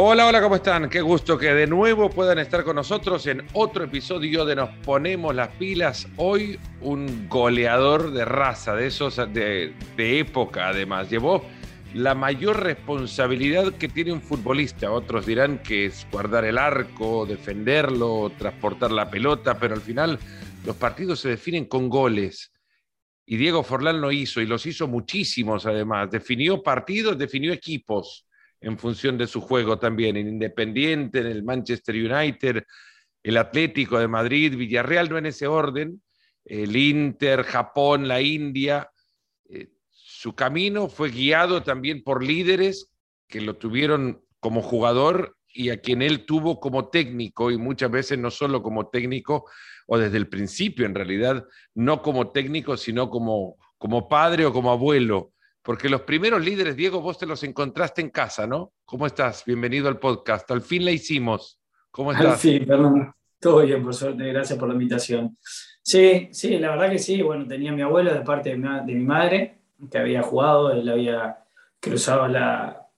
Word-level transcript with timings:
Hola, 0.00 0.28
hola, 0.28 0.40
¿cómo 0.40 0.54
están? 0.54 0.88
Qué 0.88 1.00
gusto 1.00 1.36
que 1.36 1.52
de 1.52 1.66
nuevo 1.66 2.08
puedan 2.08 2.38
estar 2.38 2.62
con 2.62 2.76
nosotros 2.76 3.26
en 3.26 3.44
otro 3.52 3.82
episodio 3.82 4.44
de 4.44 4.54
Nos 4.54 4.70
Ponemos 4.84 5.34
las 5.34 5.48
Pilas. 5.48 6.06
Hoy 6.14 6.56
un 6.80 7.28
goleador 7.28 8.12
de 8.12 8.24
raza, 8.24 8.76
de 8.76 8.86
esos 8.86 9.16
de, 9.16 9.74
de 9.96 10.18
época 10.20 10.68
además. 10.68 11.10
Llevó 11.10 11.44
la 11.94 12.14
mayor 12.14 12.62
responsabilidad 12.62 13.72
que 13.72 13.88
tiene 13.88 14.12
un 14.12 14.22
futbolista. 14.22 14.92
Otros 14.92 15.26
dirán 15.26 15.58
que 15.64 15.86
es 15.86 16.06
guardar 16.12 16.44
el 16.44 16.58
arco, 16.58 17.26
defenderlo, 17.26 18.30
transportar 18.38 18.92
la 18.92 19.10
pelota, 19.10 19.58
pero 19.58 19.74
al 19.74 19.80
final 19.80 20.20
los 20.64 20.76
partidos 20.76 21.18
se 21.18 21.30
definen 21.30 21.64
con 21.64 21.88
goles. 21.88 22.52
Y 23.26 23.36
Diego 23.36 23.64
Forlán 23.64 24.00
lo 24.00 24.12
hizo, 24.12 24.40
y 24.40 24.46
los 24.46 24.64
hizo 24.64 24.86
muchísimos 24.86 25.66
además. 25.66 26.08
Definió 26.08 26.62
partidos, 26.62 27.18
definió 27.18 27.52
equipos 27.52 28.27
en 28.60 28.78
función 28.78 29.18
de 29.18 29.26
su 29.26 29.40
juego 29.40 29.78
también, 29.78 30.16
en 30.16 30.28
Independiente, 30.28 31.20
en 31.20 31.26
el 31.26 31.42
Manchester 31.42 31.94
United, 31.94 32.64
el 33.22 33.36
Atlético 33.36 33.98
de 33.98 34.08
Madrid, 34.08 34.56
Villarreal, 34.56 35.08
no 35.08 35.18
en 35.18 35.26
ese 35.26 35.46
orden, 35.46 36.02
el 36.44 36.76
Inter, 36.76 37.42
Japón, 37.42 38.08
la 38.08 38.20
India. 38.20 38.90
Eh, 39.48 39.68
su 39.90 40.34
camino 40.34 40.88
fue 40.88 41.10
guiado 41.10 41.62
también 41.62 42.02
por 42.02 42.24
líderes 42.24 42.92
que 43.28 43.40
lo 43.40 43.56
tuvieron 43.56 44.24
como 44.40 44.62
jugador 44.62 45.36
y 45.52 45.70
a 45.70 45.80
quien 45.80 46.02
él 46.02 46.24
tuvo 46.24 46.60
como 46.60 46.88
técnico, 46.88 47.50
y 47.50 47.58
muchas 47.58 47.90
veces 47.90 48.18
no 48.18 48.30
solo 48.30 48.62
como 48.62 48.88
técnico, 48.88 49.46
o 49.86 49.98
desde 49.98 50.18
el 50.18 50.28
principio 50.28 50.86
en 50.86 50.94
realidad, 50.94 51.44
no 51.74 52.02
como 52.02 52.30
técnico, 52.30 52.76
sino 52.76 53.10
como, 53.10 53.56
como 53.78 54.08
padre 54.08 54.44
o 54.46 54.52
como 54.52 54.70
abuelo 54.70 55.32
porque 55.68 55.90
los 55.90 56.00
primeros 56.00 56.42
líderes, 56.42 56.76
Diego, 56.76 57.02
vos 57.02 57.18
te 57.18 57.26
los 57.26 57.42
encontraste 57.42 58.00
en 58.00 58.08
casa, 58.08 58.46
¿no? 58.46 58.72
¿Cómo 58.86 59.06
estás? 59.06 59.44
Bienvenido 59.44 59.88
al 59.88 59.98
podcast. 59.98 60.50
Al 60.50 60.62
fin 60.62 60.82
la 60.82 60.92
hicimos. 60.92 61.60
¿Cómo 61.90 62.10
estás? 62.10 62.26
Al 62.26 62.38
fin, 62.38 62.64
perdón. 62.66 63.12
Todo 63.38 63.60
bien, 63.66 63.84
por 63.84 63.92
suerte. 63.94 64.26
Gracias 64.28 64.58
por 64.58 64.66
la 64.68 64.72
invitación. 64.72 65.36
Sí, 65.82 66.30
sí, 66.32 66.56
la 66.56 66.70
verdad 66.70 66.90
que 66.90 66.98
sí. 66.98 67.20
Bueno, 67.20 67.46
tenía 67.46 67.70
mi 67.72 67.82
abuelo 67.82 68.14
de 68.14 68.20
parte 68.22 68.48
de 68.48 68.56
mi, 68.94 69.04
madre, 69.04 69.58
que 69.90 69.98
había 69.98 70.22
jugado, 70.22 70.72
él 70.72 70.88
había 70.88 71.44
cruzado 71.78 72.24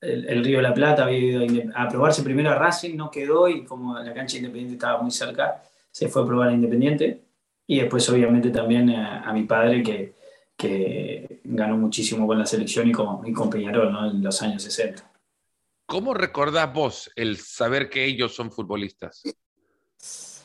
el, 0.01 0.45
río 0.45 0.59
de 0.59 0.63
la 0.63 0.73
Plata, 0.73 1.07
había 1.07 1.19
ido 1.19 1.73
a, 1.75 1.89
probarse 1.89 2.23
primero 2.23 2.51
a 2.51 2.55
Racing, 2.55 2.95
no 2.95 3.11
quedó 3.11 3.49
y 3.49 3.65
como 3.65 3.99
la 3.99 4.15
cancha 4.15 4.37
Independiente 4.37 4.75
estaba 4.75 5.03
muy 5.03 5.11
cerca, 5.11 5.61
se 5.91 6.07
fue 6.07 6.23
a 6.23 6.27
probar 6.27 6.51
a 6.51 6.53
Independiente. 6.53 7.21
Y 7.67 7.81
después, 7.81 8.09
obviamente, 8.11 8.51
también 8.51 8.91
a 8.91 9.33
mi 9.33 9.43
padre, 9.43 9.83
que, 9.83 10.20
que 10.61 11.41
ganó 11.45 11.79
muchísimo 11.79 12.27
con 12.27 12.39
la 12.39 12.45
selección 12.45 12.89
y 12.89 12.93
con, 12.93 13.27
y 13.27 13.33
con 13.33 13.49
Peñarol 13.49 13.91
¿no? 13.91 14.11
en 14.11 14.23
los 14.23 14.43
años 14.43 14.63
60. 14.63 15.11
¿Cómo 15.87 16.13
recordás 16.13 16.73
vos 16.73 17.11
el 17.17 17.39
saber 17.39 17.89
que 17.89 18.05
ellos 18.05 18.35
son 18.35 18.53
futbolistas? 18.53 19.23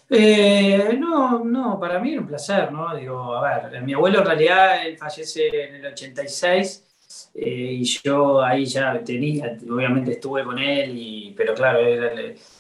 Eh, 0.10 0.96
no, 0.98 1.44
no, 1.44 1.80
para 1.80 2.00
mí 2.00 2.14
era 2.14 2.22
un 2.22 2.28
placer, 2.28 2.72
¿no? 2.72 2.96
Digo, 2.96 3.36
a 3.36 3.70
ver, 3.70 3.82
mi 3.82 3.94
abuelo 3.94 4.20
en 4.20 4.26
realidad 4.26 4.88
él 4.88 4.98
fallece 4.98 5.48
en 5.48 5.76
el 5.76 5.86
86 5.88 7.32
eh, 7.36 7.78
y 7.80 7.84
yo 7.84 8.42
ahí 8.42 8.66
ya 8.66 9.04
tenía, 9.04 9.58
obviamente 9.70 10.12
estuve 10.12 10.44
con 10.44 10.60
él, 10.60 10.96
y, 10.96 11.34
pero 11.36 11.54
claro, 11.54 11.80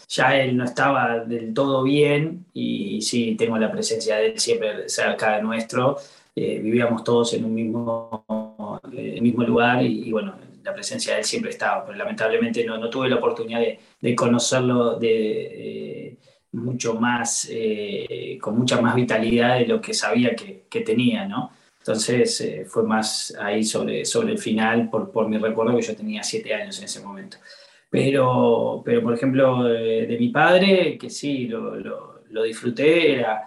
ya 0.08 0.38
él 0.38 0.58
no 0.58 0.66
estaba 0.66 1.20
del 1.20 1.54
todo 1.54 1.84
bien 1.84 2.46
y 2.54 3.02
sí 3.02 3.36
tengo 3.36 3.58
la 3.58 3.72
presencia 3.72 4.18
de 4.18 4.26
él 4.28 4.40
siempre 4.40 4.90
cerca 4.90 5.38
de 5.38 5.44
nuestro 5.44 5.98
eh, 6.38 6.60
vivíamos 6.60 7.02
todos 7.04 7.34
en 7.34 7.46
un 7.46 7.54
mismo, 7.54 8.82
eh, 8.92 9.22
mismo 9.22 9.44
lugar 9.44 9.82
y, 9.84 10.12
bueno, 10.12 10.36
la 10.64 10.74
presencia 10.74 11.14
de 11.14 11.20
él 11.20 11.26
siempre 11.26 11.52
estaba, 11.52 11.86
pero 11.86 11.98
lamentablemente 11.98 12.66
no, 12.66 12.78
no 12.78 12.90
tuve 12.90 13.08
la 13.08 13.16
oportunidad 13.16 13.60
de, 13.62 13.80
de 14.02 14.16
conocerlo 14.16 15.00
de, 15.00 16.08
eh, 16.10 16.18
mucho 16.52 16.96
más, 16.96 17.50
con 18.40 18.58
mucha 18.58 18.80
más 18.82 18.96
vitalidad 18.96 19.60
de 19.60 19.68
lo 19.68 19.82
que 19.82 19.94
sabía 19.94 20.36
que, 20.36 20.66
que 20.70 20.82
tenía, 20.82 21.28
¿no? 21.28 21.52
Entonces 21.80 22.66
fue 22.68 22.84
más 22.84 23.36
ahí 23.40 23.64
sobre, 23.64 24.06
sobre 24.06 24.32
el 24.32 24.40
final, 24.40 24.90
por, 24.90 25.12
por 25.12 25.28
mi 25.28 25.38
recuerdo 25.38 25.76
que 25.76 25.84
yo 25.84 25.96
tenía 25.96 26.24
siete 26.24 26.54
años 26.54 26.80
en 26.80 26.86
ese 26.86 27.02
momento. 27.02 27.38
Pero, 27.90 28.82
pero 28.84 29.04
por 29.04 29.14
ejemplo, 29.14 29.64
de, 29.64 30.18
mi 30.18 30.30
padre, 30.30 30.98
que 30.98 31.10
sí, 31.10 31.48
lo, 31.48 31.76
lo, 31.76 32.22
lo 32.30 32.44
disfruté, 32.44 33.14
era 33.20 33.44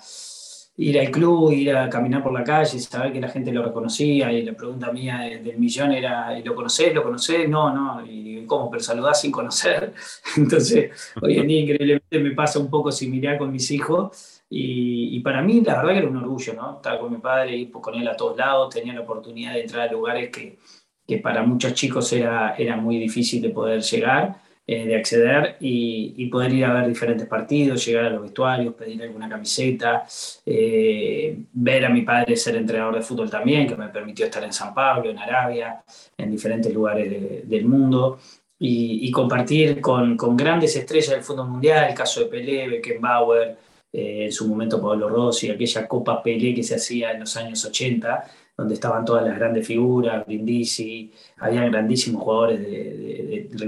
ir 0.78 1.00
al 1.00 1.10
club, 1.10 1.52
ir 1.52 1.74
a 1.74 1.90
caminar 1.90 2.22
por 2.22 2.32
la 2.32 2.44
calle, 2.44 2.78
saber 2.78 3.12
que 3.12 3.20
la 3.20 3.28
gente 3.28 3.52
lo 3.52 3.64
reconocía 3.64 4.32
y 4.32 4.44
la 4.44 4.52
pregunta 4.52 4.92
mía 4.92 5.18
del 5.42 5.58
millón 5.58 5.92
era, 5.92 6.38
¿lo 6.38 6.54
conocés? 6.54 6.94
¿Lo 6.94 7.02
conocés? 7.02 7.48
No, 7.48 7.74
no, 7.74 8.06
y 8.06 8.44
¿cómo? 8.46 8.70
Pero 8.70 8.82
saludás 8.82 9.20
sin 9.20 9.32
conocer. 9.32 9.92
Entonces, 10.36 11.12
hoy 11.20 11.38
en 11.38 11.48
día 11.48 11.60
increíblemente 11.60 12.18
me 12.20 12.30
pasa 12.30 12.60
un 12.60 12.70
poco 12.70 12.92
similar 12.92 13.38
con 13.38 13.50
mis 13.50 13.70
hijos 13.72 14.42
y, 14.48 15.18
para 15.20 15.42
mí 15.42 15.60
la 15.62 15.78
verdad 15.78 15.92
que 15.92 15.98
era 15.98 16.08
un 16.08 16.16
orgullo, 16.16 16.54
¿no? 16.54 16.76
Estar 16.76 16.98
con 17.00 17.12
mi 17.12 17.18
padre, 17.18 17.56
ir 17.56 17.70
con 17.72 17.94
él 17.96 18.06
a 18.06 18.16
todos 18.16 18.36
lados, 18.36 18.72
tenía 18.72 18.94
la 18.94 19.00
oportunidad 19.00 19.54
de 19.54 19.62
entrar 19.62 19.88
a 19.88 19.92
lugares 19.92 20.30
que, 20.30 20.58
que 21.06 21.18
para 21.18 21.42
muchos 21.42 21.74
chicos 21.74 22.12
era, 22.12 22.54
era 22.56 22.76
muy 22.76 22.98
difícil 22.98 23.42
de 23.42 23.50
poder 23.50 23.82
llegar 23.82 24.47
eh, 24.70 24.84
de 24.86 24.96
acceder 24.96 25.56
y, 25.60 26.26
poder 26.26 26.52
ir 26.52 26.66
a 26.66 26.74
ver 26.74 26.88
diferentes 26.88 27.26
partidos, 27.26 27.86
llegar 27.86 28.04
a 28.04 28.10
los 28.10 28.20
vestuarios, 28.20 28.74
pedir 28.74 29.02
alguna 29.02 29.26
camiseta, 29.26 30.04
eh, 30.44 31.38
ver 31.54 31.86
a 31.86 31.88
mi 31.88 32.02
padre 32.02 32.36
ser 32.36 32.54
entrenador 32.56 32.96
de 32.96 33.00
fútbol 33.00 33.30
también, 33.30 33.66
que 33.66 33.74
me 33.74 33.88
permitió 33.88 34.26
estar 34.26 34.44
en 34.44 34.52
San 34.52 34.74
Pablo, 34.74 35.08
en 35.08 35.18
Arabia, 35.18 35.82
en 36.18 36.30
diferentes 36.30 36.70
lugares 36.74 37.48
del 37.48 37.64
mundo. 37.64 38.18
Y, 38.58 39.10
compartir 39.10 39.80
con, 39.80 40.18
grandes 40.36 40.76
estrellas 40.76 41.10
del 41.12 41.22
fútbol 41.22 41.48
mundial, 41.48 41.88
el 41.88 41.94
caso 41.94 42.20
de 42.20 42.26
Pelé, 42.26 42.68
Beckenbauer, 42.68 43.56
eh, 43.90 44.24
en 44.26 44.32
su 44.32 44.46
momento 44.46 44.82
Pablo 44.82 45.08
Rossi, 45.08 45.48
aquella 45.50 45.88
Copa 45.88 46.22
Pelé 46.22 46.54
que 46.54 46.62
se 46.62 46.74
hacía 46.74 47.12
en 47.12 47.20
los 47.20 47.34
años 47.38 47.64
80, 47.64 48.22
donde 48.58 48.74
estaban 48.74 49.04
todas 49.04 49.24
las 49.24 49.38
grandes 49.38 49.64
figuras, 49.64 50.26
Brindisi, 50.26 51.12
había 51.36 51.64
grandísimos 51.66 52.24
jugadores 52.24 52.60
de, 52.60 53.48
de, 53.52 53.66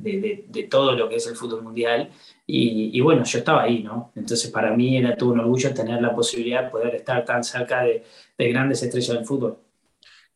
de 0.00 0.44
de, 0.48 0.62
todo 0.62 0.92
lo 0.92 1.10
que 1.10 1.16
es 1.16 1.26
el 1.26 1.36
fútbol 1.36 1.62
mundial. 1.62 2.08
Y, 2.46 2.98
bueno, 3.02 3.22
yo 3.24 3.38
estaba 3.38 3.64
ahí, 3.64 3.82
¿no? 3.82 4.10
Entonces 4.16 4.50
para 4.50 4.74
mí 4.74 4.96
era 4.96 5.14
todo 5.14 5.32
un 5.32 5.40
orgullo 5.40 5.74
tener 5.74 6.00
la 6.00 6.14
posibilidad 6.14 6.64
de 6.64 6.70
poder 6.70 6.94
estar 6.94 7.22
tan 7.26 7.44
cerca 7.44 7.82
de, 7.82 8.02
grandes 8.38 8.82
estrellas 8.82 9.14
del 9.14 9.26
fútbol. 9.26 9.58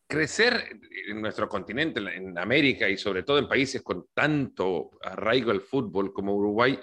Crecer 0.06 0.78
en 1.08 1.22
nuestro 1.22 1.48
continente, 1.48 1.98
en 2.14 2.38
América 2.38 2.86
y 2.88 2.98
sobre 2.98 3.22
todo 3.22 3.38
en 3.38 3.48
países 3.48 3.80
con 3.80 4.06
tanto 4.12 4.90
arraigo 5.02 5.50
al 5.50 5.62
fútbol 5.62 6.12
como 6.12 6.34
Uruguay, 6.36 6.78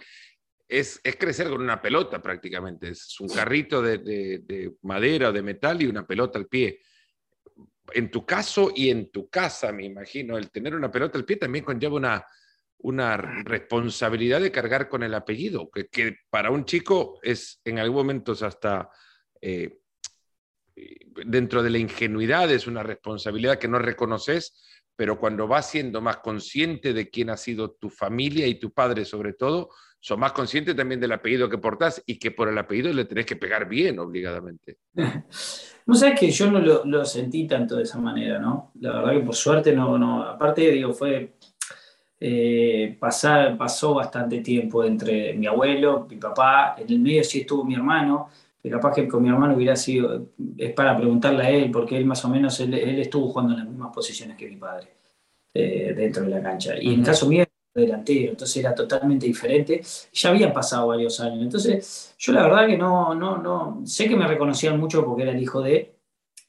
es, 0.68 1.01
crecer 1.19 1.50
con 1.50 1.62
una 1.62 1.81
pelota 1.81 2.22
prácticamente, 2.22 2.90
es 2.90 3.19
un 3.19 3.29
carrito 3.29 3.81
de, 3.81 4.74
madera 4.81 5.29
o 5.29 5.31
de 5.31 5.41
metal 5.41 5.81
y 5.81 5.85
una 5.85 6.06
pelota 6.06 6.40
al 6.40 6.47
pie. 6.47 6.81
En 7.94 8.09
tu 8.09 8.25
caso 8.25 8.72
y 8.73 8.90
en 8.90 9.12
tu 9.12 9.29
casa, 9.29 9.72
me 9.72 9.85
imagino, 9.85 10.38
el 10.38 10.50
tener 10.50 10.73
una 10.73 10.90
pelota 10.90 11.18
al 11.18 11.25
pie 11.25 11.35
también 11.35 11.66
conlleva 11.66 11.96
una, 11.96 12.25
una 12.79 13.18
responsabilidad 13.18 14.41
de 14.41 14.52
cargar 14.52 14.90
con 14.90 15.03
el 15.03 15.13
apellido, 15.13 15.69
que, 15.69 16.18
para 16.29 16.50
un 16.50 16.66
chico 16.66 17.19
es 17.22 17.62
en 17.66 17.79
algún 17.79 17.97
momento 17.97 18.31
hasta 18.31 18.90
eh, 19.41 19.79
dentro 21.25 21.62
de 21.62 21.69
la 21.69 21.78
ingenuidad, 21.78 22.52
es 22.52 22.68
una 22.68 22.84
responsabilidad 22.84 23.59
que 23.59 23.68
no 23.68 23.79
reconoces, 23.79 24.63
pero 24.96 25.19
cuando 25.19 25.47
vas 25.47 25.69
siendo 25.69 26.02
más 26.02 26.18
consciente 26.18 26.94
de 26.94 27.09
quién 27.09 27.29
ha 27.29 27.38
sido 27.38 27.72
tu 27.72 27.90
familia 27.90 28.47
y 28.47 28.59
tu 28.59 28.72
padre 28.72 29.06
sobre 29.06 29.34
todo, 29.34 29.69
son 30.03 30.19
más 30.19 30.34
conscientes 30.34 30.75
también 30.75 31.00
del 31.00 31.14
apellido 31.14 31.47
que 31.47 31.58
portás 31.58 32.03
y 32.06 32.19
que 32.19 32.31
por 32.31 32.50
el 32.50 32.58
apellido 32.58 32.91
le 32.91 33.06
tenés 33.06 33.25
que 33.25 33.38
pegar 33.38 33.69
bien 33.69 34.00
obligadamente. 34.00 34.78
No 35.86 35.96
sabes 35.96 36.18
que 36.18 36.32
yo 36.32 36.50
no 36.50 36.59
lo, 36.59 37.03
sentí 37.03 37.46
tanto 37.46 37.76
de 37.76 37.84
esa 37.84 38.00
manera, 38.00 38.40
¿no? 38.40 38.72
La 38.79 38.94
verdad 38.94 39.11
que 39.11 39.20
por 39.20 39.35
suerte 39.35 39.76
no, 39.76 39.97
no. 39.97 40.23
Aparte, 40.23 40.72
digo, 40.72 40.94
fue. 40.94 41.34
Eh, 42.17 42.96
pasar, 42.97 43.58
pasó 43.58 43.96
bastante 43.96 44.40
tiempo 44.40 44.85
entre 44.85 45.34
mi 45.34 45.46
abuelo, 45.46 46.08
mi 46.09 46.16
papá, 46.16 46.76
en 46.78 46.90
el 46.90 46.99
medio 46.99 47.22
sí 47.26 47.41
estuvo 47.41 47.66
mi 47.66 47.76
hermano, 47.76 48.29
que 48.61 48.70
capaz 48.70 48.96
que 48.96 49.09
con 49.09 49.22
mi 49.22 49.28
hermano 49.28 49.56
hubiera 49.56 49.76
sido, 49.76 50.28
es 50.58 50.72
para 50.72 50.96
preguntarle 50.96 51.44
a 51.44 51.49
él, 51.49 51.70
porque 51.70 51.97
él 51.97 52.06
más 52.06 52.23
o 52.23 52.29
menos, 52.29 52.58
él, 52.61 52.73
estuvo 52.73 53.28
jugando 53.28 53.52
en 53.52 53.59
las 53.59 53.67
mismas 53.67 53.94
posiciones 53.94 54.38
que 54.38 54.47
mi 54.47 54.56
padre, 54.56 54.88
eh, 55.53 55.94
dentro 55.94 56.23
de 56.23 56.29
la 56.29 56.41
cancha. 56.41 56.76
Y 56.79 56.94
en 56.94 57.02
el 57.02 57.06
caso 57.06 57.28
mío, 57.28 57.44
delantero, 57.73 58.31
entonces 58.31 58.58
era 58.58 58.75
totalmente 58.75 59.25
diferente. 59.25 59.81
Ya 60.14 60.29
habían 60.29 60.53
pasado 60.53 60.87
varios 60.87 61.20
años. 61.20 61.41
Entonces, 61.41 62.16
yo 62.17 62.34
la 62.34 62.43
verdad 62.43 62.67
que 62.67 62.78
no, 62.78 63.16
no, 63.16 63.37
no, 63.37 63.81
sé 63.85 64.08
que 64.08 64.16
me 64.16 64.28
reconocían 64.28 64.79
mucho 64.79 65.03
porque 65.05 65.23
era 65.23 65.31
el 65.31 65.41
hijo 65.41 65.61
de, 65.61 65.93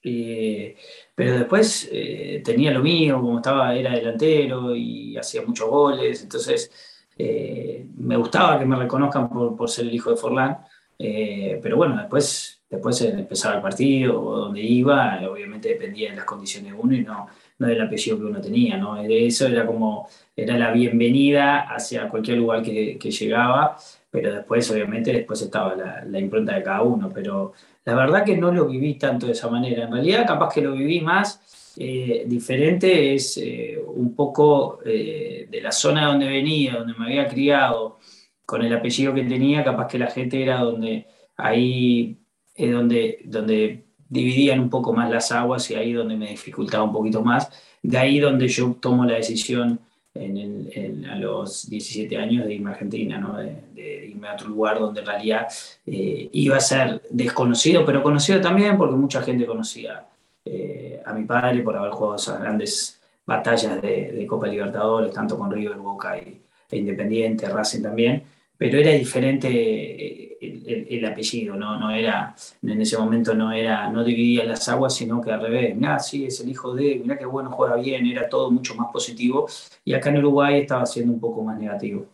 eh, 0.05 0.77
pero 1.15 1.39
después 1.39 1.89
eh, 1.91 2.43
tenía 2.45 2.71
lo 2.73 2.81
mío, 2.83 3.21
como 3.21 3.39
estaba, 3.39 3.75
era 3.75 3.93
delantero 3.93 4.77
y 4.77 5.17
hacía 5.17 5.43
muchos 5.43 5.69
goles, 5.71 6.23
entonces 6.23 6.71
eh, 7.17 7.87
me 7.97 8.17
gustaba 8.17 8.59
que 8.59 8.67
me 8.67 8.77
reconozcan 8.77 9.31
por, 9.31 9.57
por, 9.57 9.71
ser 9.71 9.87
el 9.87 9.95
hijo 9.95 10.11
de 10.11 10.17
Forlán, 10.17 10.59
pero 10.99 11.77
bueno, 11.77 11.97
después, 11.97 12.63
después 12.69 13.01
empezaba 13.03 13.57
el 13.57 13.63
partido 13.63 14.21
o 14.21 14.39
donde 14.39 14.61
iba, 14.61 15.21
obviamente 15.29 15.71
dependía 15.71 16.11
de 16.11 16.17
las 16.17 16.25
condiciones 16.25 16.73
de 16.73 16.79
uno 16.79 16.95
y 16.95 17.01
no, 17.03 17.27
no 17.59 17.67
del 17.69 17.83
apellido 17.83 18.19
que 18.19 18.25
uno 18.25 18.41
tenía, 18.41 18.77
¿no? 18.77 19.01
Eso 19.03 19.47
era 19.47 19.67
como, 19.67 20.09
era 20.35 20.59
la 20.59 20.73
bienvenida 20.73 21.61
hacia 21.61 22.09
cualquier 22.09 22.39
lugar 22.39 22.63
que, 22.63 22.99
llegaba, 22.99 23.77
pero 24.11 24.35
después, 24.35 24.71
obviamente, 24.71 25.13
después 25.13 25.43
estaba 25.43 25.75
la, 25.77 26.19
impronta 26.19 26.55
de 26.55 26.63
cada 26.63 26.83
uno, 26.83 27.11
pero 27.13 27.53
la 27.85 27.95
verdad 27.95 28.25
que 28.25 28.37
no 28.37 28.53
lo 28.53 28.67
viví 28.67 28.95
tanto 28.95 29.27
de 29.27 29.33
esa 29.33 29.49
manera. 29.49 29.85
En 29.85 29.93
realidad, 29.93 30.27
capaz 30.27 30.53
que 30.55 30.63
lo 30.63 30.73
viví 30.73 31.01
más 31.01 31.75
eh, 31.79 32.25
diferente, 32.27 33.15
es 33.15 33.37
eh, 33.39 33.79
un 33.87 34.15
poco 34.15 34.81
eh, 34.85 35.47
de 35.51 35.61
la 35.61 35.73
zona 35.73 36.07
donde 36.07 36.27
venía, 36.27 36.77
donde 36.77 36.95
me 36.95 37.07
había 37.07 37.29
criado, 37.29 37.99
con 38.47 38.63
el 38.63 38.75
apellido 38.75 39.15
que 39.15 39.25
tenía, 39.25 39.65
capaz 39.65 39.89
que 39.89 39.99
la 39.99 40.11
gente 40.11 40.43
era 40.43 40.61
donde 40.61 41.07
ahí 41.37 42.19
es 42.55 42.73
donde, 42.73 43.21
donde 43.25 43.84
dividían 44.09 44.61
un 44.61 44.71
poco 44.71 44.93
más 44.93 45.11
las 45.11 45.33
aguas 45.33 45.71
y 45.71 45.75
ahí 45.75 45.93
donde 45.93 46.17
me 46.17 46.31
dificultaba 46.31 46.85
un 46.85 46.93
poquito 46.93 47.23
más. 47.23 47.51
De 47.83 47.99
ahí 47.99 48.19
donde 48.19 48.49
yo 48.49 48.77
tomo 48.81 49.05
la 49.05 49.15
decisión 49.15 49.81
en 50.15 51.05
a 51.07 51.17
los 51.17 51.69
17 51.69 52.17
años 52.17 52.47
de 52.47 52.55
irme 52.55 52.71
a 52.71 52.75
Argentina, 52.75 53.19
¿no? 53.19 53.37
de, 53.37 54.07
irme 54.09 54.29
a 54.29 54.35
otro 54.35 54.49
lugar 54.49 54.79
donde 54.79 55.01
en 55.01 55.07
realidad 55.07 55.49
eh, 55.87 56.29
iba 56.33 56.57
a 56.57 56.61
ser 56.61 57.03
desconocido, 57.11 57.85
pero 57.85 58.03
conocido 58.03 58.41
también 58.41 58.79
porque 58.79 58.95
mucha 58.95 59.23
gente 59.23 59.45
conocía 59.45 60.07
eh, 60.45 61.03
a 61.05 61.13
mi 61.13 61.25
padre 61.25 61.63
por 61.63 61.77
haber 61.77 61.91
jugado 61.91 62.17
esas 62.17 62.41
grandes 62.41 63.01
batallas 63.27 63.83
de, 63.83 64.25
Copa 64.29 64.47
Libertadores, 64.47 65.13
tanto 65.13 65.37
con 65.37 65.51
River, 65.51 65.79
Boca 65.79 66.17
y, 66.17 66.41
e 66.71 66.77
Independiente, 66.77 67.49
Racing 67.49 67.83
también 67.83 68.23
pero 68.57 68.79
era 68.79 68.93
diferente 68.93 70.34
el, 70.67 71.05
apellido, 71.05 71.57
¿no? 71.57 71.79
no 71.79 71.91
era, 71.91 72.35
en 72.63 72.81
ese 72.81 72.99
momento 72.99 73.35
no 73.35 73.53
era, 73.53 73.89
no 73.91 74.05
dividía 74.05 74.45
las 74.45 74.69
aguas, 74.69 74.95
sino 74.95 75.21
que 75.21 75.33
al 75.33 75.41
revés, 75.41 75.77
mirá, 75.77 75.99
sí, 75.99 76.27
es 76.27 76.41
el 76.41 76.49
hijo 76.49 76.75
de, 76.75 77.01
mirá 77.03 77.19
qué 77.19 77.27
bueno, 77.27 77.51
juega 77.51 77.77
bien, 77.77 78.07
era 78.07 78.29
todo 78.29 78.51
mucho 78.51 78.75
más 78.75 78.91
positivo, 78.93 79.49
y 79.85 79.95
acá 79.95 80.11
en 80.11 80.19
Uruguay 80.19 80.61
estaba 80.61 80.87
siendo 80.87 81.13
un 81.13 81.21
poco 81.21 81.43
más 81.43 81.59
negativo. 81.59 82.07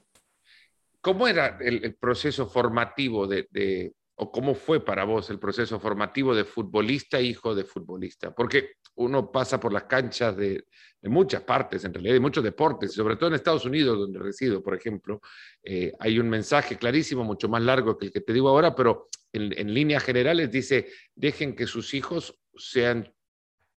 ¿Cómo 1.00 1.26
era 1.26 1.58
el, 1.60 1.94
proceso 1.94 2.46
formativo 2.46 3.26
de, 3.26 3.94
o 4.22 4.30
cómo 4.30 4.54
fue 4.54 4.84
para 4.84 5.04
vos 5.04 5.30
el 5.30 5.38
proceso 5.38 5.80
formativo 5.80 6.34
de 6.34 6.44
futbolista, 6.44 7.18
hijo 7.18 7.54
de 7.54 7.64
futbolista? 7.64 8.34
Porque 8.34 8.72
uno 8.96 9.32
pasa 9.32 9.58
por 9.58 9.72
las 9.72 9.84
canchas 9.84 10.36
de, 10.36 10.66
muchas 11.04 11.42
partes, 11.42 11.86
en 11.86 11.94
realidad, 11.94 12.12
de 12.12 12.20
muchos 12.20 12.44
deportes, 12.44 12.92
sobre 12.92 13.16
todo 13.16 13.28
en 13.28 13.36
Estados 13.36 13.64
Unidos, 13.64 13.98
donde 13.98 14.18
resido, 14.18 14.62
por 14.62 14.74
ejemplo, 14.74 15.22
eh, 15.64 15.94
hay 15.98 16.18
un 16.18 16.28
mensaje 16.28 16.76
clarísimo, 16.76 17.24
mucho 17.24 17.48
más 17.48 17.62
largo 17.62 17.96
que 17.96 18.06
el 18.06 18.12
que 18.12 18.20
te 18.20 18.34
digo 18.34 18.50
ahora, 18.50 18.74
pero 18.74 19.08
en, 19.32 19.72
líneas 19.72 20.04
generales 20.04 20.50
dice, 20.50 20.88
dejen 21.14 21.56
que 21.56 21.66
sus 21.66 21.94
hijos 21.94 22.38
sean 22.54 23.10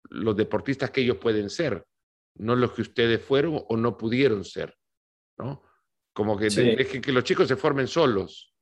los 0.10 0.36
deportistas 0.36 0.92
que 0.92 1.02
ellos 1.02 1.18
pueden 1.18 1.50
ser, 1.50 1.86
no 2.36 2.58
los 2.58 2.74
que 2.74 2.82
ustedes 2.82 3.24
fueron 3.24 3.64
o 3.70 3.78
no 3.78 3.98
pudieron 3.98 4.44
ser, 4.44 4.76
¿no? 5.38 5.64
Como 6.12 6.38
que 6.38 6.50
dejen 6.50 7.02
que 7.02 7.14
los 7.14 7.24
chicos 7.24 7.48
se 7.48 7.56
formen 7.56 7.88
solos. 7.88 8.53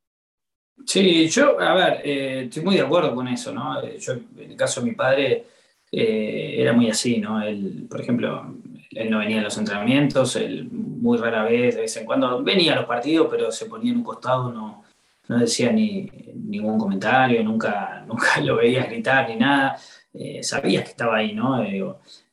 Sí, 0.85 1.27
yo, 1.29 1.59
a 1.59 1.73
ver, 1.73 2.01
eh, 2.03 2.43
estoy 2.45 2.63
muy 2.63 2.75
de 2.75 2.81
acuerdo 2.81 3.13
con 3.15 3.27
eso, 3.27 3.53
¿no? 3.53 3.81
Yo, 3.97 4.13
en 4.13 4.51
el 4.51 4.57
caso 4.57 4.81
de 4.81 4.89
mi 4.89 4.95
padre, 4.95 5.45
eh, 5.91 6.55
era 6.57 6.73
muy 6.73 6.89
así, 6.89 7.19
¿no? 7.19 7.41
Él, 7.41 7.85
por 7.89 8.01
ejemplo, 8.01 8.55
él 8.91 9.09
no 9.09 9.19
venía 9.19 9.39
a 9.39 9.43
los 9.43 9.57
entrenamientos, 9.57 10.35
él 10.35 10.69
muy 10.71 11.17
rara 11.17 11.43
vez, 11.43 11.75
de 11.75 11.81
vez 11.81 11.97
en 11.97 12.05
cuando, 12.05 12.43
venía 12.43 12.73
a 12.73 12.77
los 12.77 12.85
partidos, 12.85 13.27
pero 13.29 13.51
se 13.51 13.65
ponía 13.67 13.91
en 13.91 13.97
un 13.97 14.03
costado, 14.03 14.51
no, 14.51 14.83
no 15.27 15.37
decía 15.37 15.71
ni 15.71 16.09
ningún 16.35 16.77
comentario, 16.77 17.43
nunca, 17.43 18.03
nunca 18.07 18.39
lo 18.41 18.57
veías 18.57 18.87
gritar 18.89 19.29
ni 19.29 19.35
nada. 19.37 19.77
Eh, 20.13 20.43
sabías 20.43 20.83
que 20.83 20.89
estaba 20.89 21.17
ahí, 21.17 21.33
¿no? 21.33 21.63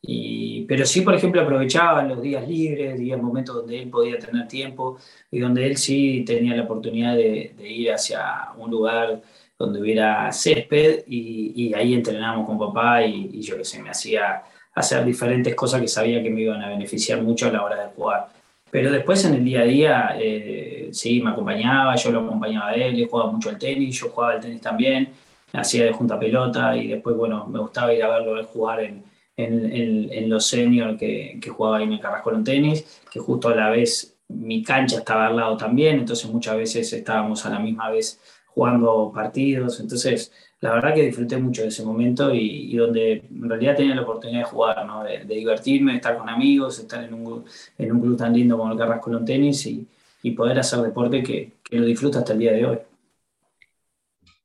y, 0.01 0.65
pero 0.67 0.85
sí, 0.85 0.99
por 0.99 1.15
ejemplo, 1.15 1.41
aprovechaba 1.41 2.03
los 2.03 2.21
días 2.21 2.45
libres, 2.45 2.99
días, 2.99 3.21
momentos 3.21 3.55
donde 3.55 3.81
él 3.81 3.89
podía 3.89 4.19
tener 4.19 4.47
tiempo 4.49 4.97
y 5.31 5.39
donde 5.39 5.65
él 5.65 5.77
sí 5.77 6.23
tenía 6.25 6.55
la 6.57 6.63
oportunidad 6.63 7.15
de, 7.15 7.55
ir 7.59 7.93
hacia 7.93 8.49
un 8.57 8.69
lugar 8.69 9.21
donde 9.57 9.79
hubiera 9.79 10.29
césped 10.33 11.05
y, 11.07 11.73
ahí 11.73 11.93
entrenábamos 11.93 12.47
con 12.47 12.59
papá 12.59 13.05
y, 13.05 13.41
yo 13.41 13.55
que 13.57 13.63
sé, 13.63 13.81
me 13.81 13.91
hacía 13.91 14.43
hacer 14.75 15.05
diferentes 15.05 15.55
cosas 15.55 15.81
que 15.81 15.87
sabía 15.87 16.21
que 16.21 16.29
me 16.29 16.41
iban 16.41 16.61
a 16.61 16.69
beneficiar 16.69 17.21
mucho 17.21 17.47
a 17.47 17.51
la 17.51 17.63
hora 17.63 17.83
de 17.83 17.89
jugar. 17.95 18.27
Pero 18.71 18.91
después 18.91 19.23
en 19.25 19.35
el 19.35 19.45
día 19.45 19.61
a 19.61 19.63
día, 19.63 20.15
eh, 20.19 20.89
sí, 20.91 21.21
me 21.21 21.31
acompañaba, 21.31 21.95
yo 21.95 22.11
lo 22.11 22.19
acompañaba 22.21 22.69
a 22.69 22.75
él, 22.75 22.99
él 22.99 23.07
jugaba 23.09 23.31
mucho 23.31 23.49
al 23.49 23.57
tenis, 23.57 23.99
yo 23.99 24.09
jugaba 24.09 24.33
al 24.33 24.41
tenis 24.41 24.61
también, 24.61 25.09
hacía 25.53 25.85
de 25.85 25.91
junta 25.91 26.19
pelota 26.19 26.75
y 26.75 26.87
después, 26.87 27.15
bueno, 27.15 27.47
me 27.47 27.59
gustaba 27.59 27.93
ir 27.93 28.03
a 28.03 28.09
verlo 28.09 28.43
jugar 28.45 28.81
en, 28.81 29.03
en, 29.37 30.11
en, 30.11 30.29
los 30.29 30.45
seniors 30.45 30.97
que, 30.97 31.39
que, 31.41 31.49
jugaba 31.49 31.77
ahí 31.77 31.83
en 31.83 31.93
el 31.93 31.99
Carrasco 31.99 32.33
en 32.33 32.43
tenis, 32.43 33.01
que 33.11 33.19
justo 33.19 33.49
a 33.49 33.55
la 33.55 33.69
vez 33.69 34.17
mi 34.29 34.63
cancha 34.63 34.97
estaba 34.97 35.27
al 35.27 35.35
lado 35.35 35.57
también, 35.57 35.99
entonces 35.99 36.29
muchas 36.29 36.57
veces 36.57 36.91
estábamos 36.93 37.45
a 37.45 37.49
la 37.49 37.59
misma 37.59 37.89
vez 37.89 38.19
jugando 38.47 39.11
partidos. 39.13 39.79
Entonces, 39.79 40.31
la 40.61 40.73
verdad 40.73 40.93
que 40.93 41.05
disfruté 41.05 41.37
mucho 41.37 41.61
de 41.61 41.69
ese 41.69 41.83
momento 41.83 42.33
y, 42.33 42.75
donde 42.75 43.23
en 43.29 43.49
realidad 43.49 43.75
tenía 43.77 43.95
la 43.95 44.01
oportunidad 44.01 44.39
de 44.39 44.45
jugar, 44.45 44.85
¿no? 44.85 45.03
de, 45.03 45.23
divertirme, 45.25 45.93
de 45.93 45.97
estar 45.97 46.17
con 46.17 46.29
amigos, 46.29 46.79
estar 46.79 47.03
en 47.03 47.13
un, 47.13 47.45
en 47.77 47.91
un 47.91 48.01
club 48.01 48.17
tan 48.17 48.33
lindo 48.33 48.57
como 48.57 48.71
el 48.71 48.77
Carrasco 48.77 49.15
en 49.15 49.25
Tenis 49.25 49.65
y, 49.65 49.87
y, 50.23 50.31
poder 50.31 50.59
hacer 50.59 50.79
deporte 50.81 51.23
que, 51.23 51.53
que 51.63 51.77
lo 51.77 51.85
disfruto 51.85 52.19
hasta 52.19 52.33
el 52.33 52.39
día 52.39 52.51
de 52.51 52.65
hoy. 52.65 52.77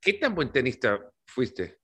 ¿Qué 0.04 0.14
tan 0.14 0.34
buen 0.34 0.52
tenista 0.52 1.00
fuiste? 1.26 1.78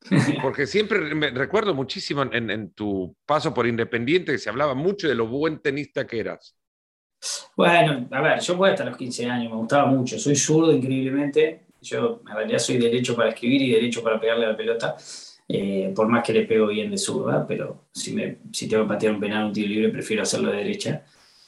Porque 0.42 0.66
siempre 0.66 1.14
me 1.14 1.30
recuerdo 1.30 1.74
muchísimo 1.74 2.22
en, 2.22 2.50
en, 2.50 2.72
tu 2.72 3.14
paso 3.26 3.52
por 3.52 3.66
Independiente 3.66 4.32
que 4.32 4.38
se 4.38 4.48
hablaba 4.50 4.74
mucho 4.74 5.08
de 5.08 5.14
lo 5.14 5.26
buen 5.26 5.60
tenista 5.60 6.06
que 6.06 6.20
eras. 6.20 6.56
Bueno, 7.56 8.08
a 8.10 8.20
ver, 8.20 8.40
yo 8.40 8.56
jugué 8.56 8.70
hasta 8.70 8.84
los 8.84 8.96
15 8.96 9.26
años, 9.26 9.52
me 9.52 9.58
gustaba 9.58 9.86
mucho. 9.86 10.18
Soy 10.18 10.34
zurdo 10.34 10.72
increíblemente. 10.72 11.66
Yo 11.80 12.22
en 12.26 12.34
realidad 12.34 12.58
soy 12.58 12.78
derecho 12.78 13.14
para 13.14 13.28
escribir 13.30 13.62
y 13.62 13.70
derecho 13.70 14.02
para 14.02 14.18
pegarle 14.18 14.46
a 14.46 14.50
la 14.50 14.56
pelota. 14.56 14.96
Eh, 15.48 15.92
por 15.94 16.08
más 16.08 16.24
que 16.24 16.32
le 16.32 16.46
pego 16.46 16.68
bien 16.68 16.90
de 16.90 16.96
zurda, 16.96 17.46
pero 17.46 17.88
si, 17.92 18.14
me, 18.14 18.38
si 18.52 18.68
tengo 18.68 18.84
que 18.84 18.88
patear 18.88 19.12
un 19.12 19.20
penal, 19.20 19.46
un 19.46 19.52
tiro 19.52 19.68
libre, 19.68 19.90
prefiero 19.90 20.22
hacerlo 20.22 20.50
de 20.50 20.56
derecha. 20.56 21.04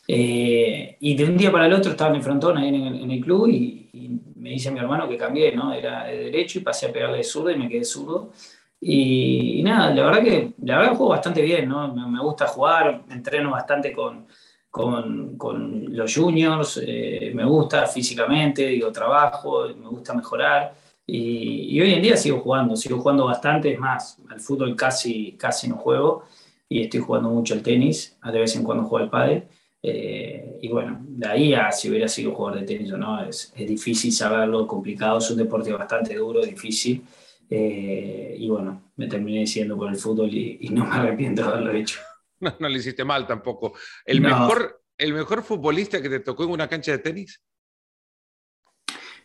Eh, 0.07 0.97
y 1.01 1.17
de 1.17 1.25
un 1.25 1.37
día 1.37 1.51
para 1.51 1.67
el 1.67 1.73
otro 1.73 1.93
estaba 1.93 2.11
en 2.11 2.17
el 2.17 2.23
frontón 2.23 2.59
ahí 2.59 2.69
en 2.69 3.11
el, 3.11 3.21
club 3.21 3.49
y, 3.49 4.21
me 4.45 4.51
dice 4.51 4.71
mi 4.71 4.79
hermano 4.79 5.09
que 5.09 5.17
cambié, 5.17 5.57
¿no? 5.57 5.73
Era 5.73 6.05
de 6.05 6.25
derecho 6.25 6.59
y 6.59 6.63
pasé 6.63 6.87
a 6.87 6.93
pegarle 6.93 7.17
de 7.17 7.25
zurdo 7.25 7.51
y 7.51 7.57
me 7.57 7.67
quedé 7.67 7.83
zurdo. 7.83 8.31
Y, 8.79 9.63
nada, 9.63 9.89
la 9.95 10.05
verdad 10.05 10.23
que 10.23 10.53
la 10.63 10.77
verdad 10.77 10.97
juego 10.97 11.13
bastante 11.13 11.41
bien, 11.41 11.67
¿no? 11.67 11.95
Me, 11.95 12.07
me 12.07 12.21
gusta 12.21 12.47
jugar, 12.47 13.05
entreno 13.09 13.53
bastante 13.53 13.91
con, 13.91 14.27
con, 14.71 15.39
con 15.39 15.97
los 15.97 16.15
juniors, 16.15 16.79
eh, 16.87 17.33
me 17.35 17.47
gusta 17.47 17.87
físicamente, 17.87 18.67
digo, 18.67 18.93
trabajo, 18.93 19.67
me 19.69 19.89
gusta 19.89 20.13
mejorar. 20.13 20.75
Y, 21.07 21.81
hoy 21.81 21.95
en 21.95 22.03
día 22.03 22.17
sigo 22.19 22.41
jugando, 22.41 22.77
sigo 22.77 22.99
jugando 22.99 23.25
bastante, 23.25 23.73
es 23.73 23.79
más, 23.79 24.19
al 24.29 24.41
fútbol 24.41 24.77
casi, 24.77 25.39
casi 25.39 25.69
no 25.69 25.77
juego 25.77 26.25
y 26.69 26.83
estoy 26.83 27.01
jugando 27.01 27.31
mucho 27.31 27.55
el 27.55 27.63
tenis, 27.63 28.19
de 28.23 28.39
vez 28.39 28.55
en 28.57 28.63
cuando 28.65 28.85
juego 28.85 29.05
al 29.05 29.11
pádel. 29.11 29.45
Eh, 29.87 30.61
y 30.63 30.69
bueno, 30.69 30.99
de 31.07 31.29
ahí 31.29 31.53
a 31.53 31.71
si 31.71 31.91
hubiera 31.91 32.09
sido 32.09 32.35
jugador 32.35 32.61
de 32.61 32.67
tenis 32.67 32.91
o 32.93 32.97
no, 32.97 33.23
es, 33.23 33.53
es 33.55 33.69
difícil 33.69 34.11
saberlo, 34.13 34.67
complicado, 34.67 35.19
es 35.19 35.31
un 35.31 35.37
deporte 35.37 35.71
bastante 35.75 36.15
duro, 36.15 36.43
difícil. 36.43 37.05
Eh, 37.51 38.35
y 38.39 38.49
bueno, 38.49 38.93
me 38.97 39.07
terminé 39.07 39.47
siendo 39.47 39.77
por 39.77 39.91
el 39.91 39.97
fútbol 39.97 40.33
y, 40.33 40.57
y 40.63 40.71
no 40.71 40.87
me 40.87 40.95
arrepiento 40.95 41.43
de 41.43 41.49
haberlo 41.49 41.73
hecho. 41.73 42.01
No, 42.41 42.55
no 42.59 42.69
le 42.69 42.79
hiciste 42.79 43.05
mal 43.05 43.27
tampoco. 43.27 43.75
¿El, 44.05 44.21
mejor, 44.21 44.83
¿El 44.99 45.15
mejor 45.15 45.43
futbolista 45.43 46.03
que 46.03 46.11
te 46.11 46.21
tocó 46.21 46.45
en 46.45 46.51
una 46.51 46.69
cancha 46.69 46.93
de 46.93 46.99
tenis? 46.99 47.41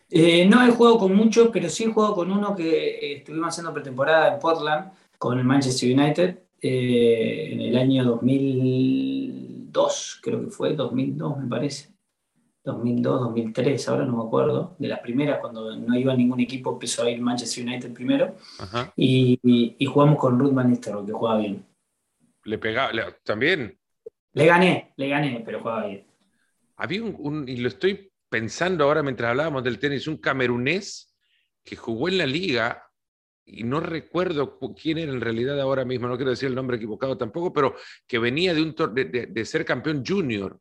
Eh, 0.08 0.46
no 0.46 0.64
he 0.64 0.70
jugado 0.70 0.96
con 0.96 1.14
muchos, 1.14 1.50
pero 1.52 1.68
sí 1.68 1.84
he 1.84 1.92
jugado 1.92 2.14
con 2.14 2.30
uno 2.30 2.54
que 2.54 3.16
estuvimos 3.16 3.48
haciendo 3.48 3.74
pretemporada 3.74 4.32
en 4.32 4.38
Portland 4.38 4.92
con 5.18 5.38
el 5.38 5.44
Manchester 5.44 5.92
United 5.92 6.38
eh, 6.62 7.50
en 7.52 7.60
el 7.60 7.76
año 7.76 8.04
2002, 8.04 10.20
creo 10.22 10.44
que 10.44 10.50
fue, 10.50 10.74
2002 10.74 11.38
me 11.38 11.48
parece. 11.48 11.90
2002, 12.62 13.20
2003, 13.20 13.88
ahora 13.88 14.04
no 14.04 14.18
me 14.18 14.24
acuerdo, 14.24 14.76
de 14.78 14.88
las 14.88 15.00
primeras, 15.00 15.40
cuando 15.40 15.74
no 15.76 15.98
iba 15.98 16.14
ningún 16.14 16.40
equipo, 16.40 16.72
empezó 16.72 17.04
a 17.04 17.10
ir 17.10 17.18
Manchester 17.20 17.66
United 17.66 17.94
primero. 17.94 18.36
Y, 18.96 19.86
jugamos 19.86 20.18
con 20.18 20.38
Ruth 20.38 20.52
Van 20.52 20.68
Nistelrooy, 20.68 21.06
que 21.06 21.12
jugaba 21.12 21.38
bien 21.38 21.64
le 22.44 22.58
pegaba, 22.58 22.92
también. 23.22 23.78
Le 24.32 24.46
gané, 24.46 24.92
le 24.96 25.08
gané, 25.08 25.42
pero 25.44 25.60
jugaba 25.60 25.86
bien. 25.86 26.06
Había 26.76 27.02
un, 27.02 27.48
y 27.48 27.56
lo 27.56 27.68
estoy 27.68 28.12
pensando 28.28 28.84
ahora 28.84 29.02
mientras 29.02 29.30
hablábamos 29.30 29.64
del 29.64 29.78
tenis, 29.78 30.06
un 30.06 30.16
camerunés 30.16 31.14
que 31.64 31.76
jugó 31.76 32.08
en 32.08 32.18
la 32.18 32.26
liga, 32.26 32.89
y 33.52 33.64
no 33.64 33.80
recuerdo 33.80 34.58
quién 34.80 34.98
era 34.98 35.12
en 35.12 35.20
realidad 35.20 35.60
ahora 35.60 35.84
mismo, 35.84 36.08
no 36.08 36.16
quiero 36.16 36.30
decir 36.30 36.48
el 36.48 36.54
nombre 36.54 36.76
equivocado 36.76 37.16
tampoco, 37.16 37.52
pero 37.52 37.74
que 38.06 38.18
venía 38.18 38.54
de, 38.54 38.62
un 38.62 38.74
de, 38.94 39.44
ser 39.44 39.64
campeón 39.64 40.04
junior. 40.06 40.58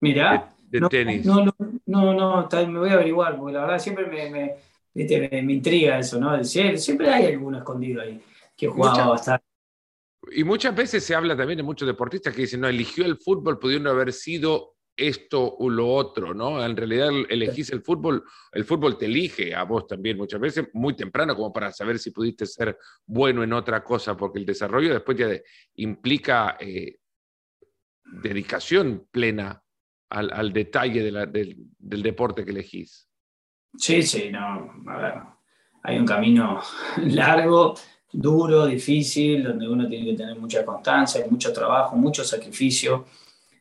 Mira, 0.00 0.54
de, 0.68 0.80
tenis. 0.88 1.26
No, 1.26 1.44
no, 1.44 1.54
no, 1.86 2.14
no, 2.14 2.48
me 2.68 2.78
voy 2.78 2.90
a 2.90 2.94
averiguar, 2.94 3.36
porque 3.36 3.52
la 3.52 3.60
verdad 3.62 3.78
siempre 3.78 4.06
me, 4.06 4.30
me, 4.30 5.42
me, 5.42 5.52
intriga 5.52 5.98
eso, 5.98 6.18
¿no? 6.18 6.42
Siempre 6.44 7.08
hay 7.08 7.26
alguno 7.26 7.58
escondido 7.58 8.02
ahí 8.02 8.20
que 8.56 8.68
jugaba 8.68 9.10
bastante. 9.10 9.44
Y 10.30 10.44
muchas 10.44 10.74
veces 10.74 11.04
se 11.04 11.14
habla 11.14 11.36
también 11.36 11.56
de 11.56 11.64
muchos 11.64 11.86
deportistas 11.86 12.34
que 12.34 12.42
dicen, 12.42 12.60
no, 12.60 12.68
eligió 12.68 13.04
el 13.04 13.16
fútbol 13.16 13.58
pudiendo 13.58 13.90
haber 13.90 14.12
sido 14.12 14.76
esto 14.96 15.56
o 15.56 15.70
lo 15.70 15.88
otro, 15.88 16.34
¿no? 16.34 16.64
En 16.64 16.76
realidad 16.76 17.10
elegís 17.28 17.70
el 17.70 17.82
fútbol, 17.82 18.24
el 18.52 18.64
fútbol 18.64 18.98
te 18.98 19.06
elige 19.06 19.54
a 19.54 19.64
vos 19.64 19.86
también 19.86 20.16
muchas 20.16 20.40
veces, 20.40 20.68
muy 20.74 20.94
temprano, 20.94 21.34
como 21.34 21.52
para 21.52 21.72
saber 21.72 21.98
si 21.98 22.10
pudiste 22.10 22.46
ser 22.46 22.76
bueno 23.06 23.42
en 23.42 23.52
otra 23.52 23.82
cosa, 23.82 24.16
porque 24.16 24.38
el 24.38 24.46
desarrollo 24.46 24.92
después 24.92 25.16
ya 25.16 25.28
implica 25.76 26.56
eh, 26.60 26.98
dedicación 28.04 29.08
plena 29.10 29.62
al, 30.10 30.52
detalle 30.52 31.02
del, 31.02 31.66
del, 31.78 32.02
deporte 32.02 32.44
que 32.44 32.50
elegís. 32.50 33.08
Sí, 33.78 34.02
sí, 34.02 34.30
no, 34.30 34.74
a 34.88 34.96
ver, 34.98 35.14
hay 35.84 35.98
un 35.98 36.04
camino 36.04 36.60
largo, 37.06 37.74
duro, 38.12 38.66
difícil, 38.66 39.42
donde 39.42 39.66
uno 39.66 39.88
tiene 39.88 40.10
que 40.10 40.16
tener 40.18 40.38
mucha 40.38 40.66
constancia, 40.66 41.24
mucho 41.30 41.50
trabajo, 41.50 41.96
mucho 41.96 42.22
sacrificio 42.24 43.06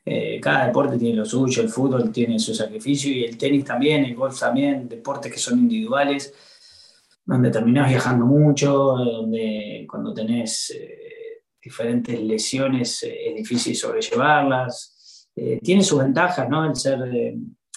eh, 0.03 0.39
cada 0.41 0.65
deporte 0.65 0.98
tiene 0.98 1.15
lo 1.15 1.25
suyo, 1.25 1.62
el 1.62 1.70
fútbol 1.70 2.12
tiene 2.12 2.39
su 2.39 2.55
sacrificio 2.55 3.12
y 3.12 3.24
el 3.24 3.38
tenis 3.38 3.65
también, 3.65 4.03
el 4.03 4.15
golf 4.15 4.39
también, 4.39 4.89
deportes 4.89 5.31
que 5.31 5.38
son 5.38 5.60
individuales, 5.60 6.34
donde 7.24 7.51
terminás 7.51 7.89
viajando 7.89 8.25
mucho, 8.25 8.74
donde 8.74 9.86
cuando 9.88 10.12
tenés 10.13 10.72
eh, 10.72 11.43
diferentes 11.63 12.20
lesiones 12.20 13.03
eh, 13.03 13.29
es 13.29 13.36
difícil 13.36 13.75
sobrellevarlas. 13.75 15.27
tiene 15.62 15.84
sus 15.84 16.00
ventajas, 16.00 16.50
¿no? 16.50 16.65
El 16.65 16.75
ser, 16.75 17.00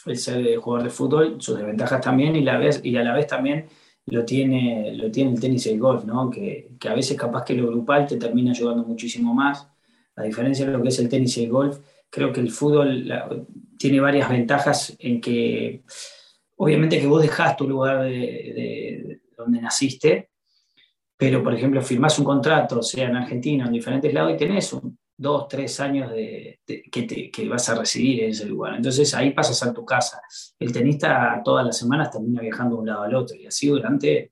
el 0.06 0.16
ser 0.16 0.56
jugador 0.56 0.84
de 0.84 0.90
fútbol, 0.90 1.36
sus 1.40 1.58
desventajas 1.58 2.00
también 2.00 2.34
y, 2.36 2.40
la 2.40 2.58
vez, 2.58 2.80
y 2.82 2.96
a 2.96 3.04
la 3.04 3.14
vez 3.14 3.26
también 3.26 3.66
lo 4.06 4.24
tiene, 4.24 4.94
lo 4.94 5.10
tiene 5.10 5.32
el 5.32 5.40
tenis 5.40 5.66
y 5.66 5.70
el 5.70 5.78
golf, 5.78 6.04
¿no? 6.04 6.30
Que, 6.30 6.70
que 6.80 6.88
a 6.88 6.94
veces 6.94 7.18
capaz 7.18 7.44
que 7.44 7.54
lo 7.54 7.68
grupal 7.68 8.06
te 8.06 8.16
termina 8.16 8.52
ayudando 8.52 8.82
muchísimo 8.82 9.34
más, 9.34 9.68
a 10.16 10.22
diferencia 10.22 10.64
de 10.64 10.72
lo 10.72 10.82
que 10.82 10.88
es 10.88 10.98
el 10.98 11.08
tenis 11.08 11.36
y 11.36 11.44
el 11.44 11.50
golf 11.50 11.78
creo 12.14 12.32
que 12.32 12.40
el 12.40 12.52
fútbol 12.52 13.44
tiene 13.76 13.98
varias 13.98 14.30
ventajas 14.30 14.94
en 15.00 15.20
que, 15.20 15.82
obviamente 16.56 17.00
que 17.00 17.08
vos 17.08 17.20
dejás 17.20 17.56
tu 17.56 17.68
lugar 17.68 18.04
de, 18.04 19.20
donde 19.36 19.60
naciste, 19.60 20.30
pero 21.16 21.42
por 21.42 21.54
ejemplo 21.54 21.82
firmás 21.82 22.16
un 22.20 22.24
contrato, 22.24 22.82
sea 22.84 23.08
en 23.08 23.16
Argentina 23.16 23.64
o 23.64 23.66
en 23.66 23.72
diferentes 23.72 24.14
lados, 24.14 24.32
y 24.32 24.36
tenés 24.36 24.72
un, 24.72 24.96
dos, 25.16 25.48
tres 25.48 25.80
años 25.80 26.12
que, 26.12 26.60
que, 27.32 27.48
vas 27.48 27.68
a 27.68 27.74
residir 27.74 28.22
en 28.22 28.30
ese 28.30 28.46
lugar. 28.46 28.76
Entonces 28.76 29.12
ahí 29.14 29.32
pasas 29.32 29.60
a 29.64 29.74
tu 29.74 29.84
casa. 29.84 30.20
El 30.56 30.72
tenista 30.72 31.42
todas 31.44 31.66
las 31.66 31.76
semanas 31.76 32.12
termina 32.12 32.42
viajando 32.42 32.76
de 32.76 32.80
un 32.82 32.86
lado 32.86 33.02
al 33.02 33.14
otro, 33.16 33.36
y 33.36 33.46
así 33.46 33.66
durante 33.66 34.30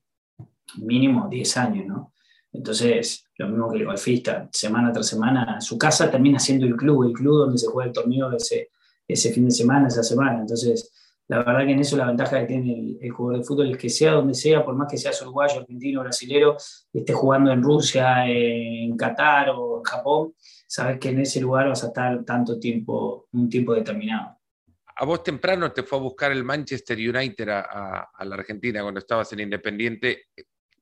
mínimo 0.77 1.29
10 1.29 1.57
años, 1.57 1.87
¿no? 1.87 2.13
Entonces, 2.53 3.27
lo 3.39 3.49
mismo 3.49 3.71
que 3.71 3.79
el 3.79 3.87
golfista, 3.87 4.49
semana 4.53 4.93
tras 4.93 5.07
semana, 5.07 5.61
su 5.61 5.79
casa 5.79 6.11
termina 6.11 6.39
siendo 6.39 6.67
el 6.67 6.77
club, 6.77 7.05
el 7.05 7.13
club 7.13 7.39
donde 7.39 7.59
se 7.59 7.67
juega 7.67 7.89
el 7.89 7.95
torneo 7.95 8.31
ese, 8.33 8.71
ese 9.09 9.33
fin 9.33 9.47
de 9.47 9.51
semana, 9.51 9.89
esa 9.89 10.03
semana. 10.03 10.41
Entonces, 10.41 10.93
la 11.29 11.39
verdad 11.39 11.65
que 11.65 11.73
en 11.73 11.81
eso 11.81 11.97
la 11.97 12.07
ventaja 12.07 12.41
que 12.41 12.47
tiene 12.47 12.99
el, 13.01 13.11
jugador 13.11 13.41
de 13.41 13.47
fútbol 13.47 13.71
es 13.71 13.79
que 13.79 13.89
sea 13.89 14.13
donde 14.13 14.35
sea, 14.35 14.63
por 14.63 14.75
más 14.75 14.91
que 14.91 14.99
seas 14.99 15.21
uruguayo, 15.23 15.61
argentino, 15.61 16.03
brasilero, 16.03 16.57
esté 16.93 17.13
jugando 17.15 17.51
en 17.51 17.63
Rusia, 17.63 18.27
en 18.27 18.95
Qatar 18.99 19.51
o 19.51 19.79
en 19.79 19.85
Japón, 19.85 20.35
sabes 20.67 20.99
que 20.99 21.09
en 21.09 21.21
ese 21.21 21.41
lugar 21.41 21.69
vas 21.69 21.85
a 21.85 21.87
estar 21.87 22.23
tanto 22.25 22.59
tiempo, 22.59 23.29
un 23.33 23.49
tiempo 23.49 23.73
determinado. 23.73 24.39
A 24.95 25.07
vos 25.07 25.23
temprano 25.23 25.73
te 25.73 25.85
fue 25.85 25.99
a 25.99 26.03
buscar 26.03 26.33
el 26.33 26.45
Manchester 26.45 26.99
United 26.99 27.49
a 27.49 28.25
la 28.25 28.35
Argentina 28.35 28.83
cuando 28.83 29.01
estabas 29.01 29.33
en 29.33 29.41
Independiente. 29.41 30.27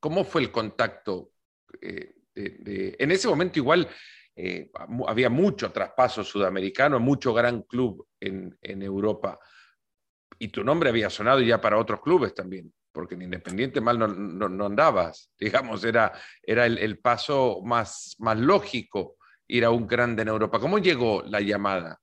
¿Cómo 0.00 0.24
fue 0.24 0.40
el 0.40 0.50
contacto? 0.50 1.30
Eh, 1.80 2.14
en 2.34 3.10
ese 3.10 3.28
momento 3.28 3.58
igual 3.58 3.88
eh, 4.42 4.70
había 5.06 5.28
mucho 5.28 5.70
traspaso 5.70 6.24
sudamericano, 6.24 6.98
mucho 6.98 7.34
gran 7.34 7.62
club 7.62 8.06
en, 8.18 8.56
Europa. 8.62 9.38
Y 10.38 10.48
tu 10.48 10.64
nombre 10.64 10.88
había 10.88 11.10
sonado 11.10 11.40
ya 11.40 11.60
para 11.60 11.78
otros 11.78 12.00
clubes 12.00 12.34
también, 12.34 12.72
porque 12.92 13.14
en 13.14 13.22
Independiente 13.22 13.80
mal 13.80 13.98
no, 13.98 14.64
andabas. 14.64 15.30
Digamos, 15.38 15.84
era, 15.84 16.12
era 16.42 16.66
el, 16.66 16.98
paso 16.98 17.60
más, 17.64 18.16
más 18.18 18.38
lógico 18.38 19.16
ir 19.48 19.64
a 19.64 19.70
un 19.70 19.86
grande 19.86 20.22
en 20.22 20.28
Europa. 20.28 20.58
¿Cómo 20.58 20.78
llegó 20.78 21.22
la 21.22 21.40
llamada? 21.40 22.00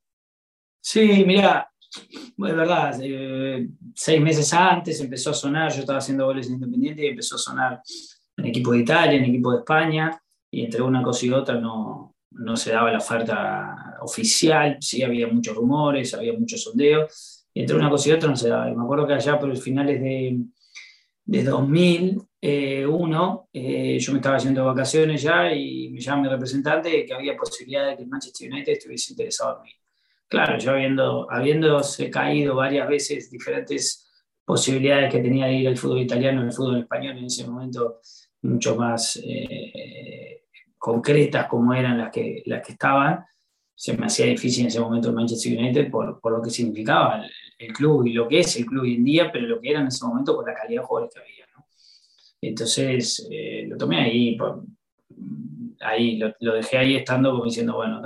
Sí, 0.79 1.23
mira, 1.25 1.71
es 1.89 2.35
verdad, 2.37 2.99
eh, 3.01 3.67
seis 3.95 4.21
meses 4.21 4.53
antes 4.53 4.99
empezó 5.01 5.31
a 5.31 5.33
sonar, 5.33 5.73
yo 5.73 5.79
estaba 5.79 5.99
haciendo 5.99 6.25
goles 6.25 6.47
en 6.47 6.53
Independiente 6.53 7.03
y 7.03 7.07
empezó 7.07 7.35
a 7.35 7.39
sonar 7.39 7.73
en 7.73 8.16
equipo 8.47 8.71
de 8.71 8.79
Italia, 8.79 9.17
en 9.17 9.25
equipo 9.25 9.51
de 9.51 9.59
España, 9.59 10.19
y 10.51 10.63
entre 10.63 10.81
una 10.81 11.03
cosa 11.03 11.25
y 11.25 11.31
otra 11.31 11.59
no, 11.59 12.15
no 12.31 12.55
se 12.55 12.71
daba 12.71 12.91
la 12.91 12.99
oferta 12.99 13.97
oficial, 14.01 14.77
sí 14.79 15.03
había 15.03 15.27
muchos 15.27 15.55
rumores, 15.55 16.13
había 16.13 16.33
muchos 16.33 16.63
sondeos, 16.63 17.45
y 17.53 17.61
entre 17.61 17.75
una 17.75 17.89
cosa 17.89 18.09
y 18.09 18.11
otra 18.13 18.29
no 18.29 18.35
se 18.35 18.49
daba. 18.49 18.69
Y 18.69 18.75
me 18.75 18.83
acuerdo 18.83 19.07
que 19.07 19.13
allá 19.13 19.39
por 19.39 19.49
los 19.49 19.61
finales 19.61 20.01
de, 20.01 20.39
de 21.25 21.43
2001, 21.43 23.49
eh, 23.53 23.97
yo 23.99 24.11
me 24.13 24.19
estaba 24.19 24.37
haciendo 24.37 24.65
vacaciones 24.65 25.21
ya 25.21 25.53
y 25.53 25.89
me 25.89 25.99
llama 25.99 26.23
mi 26.23 26.29
representante 26.29 27.05
que 27.05 27.13
había 27.13 27.35
posibilidad 27.35 27.89
de 27.89 27.97
que 27.97 28.05
Manchester 28.05 28.51
United 28.51 28.73
estuviese 28.73 29.13
interesado 29.13 29.57
en 29.57 29.63
mí. 29.63 29.71
Claro, 30.29 30.57
yo 30.57 30.71
habiendo, 30.71 31.31
habiéndose 31.31 32.09
caído 32.09 32.55
varias 32.55 32.87
veces 32.87 33.31
diferentes 33.31 34.05
posibilidades 34.45 35.11
que 35.11 35.19
tenía 35.19 35.47
de 35.47 35.55
ir 35.55 35.67
al 35.67 35.77
fútbol 35.77 35.99
italiano, 35.99 36.41
al 36.41 36.53
fútbol 36.53 36.79
español 36.79 37.17
en 37.17 37.25
ese 37.25 37.47
momento, 37.47 37.99
mucho 38.41 38.75
más 38.75 39.19
eh, 39.23 40.43
concretas 40.77 41.47
como 41.47 41.73
eran 41.73 41.97
las 41.97 42.11
que, 42.11 42.43
las 42.45 42.65
que 42.65 42.73
estaban, 42.73 43.25
se 43.75 43.95
me 43.95 44.07
hacía 44.07 44.25
difícil 44.25 44.61
en 44.61 44.67
ese 44.67 44.79
momento 44.79 45.09
el 45.09 45.15
Manchester 45.15 45.57
United 45.57 45.91
por, 45.91 46.19
por 46.19 46.31
lo 46.31 46.41
que 46.41 46.49
significaba 46.49 47.23
el, 47.59 47.73
club 47.73 48.05
y 48.07 48.13
lo 48.13 48.27
que 48.27 48.39
es 48.39 48.55
el 48.57 48.65
club 48.65 48.83
hoy 48.83 48.95
en 48.95 49.03
día, 49.03 49.31
pero 49.31 49.47
lo 49.47 49.59
que 49.59 49.69
era 49.69 49.81
en 49.81 49.87
ese 49.87 50.05
momento 50.05 50.35
con 50.35 50.45
la 50.45 50.53
calidad 50.53 50.81
de 50.81 50.87
jugadores 50.87 51.13
que 51.13 51.21
había. 51.21 51.47
Entonces 52.41 53.27
eh, 53.31 53.65
lo 53.67 53.77
tomé 53.77 53.97
ahí, 53.97 54.37
ahí 55.81 56.17
lo, 56.17 56.53
dejé 56.53 56.77
ahí 56.77 56.95
estando 56.95 57.31
como 57.31 57.45
diciendo, 57.45 57.75
bueno, 57.75 58.01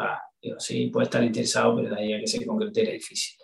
sí, 0.58 0.88
puede 0.88 1.06
estar 1.06 1.24
interesado, 1.24 1.76
pero 1.76 1.96
de 1.96 2.02
ahí 2.02 2.14
a 2.14 2.20
que 2.20 2.28
se 2.28 2.46
concrete 2.46 2.82
era 2.82 2.92
difícil. 2.92 3.38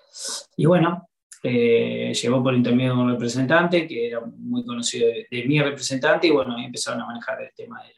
Y 0.55 0.65
bueno, 0.65 1.09
eh, 1.49 2.13
llegó 2.13 2.43
por 2.43 2.53
intermedio 2.53 2.93
de 2.93 2.99
un 2.99 3.11
representante 3.11 3.87
que 3.87 4.07
era 4.07 4.19
muy 4.19 4.65
conocido 4.65 5.07
de, 5.07 5.45
mi 5.45 5.61
representante 5.61 6.27
y 6.27 6.31
bueno, 6.31 6.57
ahí 6.57 6.65
empezaron 6.65 7.01
a 7.01 7.05
manejar 7.05 7.41
el 7.41 7.51
tema 7.55 7.81
de 7.83 7.93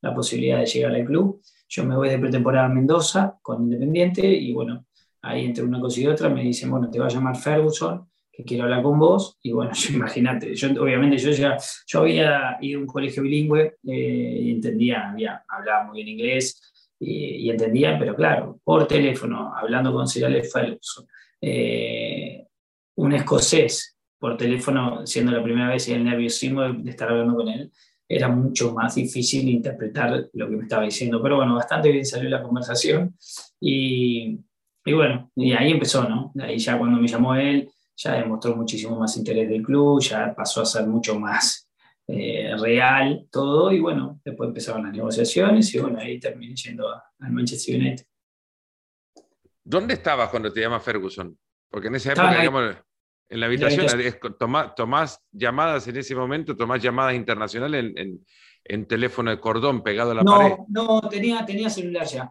la, 0.00 0.14
posibilidad 0.14 0.60
de 0.60 0.66
llegar 0.66 0.94
al 0.94 1.04
club. 1.04 1.42
Yo 1.68 1.84
me 1.84 1.94
voy 1.94 2.08
de 2.08 2.18
pretemporada 2.18 2.66
a 2.66 2.68
Mendoza 2.70 3.38
con 3.42 3.64
Independiente 3.64 4.26
y 4.26 4.52
bueno, 4.52 4.86
ahí 5.20 5.44
entre 5.44 5.64
una 5.64 5.78
cosa 5.78 6.00
y 6.00 6.06
otra 6.06 6.30
me 6.30 6.42
dicen, 6.42 6.70
bueno, 6.70 6.88
te 6.88 6.98
va 6.98 7.06
a 7.06 7.10
llamar 7.10 7.36
Ferguson, 7.36 8.08
que 8.32 8.44
quiero 8.44 8.64
hablar 8.64 8.82
con 8.82 8.98
vos. 8.98 9.36
Y 9.42 9.52
bueno, 9.52 9.72
imagínate, 9.92 10.54
yo, 10.54 10.68
obviamente 10.80 11.18
yo 11.18 11.32
ya 11.32 11.58
yo 11.86 12.00
había 12.00 12.56
ido 12.62 12.78
a 12.78 12.82
un 12.82 12.86
colegio 12.86 13.22
bilingüe 13.22 13.76
eh, 13.86 14.38
y 14.42 14.50
entendía, 14.52 15.12
hablaba 15.48 15.84
muy 15.84 16.02
bien 16.02 16.08
inglés 16.16 16.72
y, 16.98 17.50
entendía, 17.50 17.98
pero 17.98 18.14
claro, 18.14 18.58
por 18.64 18.86
teléfono, 18.86 19.52
hablando 19.54 19.92
con 19.92 20.06
Cyril 20.06 20.44
Ferguson. 20.44 21.06
Eh, 21.40 22.45
un 22.96 23.12
escocés 23.12 23.96
por 24.18 24.36
teléfono, 24.36 25.06
siendo 25.06 25.32
la 25.32 25.42
primera 25.42 25.68
vez 25.68 25.88
y 25.88 25.92
el 25.92 26.04
nerviosismo 26.04 26.62
de 26.62 26.90
estar 26.90 27.08
hablando 27.08 27.36
con 27.36 27.48
él, 27.48 27.70
era 28.08 28.28
mucho 28.28 28.72
más 28.72 28.94
difícil 28.94 29.48
interpretar 29.48 30.28
lo 30.32 30.48
que 30.48 30.56
me 30.56 30.62
estaba 30.62 30.84
diciendo. 30.84 31.22
Pero 31.22 31.36
bueno, 31.36 31.54
bastante 31.54 31.90
bien 31.90 32.04
salió 32.04 32.28
la 32.30 32.42
conversación 32.42 33.16
y, 33.60 34.38
bueno, 34.86 35.30
y 35.34 35.52
ahí 35.52 35.72
empezó, 35.72 36.08
¿no? 36.08 36.32
Ahí 36.40 36.58
ya 36.58 36.78
cuando 36.78 36.98
me 37.00 37.08
llamó 37.08 37.34
él, 37.34 37.68
ya 37.96 38.14
demostró 38.14 38.54
muchísimo 38.56 38.98
más 38.98 39.16
interés 39.16 39.48
del 39.48 39.62
club, 39.62 40.00
ya 40.00 40.34
pasó 40.34 40.62
a 40.62 40.66
ser 40.66 40.86
mucho 40.86 41.18
más 41.18 41.68
eh, 42.08 42.54
real 42.58 43.26
todo 43.32 43.72
y 43.72 43.80
bueno, 43.80 44.20
después 44.24 44.48
empezaron 44.48 44.84
las 44.84 44.92
negociaciones 44.92 45.74
y 45.74 45.78
bueno, 45.80 45.98
ahí 45.98 46.20
terminé 46.20 46.54
yendo 46.54 46.88
al 46.88 47.32
Manchester 47.32 47.80
United. 47.80 48.06
¿Dónde 49.64 49.94
estabas 49.94 50.30
cuando 50.30 50.52
te 50.52 50.60
llama 50.60 50.78
Ferguson? 50.78 51.36
Porque 51.70 51.88
en 51.88 51.96
esa 51.96 52.12
época, 52.12 52.38
digamos, 52.38 52.76
en 53.28 53.40
la 53.40 53.46
habitación, 53.46 53.86
tomás, 54.76 55.20
llamadas 55.32 55.88
en 55.88 55.96
ese 55.96 56.14
momento, 56.14 56.56
tomás 56.56 56.82
llamadas 56.82 57.14
internacionales 57.14 57.92
en, 58.64 58.86
teléfono 58.86 59.30
de 59.30 59.40
cordón 59.40 59.82
pegado 59.82 60.12
a 60.12 60.14
la 60.14 60.24
pared. 60.24 60.56
No, 60.68 61.00
tenía, 61.08 61.44
tenía 61.44 61.70
celular 61.70 62.06
ya. 62.06 62.30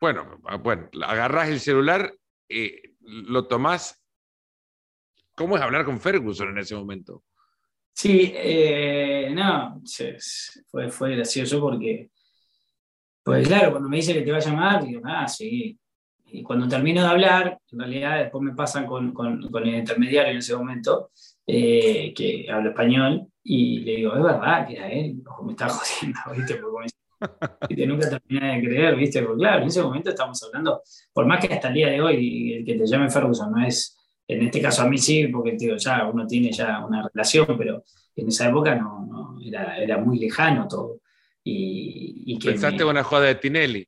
Bueno, 0.00 0.40
ah, 0.46 0.56
bueno, 0.56 0.88
agarrás 1.04 1.48
el 1.48 1.60
celular, 1.60 2.12
eh, 2.48 2.94
lo 3.00 3.46
tomás. 3.46 4.02
¿Cómo 5.34 5.56
es 5.56 5.62
hablar 5.62 5.84
con 5.84 6.00
Ferguson 6.00 6.50
en 6.50 6.58
ese 6.58 6.74
momento? 6.74 7.24
Sí, 7.92 8.32
eh, 8.34 9.30
no, 9.34 9.80
fue, 10.70 10.90
fue 10.90 11.16
gracioso 11.16 11.60
porque, 11.60 12.10
pues 13.22 13.46
claro, 13.46 13.70
cuando 13.70 13.88
me 13.88 13.96
dice 13.96 14.14
que 14.14 14.22
te 14.22 14.32
va 14.32 14.38
a 14.38 14.40
llamar, 14.40 14.84
digo, 14.84 15.02
ah, 15.04 15.28
sí, 15.28 15.78
y 16.32 16.42
cuando 16.42 16.66
termino 16.66 17.02
de 17.02 17.08
hablar, 17.08 17.58
en 17.70 17.78
realidad 17.78 18.18
después 18.18 18.42
me 18.42 18.54
pasan 18.54 18.86
con, 18.86 19.12
con, 19.12 19.50
con 19.50 19.66
el 19.66 19.74
intermediario 19.74 20.32
en 20.32 20.38
ese 20.38 20.56
momento, 20.56 21.10
eh, 21.46 22.14
que 22.14 22.46
habla 22.50 22.70
español, 22.70 23.26
y 23.44 23.80
le 23.80 23.96
digo, 23.96 24.16
es 24.16 24.22
verdad 24.22 24.66
que 24.66 24.74
era 24.74 24.90
él, 24.90 25.22
me 25.44 25.52
está 25.52 25.68
jodiendo, 25.68 26.20
¿viste? 26.34 26.54
Porque 26.56 26.88
Y 27.68 27.86
nunca 27.86 28.08
terminé 28.08 28.56
de 28.56 28.66
creer, 28.66 28.96
¿viste? 28.96 29.22
Porque 29.22 29.40
claro, 29.40 29.62
en 29.62 29.68
ese 29.68 29.82
momento 29.82 30.10
estamos 30.10 30.42
hablando, 30.42 30.82
por 31.12 31.26
más 31.26 31.44
que 31.44 31.52
hasta 31.52 31.68
el 31.68 31.74
día 31.74 31.90
de 31.90 32.00
hoy 32.00 32.54
el 32.54 32.64
que 32.64 32.74
te 32.74 32.86
llame 32.86 33.10
Ferguson 33.10 33.52
no 33.52 33.64
es, 33.66 33.98
en 34.26 34.42
este 34.42 34.62
caso 34.62 34.82
a 34.82 34.88
mí 34.88 34.96
sí, 34.96 35.28
porque 35.28 35.52
digo, 35.52 35.76
ya 35.76 36.06
uno 36.06 36.26
tiene 36.26 36.50
ya 36.50 36.84
una 36.84 37.06
relación, 37.08 37.46
pero 37.58 37.84
en 38.16 38.28
esa 38.28 38.48
época 38.48 38.74
no, 38.74 39.38
era, 39.44 39.76
era, 39.78 39.98
muy 39.98 40.18
lejano 40.18 40.66
todo. 40.66 41.00
Y, 41.44 42.38
que 42.38 42.50
Pensaste 42.50 42.84
una 42.84 43.02
jugada 43.02 43.26
de 43.26 43.34
Tinelli. 43.34 43.86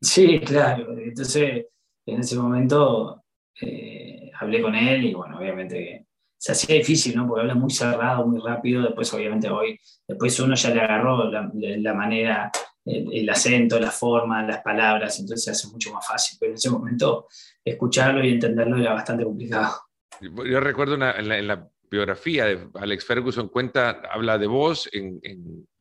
Sí, 0.00 0.40
claro. 0.40 0.96
Entonces, 0.98 1.66
en 2.06 2.20
ese 2.20 2.36
momento 2.36 3.24
eh, 3.60 4.30
hablé 4.38 4.62
con 4.62 4.74
él 4.74 5.06
y 5.06 5.14
bueno, 5.14 5.38
obviamente 5.38 6.06
se 6.38 6.52
hacía 6.52 6.76
difícil, 6.76 7.16
¿no? 7.16 7.26
Porque 7.26 7.42
habla 7.42 7.54
muy 7.54 7.70
cerrado, 7.70 8.26
muy 8.26 8.40
rápido. 8.40 8.82
Después, 8.82 9.12
obviamente, 9.14 9.48
hoy, 9.48 9.78
después 10.06 10.38
uno 10.40 10.54
ya 10.54 10.70
le 10.70 10.80
agarró 10.80 11.30
la, 11.30 11.94
manera, 11.94 12.50
el, 12.84 13.28
acento, 13.28 13.80
la 13.80 13.90
forma, 13.90 14.42
las 14.42 14.62
palabras, 14.62 15.18
entonces 15.18 15.44
se 15.44 15.50
hace 15.50 15.68
mucho 15.68 15.92
más 15.92 16.06
fácil. 16.06 16.36
Pero 16.38 16.52
en 16.52 16.56
ese 16.56 16.70
momento, 16.70 17.26
escucharlo 17.64 18.24
y 18.24 18.30
entenderlo 18.30 18.76
era 18.76 18.92
bastante 18.92 19.24
complicado. 19.24 19.74
Yo 20.20 20.60
recuerdo 20.60 20.94
en, 20.94 21.48
la, 21.48 21.68
biografía 21.88 22.46
de 22.46 22.68
Alex 22.74 23.04
Ferguson, 23.04 23.48
cuenta, 23.48 24.02
habla 24.10 24.38
de 24.38 24.48
vos 24.48 24.88
en, 24.92 25.20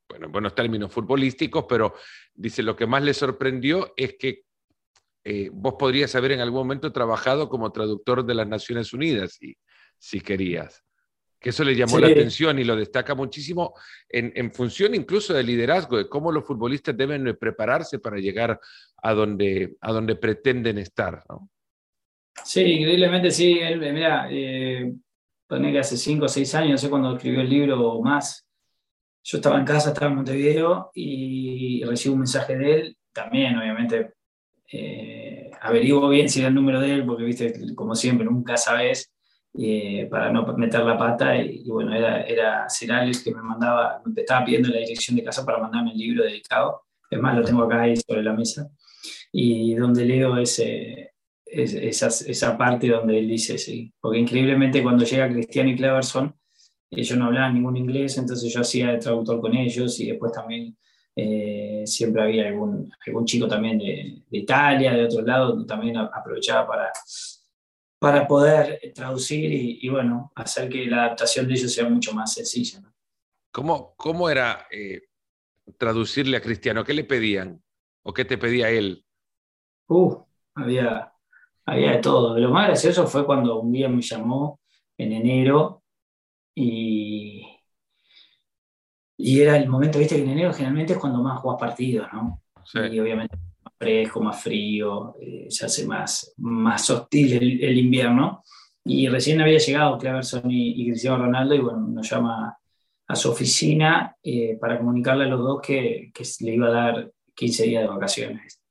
bueno, 0.10 0.30
buenos 0.30 0.54
términos 0.56 0.92
futbolísticos, 0.92 1.66
pero 1.68 1.94
dice 2.34 2.64
lo 2.64 2.76
que 2.76 2.86
más 2.86 3.04
le 3.04 3.14
sorprendió 3.14 3.94
es 3.98 4.16
que 4.18 4.44
eh, 5.24 5.50
vos 5.52 5.76
podrías 5.80 6.14
haber 6.16 6.34
en 6.34 6.42
algún 6.42 6.60
momento 6.60 6.92
trabajado 6.92 7.50
como 7.50 7.72
traductor 7.72 8.24
de 8.24 8.36
las 8.36 8.48
Naciones 8.48 8.94
Unidas. 8.94 9.42
Y 9.42 9.56
si 9.98 10.22
querías. 10.22 10.84
Que 11.40 11.50
eso 11.50 11.64
le 11.64 11.76
llamó 11.76 12.00
la 12.00 12.08
atención 12.08 12.58
y 12.58 12.64
lo 12.64 12.76
destaca 12.76 13.14
muchísimo 13.14 13.74
en, 14.10 14.52
función 14.52 14.96
incluso 14.96 15.34
del 15.34 15.46
liderazgo, 15.46 15.98
de 15.98 16.10
cómo 16.10 16.32
los 16.32 16.46
futbolistas 16.46 16.98
deben 16.98 17.38
prepararse 17.40 18.00
para 18.00 18.18
llegar 18.18 18.60
a 19.02 19.14
donde, 19.14 19.76
a 19.82 19.92
donde 19.92 20.16
pretenden 20.16 20.80
estar. 20.80 21.24
¿no? 21.30 21.50
Sí, 22.44 22.62
increíblemente 22.62 23.30
sí. 23.30 23.60
Él, 23.60 23.80
mira, 23.80 24.28
eh, 24.32 24.92
que 25.48 25.80
hace 25.80 25.98
cinco 25.98 26.26
o 26.26 26.30
seis 26.30 26.56
años, 26.56 26.72
no 26.72 26.78
sé 26.78 26.90
cuando 26.90 27.16
escribió 27.16 27.42
el 27.42 27.50
libro 27.50 27.92
o 27.92 28.02
más, 28.02 28.45
yo 29.26 29.38
estaba 29.40 29.58
en 29.58 29.66
casa, 29.66 29.90
estaba 29.90 30.12
en 30.12 30.18
Montevideo 30.18 30.92
y 30.94 31.84
recibo 31.84 32.14
un 32.14 32.20
mensaje 32.20 32.56
de 32.56 32.74
él, 32.74 32.98
también 33.12 33.58
obviamente 33.58 34.14
eh, 34.72 35.50
averiguo 35.62 36.10
bien 36.10 36.30
si 36.30 36.40
era 36.40 36.50
el 36.50 36.54
número 36.54 36.80
de 36.80 36.94
él, 36.94 37.06
porque 37.06 37.24
viste, 37.24 37.74
como 37.74 37.96
siempre, 37.96 38.26
nunca 38.26 38.56
sabes 38.56 39.12
eh, 39.58 40.08
para 40.12 40.32
no 40.32 40.46
meter 40.56 40.82
la 40.82 40.96
pata. 40.96 41.36
Y, 41.38 41.64
bueno, 41.70 41.96
era, 41.96 42.22
era 42.22 42.70
Cerales 42.70 43.24
que 43.24 43.34
me 43.34 43.42
mandaba, 43.42 44.00
me 44.06 44.22
estaba 44.22 44.46
pidiendo 44.46 44.70
la 44.70 44.78
dirección 44.78 45.18
de 45.18 45.24
casa 45.24 45.44
para 45.44 45.58
mandarme 45.58 45.94
el 45.94 45.98
libro 45.98 46.24
dedicado. 46.24 46.84
Es 47.10 47.20
más, 47.20 47.36
lo 47.36 47.44
tengo 47.44 47.64
acá 47.64 47.82
ahí 47.82 47.96
sobre 47.96 48.22
la 48.22 48.34
mesa. 48.34 48.70
Y 49.32 49.74
donde 49.74 50.06
leo 50.06 50.38
ese, 50.38 51.14
esa, 51.46 52.08
esa 52.08 52.58
parte 52.58 52.88
donde 52.90 53.18
él 53.18 53.28
dice, 53.28 53.58
sí, 53.58 53.92
porque 54.00 54.20
increíblemente 54.20 54.84
cuando 54.84 55.04
llega 55.04 55.30
Cristiano 55.30 55.70
y 55.72 55.76
Cleverson, 55.76 56.36
ellos 56.90 57.18
no 57.18 57.26
hablaban 57.26 57.54
ningún 57.54 57.78
inglés, 57.78 58.18
entonces 58.18 58.54
yo 58.54 58.62
hacía 58.62 58.92
de 58.92 58.98
traductor 58.98 59.42
con 59.42 59.56
ellos 59.56 60.00
y 60.00 60.08
después 60.10 60.32
también 60.32 60.78
eh, 61.16 61.84
siempre 61.86 62.22
había 62.22 62.48
algún, 62.48 62.92
algún 63.06 63.26
chico 63.26 63.48
también 63.48 63.78
de, 63.80 64.24
de, 64.30 64.38
Italia, 64.38 64.94
de 64.94 65.06
otro 65.06 65.22
lado, 65.22 65.66
también 65.66 65.98
aprovechaba 65.98 66.68
para, 66.68 66.92
para 68.00 68.28
poder 68.28 68.92
traducir 68.94 69.52
y, 69.52 69.88
bueno, 69.90 70.32
hacer 70.36 70.70
que 70.70 70.86
la 70.86 71.06
adaptación 71.06 71.48
de 71.48 71.54
ellos 71.54 71.74
sea 71.74 71.88
mucho 71.88 72.14
más 72.14 72.34
sencilla. 72.34 72.82
¿Cómo, 73.52 73.96
¿Cómo, 73.96 74.30
era 74.30 74.68
eh, 74.70 75.04
traducirle 75.78 76.38
a 76.38 76.42
Cristiano? 76.42 76.84
¿Qué 76.84 76.94
le 76.94 77.06
pedían? 77.06 77.64
¿O 78.04 78.14
qué 78.14 78.26
te 78.26 78.38
pedía 78.38 78.70
él? 78.70 79.06
Uh, 79.88 80.18
había, 80.54 81.14
había 81.66 81.92
de 81.94 81.98
todo. 82.00 82.38
Lo 82.38 82.52
más 82.52 82.68
gracioso 82.68 83.08
fue 83.08 83.26
cuando 83.26 83.62
un 83.62 83.72
día 83.72 83.88
me 83.88 84.02
llamó 84.02 84.60
en 84.98 85.14
enero 85.14 85.85
y, 86.56 87.46
y 89.18 89.42
era 89.42 89.58
el 89.58 89.70
momento, 89.70 90.00
viste 90.00 90.16
que 90.16 90.24
en 90.24 90.30
enero 90.30 90.54
generalmente 90.54 90.94
es 90.94 91.00
cuando 91.00 91.22
más 91.22 91.40
juegas 91.40 91.60
partidos, 91.60 92.08
¿no? 92.14 92.42
Y 92.92 93.00
obviamente 93.00 93.38
fresco, 93.78 94.22
más 94.22 94.42
frío, 94.42 95.16
eh, 95.22 95.48
se 95.50 95.66
hace 95.66 95.86
más, 95.86 96.34
más 96.38 96.90
hostil 96.90 97.34
el, 97.62 97.78
invierno. 97.78 98.44
Y 98.84 99.08
recién 99.08 99.42
había 99.42 99.58
llegado 99.58 99.98
Cleverson 99.98 100.50
y, 100.50 100.82
y, 100.82 100.90
Cristiano 100.90 101.18
Ronaldo 101.18 101.56
y 101.56 101.60
bueno, 101.60 101.88
nos 101.88 102.10
llama 102.10 102.58
a 103.08 103.16
su 103.16 103.32
oficina 103.32 104.16
eh, 104.24 104.58
para 104.60 104.78
comunicarle 104.78 105.26
a 105.26 105.28
los 105.28 105.40
dos 105.40 105.62
que, 105.62 106.12
que, 106.14 106.24
le 106.42 106.56
iba 106.56 106.68
a 106.68 106.72
dar 106.72 107.12
15 107.36 107.64
días 107.64 107.84
de 107.84 107.90
vacaciones. 107.90 108.62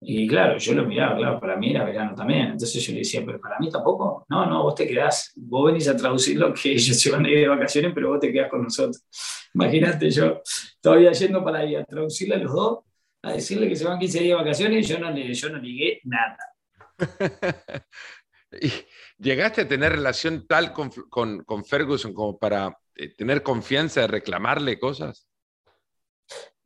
Y 0.00 0.28
claro, 0.28 0.58
yo 0.58 0.74
lo 0.74 0.84
miraba, 0.84 1.16
claro, 1.16 1.40
para 1.40 1.56
mí 1.56 1.70
era 1.70 1.84
verano 1.84 2.14
también. 2.14 2.48
Entonces 2.52 2.84
yo 2.84 2.92
le 2.92 2.98
decía, 2.98 3.22
pero 3.24 3.40
para 3.40 3.58
mí 3.58 3.70
tampoco. 3.70 4.26
No, 4.28 4.46
no, 4.46 4.62
vos 4.62 4.74
te 4.74 4.86
quedás, 4.86 5.32
vos 5.36 5.66
venís 5.66 5.88
a 5.88 5.96
traducir 5.96 6.38
lo 6.38 6.52
que 6.52 6.72
ellos 6.72 6.98
se 7.00 7.10
van 7.10 7.24
a 7.24 7.30
ir 7.30 7.38
de 7.38 7.48
vacaciones, 7.48 7.92
pero 7.94 8.10
vos 8.10 8.20
te 8.20 8.32
quedás 8.32 8.50
con 8.50 8.62
nosotros. 8.62 9.04
Imagínate 9.54 10.10
yo 10.10 10.42
todavía 10.80 11.12
yendo 11.12 11.42
para 11.42 11.60
ahí 11.60 11.74
a 11.74 11.84
traducirle 11.84 12.34
a 12.34 12.38
los 12.38 12.52
dos 12.52 12.78
a 13.22 13.32
decirle 13.32 13.68
que 13.68 13.76
se 13.76 13.84
van 13.84 13.98
15 13.98 14.20
días 14.20 14.38
de 14.38 14.44
vacaciones 14.44 14.86
yo 14.86 14.98
no, 14.98 15.10
le, 15.10 15.34
yo 15.34 15.48
no 15.48 15.58
ligué 15.58 16.00
nada. 16.04 16.38
¿Y 18.60 18.70
¿Llegaste 19.18 19.62
a 19.62 19.68
tener 19.68 19.92
relación 19.92 20.46
tal 20.46 20.72
con, 20.72 20.90
con, 21.44 21.64
Ferguson 21.64 22.12
como 22.12 22.38
para 22.38 22.78
eh, 22.94 23.14
tener 23.14 23.42
confianza 23.42 24.02
de 24.02 24.06
reclamarle 24.08 24.78
cosas? 24.78 25.26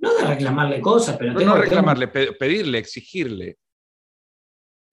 No 0.01 0.15
de 0.15 0.25
reclamarle 0.25 0.81
cosas, 0.81 1.17
pero... 1.19 1.33
no 1.33 1.57
reclamarle, 1.57 2.09
pedirle, 2.09 2.79
exigirle. 2.79 3.59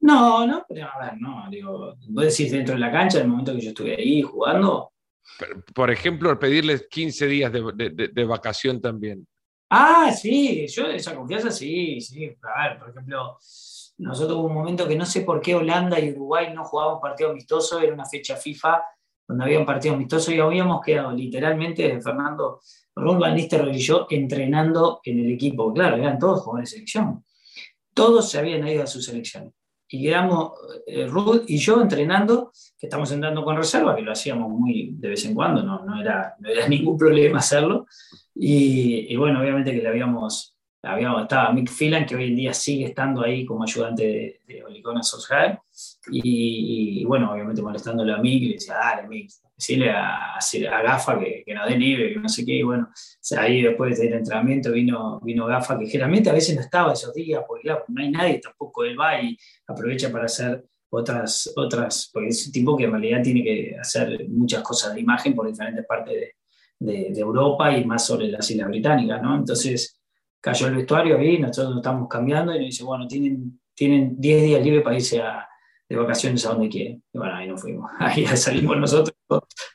No, 0.02 0.46
no, 0.46 0.65
pero 0.67 0.88
a 0.88 1.06
ver, 1.06 1.17
no, 1.20 1.46
digo, 1.50 1.96
vos 2.10 2.24
decís 2.24 2.52
dentro 2.52 2.76
de 2.76 2.80
la 2.80 2.91
cancha, 2.91 3.17
en 3.17 3.24
el 3.24 3.30
momento 3.30 3.54
que 3.54 3.62
yo 3.62 3.70
estuve 3.70 3.96
ahí 3.96 4.22
jugando. 4.22 4.91
Por 5.74 5.89
ejemplo, 5.89 6.38
pedirle 6.38 6.88
15 6.88 7.28
días 7.28 7.52
de, 7.52 8.12
de 8.13 8.26
vacación 8.26 8.80
también. 8.82 9.28
Ah, 9.70 10.12
sí, 10.12 10.65
yo 10.67 10.86
esa 10.88 11.15
confianza 11.15 11.52
sí, 11.52 12.00
sí. 12.00 12.34
A 12.56 12.70
ver, 12.70 12.80
por 12.80 12.89
ejemplo, 12.89 13.38
nosotros 13.98 14.38
hubo 14.38 14.48
un 14.48 14.54
momento 14.54 14.88
que 14.88 14.96
no 14.96 15.06
sé 15.06 15.22
por 15.22 15.41
qué 15.41 15.56
Holanda 15.56 16.00
y 16.00 16.12
Uruguay 16.12 16.54
no 16.54 16.63
jugaban 16.63 17.02
partido 17.02 17.32
amistoso, 17.32 17.80
era 17.80 17.93
una 17.93 18.06
fecha 18.06 18.38
FIFA 18.38 18.82
donde 19.28 19.43
había 19.43 19.60
un 19.60 19.65
partido 19.65 19.96
amistoso 19.96 20.32
y 20.32 20.39
habíamos 20.39 20.82
quedado 20.82 21.12
literalmente, 21.12 22.00
Fernando, 22.02 22.62
Ron 22.97 23.19
Van 23.19 23.38
y 23.38 23.79
yo 23.79 24.07
entrenando 24.10 25.01
en 25.03 25.19
el 25.19 25.31
equipo. 25.31 25.73
Claro, 25.73 25.97
eran 25.97 26.19
todos 26.19 26.41
jugadores 26.41 26.71
de 26.71 26.75
selección. 26.77 27.23
Todos 27.93 28.29
se 28.29 28.39
habían 28.39 28.67
ido 28.67 28.83
a 28.83 28.88
su 28.88 29.01
selección. 29.01 29.53
Y 29.89 30.07
éramos 30.07 30.51
eh, 30.86 31.07
Ruth 31.07 31.43
y 31.47 31.57
yo 31.57 31.81
entrenando, 31.81 32.51
que 32.77 32.88
estamos 32.88 33.10
entrando 33.12 33.43
con 33.43 33.55
reserva, 33.55 33.95
que 33.95 34.01
lo 34.01 34.12
hacíamos 34.12 34.49
muy 34.49 34.91
de 34.97 35.10
vez 35.10 35.23
en 35.25 35.33
cuando, 35.33 35.63
no, 35.63 35.86
no, 35.86 36.01
era, 36.01 36.36
no 36.39 36.49
era 36.49 36.67
ningún 36.69 36.97
problema 36.97 37.39
hacerlo. 37.39 37.86
Y, 38.36 39.15
bueno, 39.15 39.39
obviamente 39.39 39.71
que 39.71 39.81
le 39.81 39.88
habíamos, 39.88 40.57
habíamos, 40.88 41.23
estaba 41.23 41.52
Mick 41.52 41.69
Phelan, 41.69 42.06
que 42.06 42.15
hoy 42.15 42.30
en 42.30 42.36
día 42.36 42.54
sigue 42.54 42.86
estando 42.86 43.23
ahí 43.23 43.45
como 43.45 43.63
ayudante 43.63 44.04
de, 44.04 44.41
de 44.47 44.63
Olicona 44.63 45.04
Solskjaer, 45.04 45.60
y, 46.12 47.04
bueno, 47.06 47.32
obviamente 47.32 47.62
molestándole 47.62 48.13
a 48.13 48.17
Mick, 48.17 48.43
le 48.43 48.54
decía, 48.54 48.76
dale 48.76 49.08
Mick, 49.08 49.30
decirle 49.56 49.89
a, 49.91 50.36
a, 50.36 50.82
Gafa 50.82 51.19
que, 51.19 51.43
que 51.45 51.54
no 51.54 51.65
dé 51.65 51.78
nieve, 51.78 52.13
que 52.13 52.19
no 52.19 52.30
sé 52.30 52.45
qué, 52.45 52.56
y 52.56 52.63
bueno, 52.63 52.89
ahí 53.38 53.62
después 53.62 54.00
del 54.00 54.13
entrenamiento 54.13 54.71
vino, 54.71 55.19
vino 55.21 55.45
Gafa, 55.45 55.78
que 55.78 55.88
generalmente 55.88 56.30
a 56.30 56.34
veces 56.34 56.56
no 56.56 56.62
estaba 56.62 56.93
esos 56.93 57.13
días, 57.13 57.43
porque 57.47 57.63
claro, 57.63 57.84
no 57.88 58.02
hay 58.02 58.12
nadie 58.12 58.39
tampoco, 58.39 58.84
él 58.84 59.00
va 59.00 59.21
y 59.21 59.38
aprovecha 59.67 60.12
para 60.12 60.26
hacer 60.26 60.63
otras, 60.89 61.52
otras, 61.56 62.10
porque 62.13 62.30
es 62.30 62.45
un 62.45 62.52
tipo 62.52 62.78
que 62.78 62.86
en 62.86 62.91
realidad 62.91 63.21
tiene 63.21 63.43
que 63.43 63.76
hacer 63.80 64.28
muchas 64.30 64.62
cosas 64.62 64.93
de 64.93 65.02
imagen 65.02 65.36
por 65.36 65.47
diferentes 65.47 65.86
partes 65.86 66.15
de, 66.80 67.10
de, 67.12 67.19
Europa 67.19 67.76
y 67.76 67.84
más 67.84 68.06
sobre 68.06 68.28
las 68.28 68.50
Islas 68.50 68.67
Británicas, 68.69 69.21
¿no? 69.21 69.36
Entonces 69.36 69.96
cayó 70.47 70.67
el 70.67 70.75
vestuario 70.75 71.17
ahí, 71.17 71.39
nosotros 71.39 71.71
nos 71.71 71.77
estamos 71.79 72.07
cambiando 72.07 72.53
y 72.55 72.60
nos 72.60 72.65
dice, 72.67 72.83
bueno, 72.86 73.05
tienen, 73.05 73.60
tienen 73.73 74.15
10 74.17 74.43
días 74.43 74.63
libres 74.63 74.81
para 74.81 74.95
irse 74.95 75.21
a, 75.21 75.45
de 75.89 75.95
vacaciones 75.97 76.45
a 76.45 76.49
donde 76.53 76.69
quieren. 76.69 77.03
Y 77.12 77.17
bueno, 77.17 77.36
ahí 77.36 77.47
nos 77.49 77.60
fuimos. 77.60 77.91
Ahí 77.99 78.25
salimos 78.27 78.77
nosotros, 78.77 79.13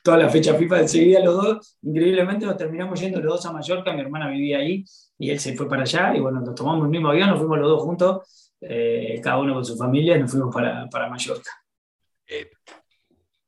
toda 0.03 0.17
la 0.17 0.29
fecha 0.29 0.55
FIFA 0.55 0.81
enseguida 0.81 1.19
los 1.19 1.35
dos. 1.35 1.77
Increíblemente 1.83 2.45
nos 2.47 2.57
terminamos 2.57 2.99
yendo 2.99 3.19
los 3.19 3.35
dos 3.35 3.45
a 3.45 3.51
Mallorca, 3.51 3.93
mi 3.93 4.01
hermana 4.01 4.29
vivía 4.29 4.57
ahí 4.57 4.83
y 5.19 5.29
él 5.29 5.39
se 5.39 5.55
fue 5.55 5.69
para 5.69 5.83
allá 5.83 6.15
y 6.15 6.19
bueno, 6.19 6.41
nos 6.41 6.55
tomamos 6.55 6.85
el 6.85 6.89
mismo 6.89 7.09
avión, 7.09 7.29
nos 7.29 7.37
fuimos 7.37 7.59
los 7.59 7.69
dos 7.69 7.83
juntos, 7.83 8.51
eh, 8.61 9.19
cada 9.23 9.37
uno 9.39 9.53
con 9.53 9.63
su 9.63 9.77
familia, 9.77 10.17
y 10.17 10.21
nos 10.21 10.31
fuimos 10.31 10.53
para, 10.53 10.89
para 10.89 11.07
Mallorca. 11.07 11.51
Eh, 12.27 12.49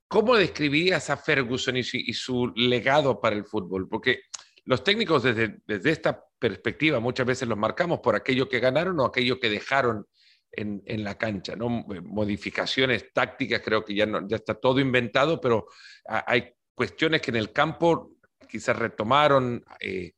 ¿Cómo 0.07 0.35
describirías 0.35 1.09
a 1.09 1.17
Ferguson 1.17 1.75
y 1.77 1.83
su, 1.83 2.53
legado 2.55 3.19
para 3.19 3.35
el 3.35 3.45
fútbol? 3.45 3.89
Porque 3.89 4.19
los 4.65 4.83
técnicos 4.83 5.23
desde, 5.23 5.59
desde, 5.65 5.91
esta 5.91 6.25
perspectiva 6.39 6.99
muchas 6.99 7.25
veces 7.25 7.47
los 7.47 7.57
marcamos 7.57 7.99
por 7.99 8.15
aquello 8.15 8.49
que 8.49 8.59
ganaron 8.59 8.99
o 8.99 9.05
aquello 9.05 9.39
que 9.39 9.49
dejaron 9.49 10.05
en, 10.51 10.81
en 10.85 11.03
la 11.03 11.17
cancha, 11.17 11.55
¿no? 11.55 11.69
Modificaciones 11.69 13.11
tácticas, 13.13 13.61
creo 13.63 13.83
que 13.83 13.93
ya, 13.93 14.07
ya 14.27 14.35
está 14.35 14.55
todo 14.55 14.79
inventado, 14.79 15.39
pero 15.39 15.67
hay 16.05 16.53
cuestiones 16.73 17.21
que 17.21 17.31
en 17.31 17.37
el 17.37 17.51
campo 17.51 18.11
quizás 18.47 18.77
retomaron, 18.77 19.63
eh, 19.79 20.13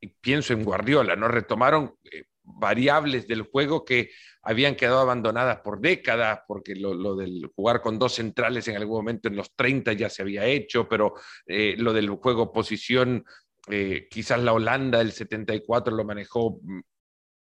y 0.00 0.08
pienso 0.08 0.52
en 0.52 0.64
Guardiola, 0.64 1.16
¿no? 1.16 1.28
Retomaron 1.28 1.94
eh, 2.04 2.24
variables 2.46 3.26
del 3.26 3.42
juego 3.42 3.84
que 3.84 4.10
habían 4.42 4.76
quedado 4.76 5.00
abandonadas 5.00 5.60
por 5.60 5.80
décadas, 5.80 6.40
porque 6.46 6.76
lo, 6.76 7.16
del 7.16 7.50
jugar 7.54 7.80
con 7.80 7.98
dos 7.98 8.14
centrales 8.14 8.66
en 8.68 8.76
algún 8.76 8.98
momento 8.98 9.28
en 9.28 9.36
los 9.36 9.54
30 9.54 9.92
ya 9.94 10.08
se 10.08 10.22
había 10.22 10.46
hecho, 10.46 10.88
pero 10.88 11.14
eh, 11.46 11.74
lo 11.78 11.92
del 11.92 12.08
juego 12.10 12.52
posición, 12.52 13.24
eh, 13.68 14.06
quizás 14.08 14.40
la 14.40 14.52
Holanda 14.52 14.98
del 14.98 15.12
74 15.12 15.94
lo 15.94 16.04
manejó 16.04 16.60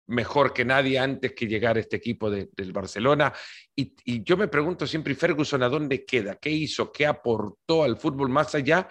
mejor 0.07 0.53
que 0.53 0.65
nadie 0.65 0.99
antes 0.99 1.33
que 1.33 1.47
llegar 1.47 1.77
este 1.77 1.97
equipo 1.97 2.29
del 2.29 2.71
Barcelona. 2.71 3.33
Y, 3.75 4.23
yo 4.23 4.37
me 4.37 4.47
pregunto 4.47 4.87
siempre, 4.87 5.15
Ferguson, 5.15 5.63
¿a 5.63 5.69
dónde 5.69 6.05
queda? 6.05 6.35
¿Qué 6.35 6.49
hizo? 6.49 6.91
¿Qué 6.91 7.05
aportó 7.05 7.83
al 7.83 7.97
fútbol 7.97 8.29
más 8.29 8.55
allá 8.55 8.87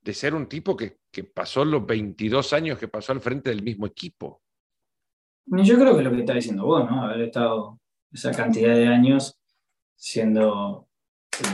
de 0.00 0.14
ser 0.14 0.34
un 0.34 0.48
tipo 0.48 0.76
que, 0.76 0.98
que 1.10 1.24
pasó 1.24 1.64
los 1.64 1.84
22 1.84 2.52
años 2.52 2.78
que 2.78 2.88
pasó 2.88 3.12
al 3.12 3.20
frente 3.20 3.50
del 3.50 3.62
mismo 3.62 3.86
equipo? 3.86 4.42
Yo 5.46 5.78
creo 5.78 5.96
que 5.96 6.02
lo 6.02 6.10
que 6.10 6.20
está 6.20 6.34
diciendo 6.34 6.64
vos, 6.64 6.90
¿no? 6.90 7.04
Haber 7.04 7.22
estado 7.22 7.78
esa 8.12 8.32
cantidad 8.32 8.74
de 8.74 8.88
años 8.88 9.38
siendo 9.94 10.88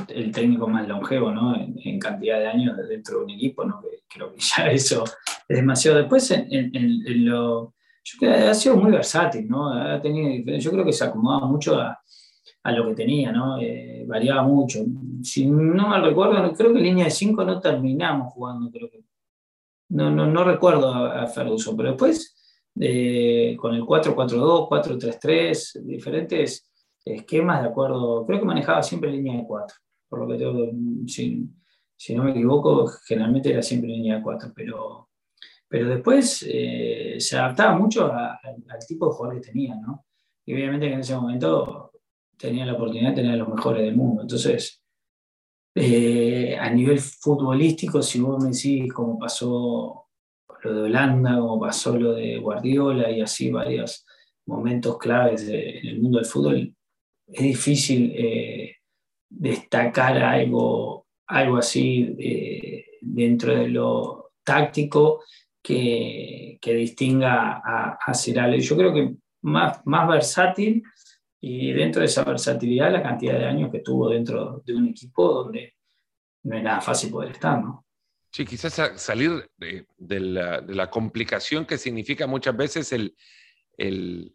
el, 0.08 0.32
técnico 0.32 0.66
más 0.66 0.88
longevo, 0.88 1.30
¿no? 1.30 1.54
En, 1.56 1.98
cantidad 1.98 2.38
de 2.38 2.48
años 2.48 2.76
dentro 2.88 3.18
de 3.18 3.24
un 3.24 3.30
equipo, 3.30 3.64
¿no? 3.64 3.82
creo 4.08 4.32
que 4.32 4.40
ya 4.40 4.66
eso 4.70 5.04
es 5.48 5.56
demasiado. 5.56 5.98
Después, 5.98 6.30
en, 6.30 7.26
lo. 7.26 7.74
Yo 8.04 8.18
creo 8.18 8.32
que 8.32 8.38
ha 8.48 8.54
sido 8.54 8.76
muy 8.76 8.90
versátil, 8.90 9.48
¿no? 9.48 9.72
Ha 9.72 10.00
tenido, 10.00 10.56
yo 10.58 10.70
creo 10.72 10.84
que 10.84 10.92
se 10.92 11.04
acomodaba 11.04 11.46
mucho 11.46 11.78
a, 11.78 12.00
a 12.64 12.72
lo 12.72 12.88
que 12.88 12.94
tenía, 12.94 13.30
¿no? 13.30 13.60
Eh, 13.60 14.04
variaba 14.08 14.42
mucho. 14.42 14.80
Si 15.22 15.46
no 15.46 15.86
mal 15.86 16.02
recuerdo, 16.02 16.52
creo 16.54 16.72
que 16.72 16.78
en 16.78 16.84
línea 16.84 17.04
de 17.04 17.10
5 17.10 17.44
no 17.44 17.60
terminamos 17.60 18.32
jugando, 18.32 18.70
creo. 18.70 18.88
No, 19.90 20.10
no, 20.10 20.26
no 20.26 20.42
recuerdo 20.42 20.92
a, 20.92 21.22
a 21.22 21.32
pero 21.34 21.90
después 21.90 22.31
con 22.74 23.74
el 23.74 23.82
4-4-2, 23.82 24.68
4-3-3, 24.68 25.82
diferentes 25.82 26.70
esquemas 27.04 27.62
de 27.62 27.68
acuerdo. 27.68 28.24
Creo 28.26 28.40
que 28.40 28.46
manejaba 28.46 28.82
siempre 28.82 29.10
línea 29.10 29.36
de 29.36 29.46
4, 29.46 29.76
por 30.08 30.20
lo 30.20 30.28
que 30.28 30.38
tengo, 30.38 30.70
si, 31.06 31.48
si 31.96 32.14
no 32.14 32.24
me 32.24 32.30
equivoco, 32.30 32.86
generalmente 33.06 33.52
era 33.52 33.62
siempre 33.62 33.90
línea 33.90 34.16
de 34.16 34.22
4, 34.22 34.52
pero, 34.54 35.08
pero 35.68 35.88
después 35.88 36.44
eh, 36.48 37.16
se 37.18 37.36
adaptaba 37.36 37.78
mucho 37.78 38.12
al 38.12 38.86
tipo 38.86 39.06
de 39.06 39.12
jugador 39.12 39.40
que 39.40 39.48
tenía, 39.48 39.76
¿no? 39.76 40.06
Y 40.44 40.54
obviamente 40.54 40.88
que 40.88 40.94
en 40.94 41.00
ese 41.00 41.14
momento 41.14 41.92
tenía 42.36 42.66
la 42.66 42.72
oportunidad 42.72 43.10
de 43.10 43.16
tener 43.16 43.32
a 43.32 43.36
los 43.36 43.48
mejores 43.48 43.82
del 43.82 43.96
mundo. 43.96 44.22
Entonces, 44.22 44.82
eh, 45.74 46.56
a 46.58 46.68
nivel 46.70 46.98
futbolístico, 46.98 48.02
si 48.02 48.20
vos 48.20 48.42
me 48.42 48.50
decís 48.50 48.92
cómo 48.92 49.18
pasó 49.18 50.08
lo 50.62 50.74
de 50.74 50.82
Holanda, 50.82 51.38
como 51.38 51.60
pasó 51.60 51.98
lo 51.98 52.12
de 52.14 52.38
Guardiola 52.38 53.10
y 53.10 53.20
así 53.20 53.50
varios 53.50 54.06
momentos 54.46 54.98
claves 54.98 55.48
en 55.48 55.86
el 55.86 56.02
mundo 56.02 56.18
del 56.18 56.26
fútbol, 56.26 56.74
es 57.26 57.42
difícil 57.42 58.12
eh, 58.14 58.76
destacar 59.28 60.18
algo, 60.18 61.06
algo 61.26 61.56
así 61.56 62.14
eh, 62.18 62.84
dentro 63.00 63.54
de 63.56 63.68
lo 63.68 64.32
táctico 64.44 65.22
que, 65.62 66.58
distinga 66.62 67.62
a, 67.64 67.98
a 68.04 68.12
Yo 68.58 68.76
creo 68.76 68.92
que 68.92 69.14
más, 69.42 69.80
más 69.84 70.08
versátil 70.08 70.82
y 71.40 71.72
dentro 71.72 72.00
de 72.00 72.06
esa 72.06 72.24
versatilidad 72.24 72.92
la 72.92 73.02
cantidad 73.02 73.38
de 73.38 73.46
años 73.46 73.70
que 73.70 73.80
tuvo 73.80 74.10
dentro 74.10 74.62
de 74.64 74.74
un 74.74 74.88
equipo 74.88 75.32
donde 75.32 75.74
no 76.44 76.56
es 76.56 76.62
nada 76.62 76.80
fácil 76.80 77.10
poder 77.10 77.32
estar, 77.32 77.62
¿no? 77.62 77.84
Sí, 78.32 78.46
quizás 78.46 78.80
salir 78.96 79.50
de, 79.58 79.86
la, 80.20 80.90
complicación 80.90 81.66
que 81.66 81.76
significa 81.76 82.26
muchas 82.26 82.56
veces 82.56 82.90
el, 82.92 84.32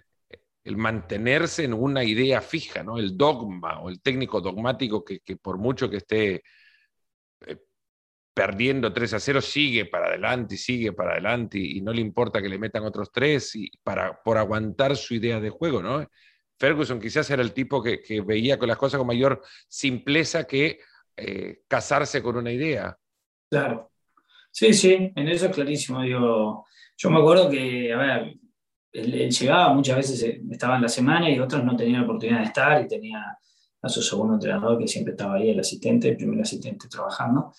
mantenerse 0.65 1.63
en 1.63 1.73
una 1.73 2.03
idea 2.03 2.41
fija, 2.41 2.83
¿no? 2.83 2.99
El 2.99 3.17
dogma 3.17 3.81
o 3.81 3.89
el 3.89 3.99
técnico 4.01 4.39
dogmático 4.39 5.03
que, 5.03 5.19
por 5.38 5.57
mucho 5.57 5.89
que 5.89 5.97
esté 5.97 6.43
eh, 7.47 7.57
perdiendo 8.36 8.93
3 8.93 9.13
a 9.13 9.19
0, 9.19 9.41
sigue 9.41 9.86
para 9.86 10.07
adelante 10.10 10.55
y 10.55 10.57
sigue 10.60 10.93
para 10.93 11.13
adelante 11.13 11.57
y, 11.57 11.81
no 11.81 11.91
le 11.91 12.01
importa 12.01 12.41
que 12.41 12.49
le 12.49 12.60
metan 12.60 12.83
otros 12.83 13.12
tres 13.12 13.55
y 13.55 13.71
para, 13.83 14.21
por 14.23 14.38
aguantar 14.38 14.95
su 14.95 15.15
idea 15.15 15.39
de 15.39 15.49
juego, 15.49 15.81
¿no? 15.81 16.07
Ferguson 16.60 16.99
quizás 17.01 17.29
era 17.31 17.41
el 17.41 17.53
tipo 17.53 17.81
que, 17.81 17.99
veía 18.25 18.60
con 18.60 18.67
las 18.67 18.77
cosas 18.77 18.99
con 18.99 19.07
mayor 19.07 19.41
simpleza 19.67 20.45
que 20.45 20.79
eh, 21.15 21.62
casarse 21.67 22.21
con 22.21 22.38
una 22.38 22.51
idea. 22.51 22.97
Claro. 23.49 23.91
Sí, 24.51 24.73
sí, 24.73 25.12
en 25.15 25.27
eso 25.27 25.45
es 25.47 25.51
clarísimo. 25.51 26.01
Digo, 26.01 26.65
yo 26.97 27.10
me 27.10 27.19
acuerdo 27.19 27.49
que, 27.49 27.93
a 27.93 27.97
ver, 27.97 28.38
él, 28.91 29.29
llegaba, 29.29 29.73
muchas 29.73 29.97
veces 29.97 30.23
eh, 30.23 30.41
estaba 30.49 30.77
en 30.77 30.81
la 30.83 30.89
semana 30.89 31.29
y 31.29 31.39
otros 31.39 31.63
no 31.63 31.75
tenían 31.75 32.01
la 32.01 32.07
oportunidad 32.07 32.39
de 32.39 32.45
estar 32.45 32.81
y 32.83 32.88
tenía 32.88 33.38
a 33.81 33.89
su 33.89 34.01
segundo 34.01 34.33
entrenador 34.36 34.79
que 34.79 34.88
siempre 34.88 35.12
estaba 35.12 35.36
ahí, 35.36 35.51
el 35.51 35.60
asistente, 35.60 36.10
el 36.10 36.17
primer 36.17 36.41
asistente 36.41 36.88
trabajando. 36.88 37.53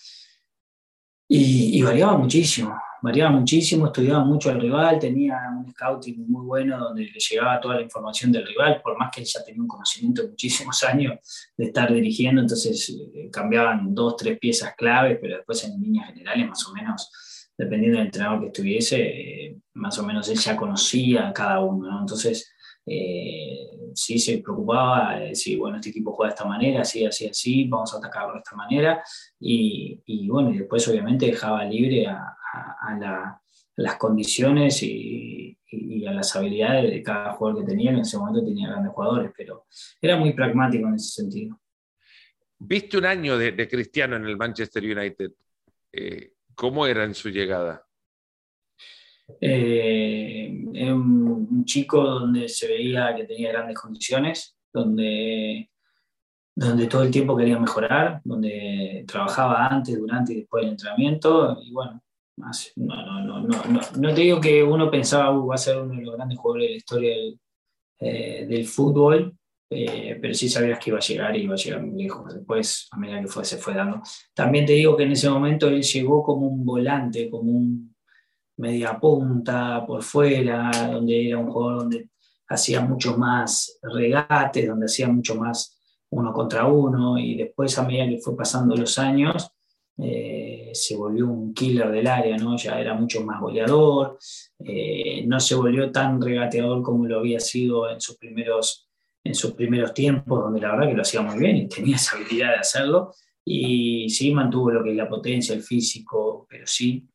y 1.27 1.81
variaba 1.81 2.17
muchísimo 2.17 2.75
variaba 3.01 3.31
muchísimo, 3.31 3.87
estudiaba 3.87 4.23
mucho 4.23 4.49
al 4.49 4.59
rival, 4.59 4.99
tenía 4.99 5.37
un 5.57 5.71
scouting 5.71 6.25
muy 6.27 6.45
bueno 6.45 6.77
donde 6.77 7.03
le 7.03 7.19
llegaba 7.19 7.59
toda 7.59 7.75
la 7.75 7.81
información 7.81 8.31
del 8.31 8.45
rival, 8.45 8.81
por 8.81 8.97
más 8.97 9.11
que 9.11 9.21
él 9.21 9.27
ya 9.27 9.43
tenía 9.43 9.61
un 9.61 9.67
conocimiento 9.67 10.23
de 10.23 10.29
muchísimos 10.29 10.83
años 10.85 11.17
de 11.57 11.65
estar 11.65 11.93
dirigiendo, 11.93 12.41
entonces 12.41 12.89
eh, 13.13 13.29
cambiaban 13.31 13.93
dos, 13.93 14.17
tres 14.17 14.37
piezas 14.39 14.73
claves, 14.75 15.17
pero 15.21 15.37
después 15.37 15.63
en 15.63 15.81
líneas 15.81 16.07
generales 16.07 16.47
más 16.47 16.67
o 16.67 16.73
menos, 16.73 17.51
dependiendo 17.57 17.97
del 17.97 18.07
entrenador 18.07 18.41
que 18.41 18.47
estuviese, 18.47 19.01
eh, 19.01 19.57
más 19.73 19.97
o 19.99 20.03
menos 20.03 20.27
él 20.29 20.37
ya 20.37 20.55
conocía 20.55 21.29
a 21.29 21.33
cada 21.33 21.59
uno, 21.59 21.99
entonces 21.99 22.51
eh, 22.85 23.68
sí 23.93 24.19
se 24.19 24.39
preocupaba 24.39 25.17
de 25.19 25.29
decir, 25.29 25.57
bueno, 25.57 25.77
este 25.77 25.89
equipo 25.89 26.11
juega 26.13 26.29
de 26.29 26.35
esta 26.35 26.47
manera, 26.47 26.81
así, 26.81 27.05
así, 27.05 27.27
así, 27.27 27.67
vamos 27.67 27.93
a 27.93 27.97
atacarlo 27.97 28.33
de 28.33 28.39
esta 28.39 28.55
manera, 28.55 29.03
y, 29.39 30.01
y 30.05 30.27
bueno, 30.27 30.51
y 30.51 30.59
después 30.59 30.87
obviamente 30.87 31.27
dejaba 31.27 31.63
libre 31.65 32.07
a, 32.07 32.35
a, 32.53 33.41
las 33.75 33.95
condiciones 33.95 34.83
y, 34.83 35.57
a 36.07 36.11
las 36.11 36.35
habilidades 36.35 36.91
de 36.91 37.03
cada 37.03 37.33
jugador 37.33 37.61
que 37.61 37.71
tenía, 37.71 37.91
en 37.91 37.99
ese 37.99 38.17
momento 38.17 38.43
tenía 38.43 38.69
grandes 38.69 38.91
jugadores, 38.91 39.31
pero 39.37 39.65
era 40.01 40.17
muy 40.17 40.33
pragmático 40.33 40.87
en 40.87 40.95
ese 40.95 41.21
sentido. 41.21 41.59
Viste 42.57 42.97
un 42.97 43.05
año 43.05 43.37
de, 43.37 43.67
Cristiano 43.67 44.15
en 44.15 44.25
el 44.25 44.35
Manchester 44.35 44.83
United. 44.83 45.31
Eh, 45.91 46.33
¿Cómo 46.55 46.87
era 46.87 47.03
en 47.03 47.13
su 47.13 47.29
llegada? 47.29 47.85
Eh, 49.41 50.65
un, 50.91 51.47
un, 51.51 51.65
chico 51.65 52.03
donde 52.03 52.47
se 52.47 52.67
veía 52.67 53.15
que 53.15 53.25
tenía 53.25 53.51
grandes 53.51 53.77
condiciones, 53.77 54.57
donde, 54.73 55.69
donde 56.55 56.87
todo 56.87 57.03
el 57.03 57.11
tiempo 57.11 57.37
quería 57.37 57.59
mejorar, 57.59 58.21
donde 58.23 59.05
trabajaba 59.07 59.67
antes, 59.67 59.97
durante 59.97 60.33
y 60.33 60.37
después 60.37 60.63
del 60.63 60.71
entrenamiento. 60.71 61.57
Y 61.61 61.71
bueno, 61.71 62.01
no, 62.75 63.21
no, 63.21 63.41
no, 63.41 63.63
no, 63.65 63.81
no, 63.97 64.13
te 64.13 64.21
digo 64.21 64.39
que 64.39 64.63
uno 64.63 64.89
pensaba, 64.89 65.31
uh, 65.37 65.47
va 65.47 65.55
a 65.55 65.57
ser 65.57 65.77
uno 65.77 65.95
de 65.95 66.05
los 66.05 66.15
grandes 66.15 66.37
jugadores 66.37 66.67
de 66.67 66.71
la 66.71 66.77
historia 66.77 67.15
del, 67.15 67.39
eh, 67.99 68.63
fútbol, 68.65 69.35
eh, 69.69 70.17
pero 70.21 70.33
sí 70.33 70.49
sabías 70.49 70.79
que 70.79 70.89
iba 70.89 70.97
a 70.97 71.01
llegar 71.01 71.35
y 71.35 71.43
iba 71.43 71.53
a 71.53 71.57
llegar 71.57 71.81
muy 71.85 72.03
lejos. 72.03 72.33
Después, 72.33 72.87
a 72.91 72.97
medida 72.97 73.21
que 73.21 73.27
fue, 73.27 73.45
se 73.45 73.57
fue 73.57 73.73
dando. 73.73 74.01
También 74.33 74.65
te 74.65 74.73
digo 74.73 74.95
que 74.95 75.03
en 75.03 75.11
ese 75.11 75.29
momento 75.29 75.67
él 75.67 75.83
llegó 75.83 76.23
como 76.23 76.47
un 76.47 76.65
volante, 76.65 77.29
como 77.29 77.51
un 77.51 77.88
media 78.59 78.99
punta 78.99 79.85
por 79.85 80.03
fuera, 80.03 80.69
donde 80.91 81.27
era 81.27 81.37
un 81.37 81.49
jugador 81.49 81.79
donde 81.79 82.09
hacía 82.47 82.81
mucho 82.81 83.17
más 83.17 83.79
regates, 83.81 84.67
donde 84.67 84.85
hacía 84.85 85.07
mucho 85.07 85.35
más 85.35 85.77
uno 86.11 86.33
contra 86.33 86.65
uno, 86.65 87.17
y 87.17 87.35
después 87.35 87.77
a 87.77 87.83
medida 87.83 88.07
que 88.07 88.17
fue 88.17 88.35
pasando 88.35 88.75
los 88.75 88.97
años, 88.99 89.51
eh, 89.97 90.71
se 90.73 90.95
volvió 90.95 91.27
un 91.27 91.53
killer 91.53 91.91
del 91.91 92.07
área, 92.07 92.37
¿no? 92.37 92.57
ya 92.57 92.79
era 92.79 92.93
mucho 92.93 93.23
más 93.23 93.39
goleador, 93.39 94.17
eh, 94.59 95.23
no 95.25 95.39
se 95.39 95.55
volvió 95.55 95.91
tan 95.91 96.21
regateador 96.21 96.81
como 96.81 97.05
lo 97.05 97.19
había 97.19 97.39
sido 97.39 97.89
en 97.89 98.01
sus, 98.01 98.17
primeros, 98.17 98.89
en 99.23 99.35
sus 99.35 99.53
primeros 99.53 99.93
tiempos, 99.93 100.39
donde 100.39 100.61
la 100.61 100.71
verdad 100.71 100.87
que 100.87 100.95
lo 100.95 101.01
hacía 101.01 101.21
muy 101.21 101.37
bien 101.37 101.57
y 101.57 101.67
tenía 101.67 101.95
esa 101.95 102.17
habilidad 102.17 102.51
de 102.53 102.59
hacerlo, 102.59 103.13
y 103.45 104.09
sí 104.09 104.33
mantuvo 104.33 104.71
lo 104.71 104.83
que 104.83 104.91
es 104.91 104.97
la 104.97 105.07
potencia, 105.07 105.55
el 105.55 105.63
físico, 105.63 106.45
pero 106.49 106.65
sí 106.65 107.07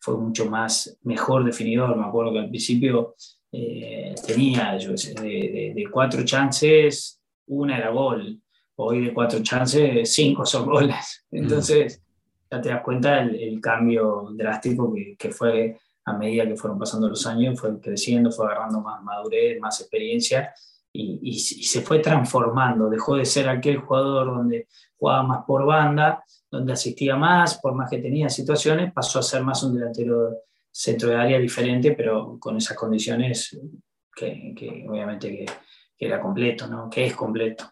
fue 0.00 0.16
mucho 0.16 0.46
más, 0.46 0.98
mejor 1.02 1.44
definidor, 1.44 1.96
me 1.96 2.06
acuerdo 2.06 2.32
que 2.32 2.38
al 2.40 2.48
principio 2.48 3.14
eh, 3.52 4.14
tenía, 4.26 4.76
yo 4.78 4.92
de, 4.92 5.72
de 5.74 5.84
cuatro 5.90 6.24
chances, 6.24 7.20
una 7.46 7.78
era 7.78 7.90
gol, 7.90 8.40
hoy 8.76 9.04
de 9.04 9.14
cuatro 9.14 9.42
chances, 9.42 10.12
cinco 10.12 10.44
son 10.46 10.66
goles. 10.66 11.26
Mm. 11.30 11.36
Entonces, 11.36 12.02
ya 12.50 12.60
te 12.60 12.68
das 12.70 12.82
cuenta 12.82 13.20
el, 13.20 13.60
cambio 13.60 14.28
drástico 14.32 14.92
que, 15.18 15.30
fue 15.30 15.78
a 16.04 16.12
medida 16.14 16.46
que 16.46 16.56
fueron 16.56 16.78
pasando 16.78 17.08
los 17.08 17.26
años, 17.26 17.60
fue 17.60 17.78
creciendo, 17.80 18.32
fue 18.32 18.46
agarrando 18.46 18.80
más 18.80 19.02
madurez, 19.02 19.60
más 19.60 19.80
experiencia 19.80 20.52
y, 20.92 21.38
se 21.38 21.82
fue 21.82 22.00
transformando. 22.00 22.88
Dejó 22.88 23.16
de 23.16 23.24
ser 23.24 23.48
aquel 23.48 23.78
jugador 23.78 24.26
donde 24.36 24.66
jugaba 24.96 25.22
más 25.22 25.44
por 25.46 25.64
banda, 25.64 26.24
donde 26.50 26.72
asistía 26.72 27.16
más, 27.16 27.58
por 27.58 27.74
más 27.74 27.88
que 27.88 27.98
tenía 27.98 28.28
situaciones, 28.28 28.92
pasó 28.92 29.20
a 29.20 29.22
ser 29.22 29.42
más 29.42 29.62
un 29.62 29.74
delantero 29.74 30.42
centro 30.70 31.08
de 31.10 31.16
área 31.16 31.38
diferente, 31.38 31.92
pero 31.92 32.38
con 32.38 32.56
esas 32.56 32.76
condiciones 32.76 33.58
que, 34.14 34.84
obviamente 34.88 35.30
que, 35.30 35.46
era 36.02 36.18
completo, 36.18 36.66
¿no? 36.66 36.88
Que 36.88 37.06
es 37.06 37.14
completo. 37.14 37.70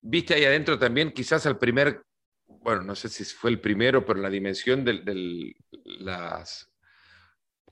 Viste 0.00 0.34
ahí 0.34 0.46
adentro 0.46 0.78
también 0.78 1.12
quizás 1.12 1.44
al 1.44 1.58
primer, 1.58 2.02
bueno, 2.46 2.82
no 2.82 2.94
sé 2.94 3.10
si 3.10 3.22
fue 3.24 3.50
el 3.50 3.60
primero, 3.60 4.04
pero 4.04 4.18
la 4.20 4.30
dimensión 4.30 4.82
de, 4.82 5.54
las 5.84 6.70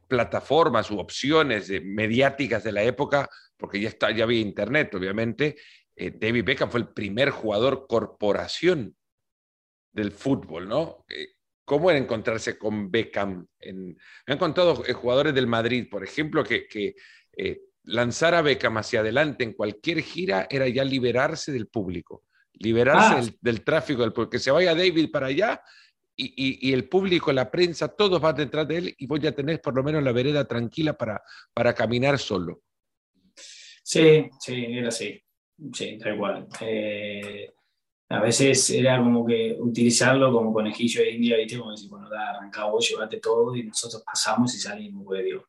plataformas 0.07 0.91
u 0.91 0.99
opciones 0.99 1.71
mediáticas 1.83 2.63
de 2.63 2.73
la 2.73 2.83
época, 2.83 3.31
porque 3.57 3.81
ya, 3.81 3.89
está, 3.89 4.11
ya 4.11 4.25
había 4.25 4.41
internet, 4.41 4.95
obviamente, 4.95 5.57
eh, 5.97 6.11
David 6.11 6.45
Beckham 6.45 6.71
fue 6.71 6.81
el 6.81 6.89
primer 6.89 7.31
jugador 7.31 7.87
corporación 7.89 8.95
del 9.93 10.13
fútbol, 10.13 10.69
¿no? 10.69 11.05
Eh, 11.09 11.29
¿Cómo 11.65 11.91
era 11.91 11.99
encontrarse 11.99 12.59
con 12.59 12.91
Beckham? 12.91 13.47
En, 13.61 13.97
me 14.27 14.33
han 14.33 14.39
contado 14.39 14.85
eh, 14.87 14.93
jugadores 14.93 15.35
del 15.35 15.47
Madrid, 15.47 15.87
por 15.91 16.03
ejemplo, 16.03 16.43
que, 16.43 16.67
que 16.67 16.95
lanzar 17.85 18.35
a 18.35 18.43
Beckham 18.43 18.77
hacia 18.79 19.01
adelante 19.01 19.45
en 19.45 19.53
cualquier 19.53 20.01
gira 20.03 20.47
era 20.51 20.69
ya 20.69 20.85
liberarse 20.85 21.53
del 21.53 21.69
público, 21.69 22.25
liberarse 22.55 23.31
ah. 23.31 23.37
del, 23.41 23.65
tráfico, 23.65 24.03
del, 24.03 24.29
que 24.29 24.39
se 24.39 24.51
vaya 24.51 24.75
David 24.75 25.11
para 25.11 25.27
allá 25.27 25.63
y, 26.15 26.73
el 26.73 26.89
público, 26.89 27.33
la 27.33 27.51
prensa, 27.51 27.89
todos 27.89 28.21
van 28.21 28.37
detrás 28.37 28.69
de 28.69 28.77
él 28.77 28.95
y 28.99 29.07
voy 29.07 29.27
a 29.27 29.35
tener 29.35 29.61
por 29.61 29.75
lo 29.75 29.83
menos 29.83 30.03
la 30.03 30.13
vereda 30.13 30.47
tranquila 30.47 30.93
para, 30.93 31.23
para 31.53 31.75
caminar 31.75 32.19
solo. 32.19 32.63
Sí, 33.35 34.29
sí, 34.39 34.67
era 34.69 34.89
así. 34.89 35.21
Sí, 35.73 35.99
tal 35.99 36.17
cual. 36.17 36.47
Eh, 36.61 37.53
a 38.13 38.21
veces 38.21 38.69
era 38.69 38.99
como 38.99 39.25
que 39.25 39.57
utilizarlo 39.59 40.31
como 40.31 40.53
conejillo 40.53 41.01
de 41.01 41.13
India, 41.13 41.39
¿viste? 41.39 41.59
Como 41.59 41.71
decir, 41.71 41.89
bueno, 41.89 42.11
da, 42.11 42.31
arrancá 42.31 42.67
vos, 42.67 42.87
llevate 42.87 43.17
todo 43.17 43.57
y 43.57 43.63
nosotros 43.65 44.03
pasamos 44.05 44.55
y 44.55 44.59
salimos, 44.59 45.03
pues, 45.07 45.25
digo. 45.25 45.47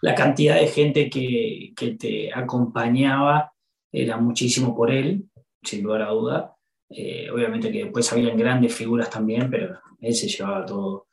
La 0.00 0.14
cantidad 0.14 0.54
de 0.54 0.66
gente 0.68 1.10
que, 1.10 1.72
que, 1.76 1.92
te 1.96 2.32
acompañaba 2.32 3.52
era 3.92 4.16
muchísimo 4.16 4.74
por 4.74 4.90
él, 4.90 5.26
sin 5.62 5.82
lugar 5.82 6.02
a 6.02 6.10
duda. 6.10 6.56
Eh, 6.88 7.28
obviamente 7.30 7.70
que 7.70 7.84
después 7.84 8.10
habían 8.12 8.36
grandes 8.36 8.74
figuras 8.74 9.10
también, 9.10 9.50
pero 9.50 9.78
él 10.00 10.14
se 10.14 10.28
llevaba 10.28 10.64
todo, 10.64 11.08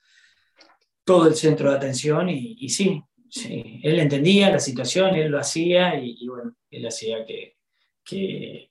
todo 1.04 1.28
el 1.28 1.36
centro 1.36 1.70
de 1.70 1.78
atención 1.78 2.30
y, 2.30 2.56
y 2.60 2.70
sí, 2.70 3.04
sí, 3.30 3.82
él 3.84 4.00
entendía 4.00 4.52
la 4.52 4.60
situación, 4.60 5.16
él 5.16 5.32
lo 5.32 5.40
hacía 5.40 6.00
y 6.00 6.26
bueno, 6.28 6.56
él 6.70 6.86
hacía 6.88 7.26
que, 7.26 7.58
que, 8.04 8.70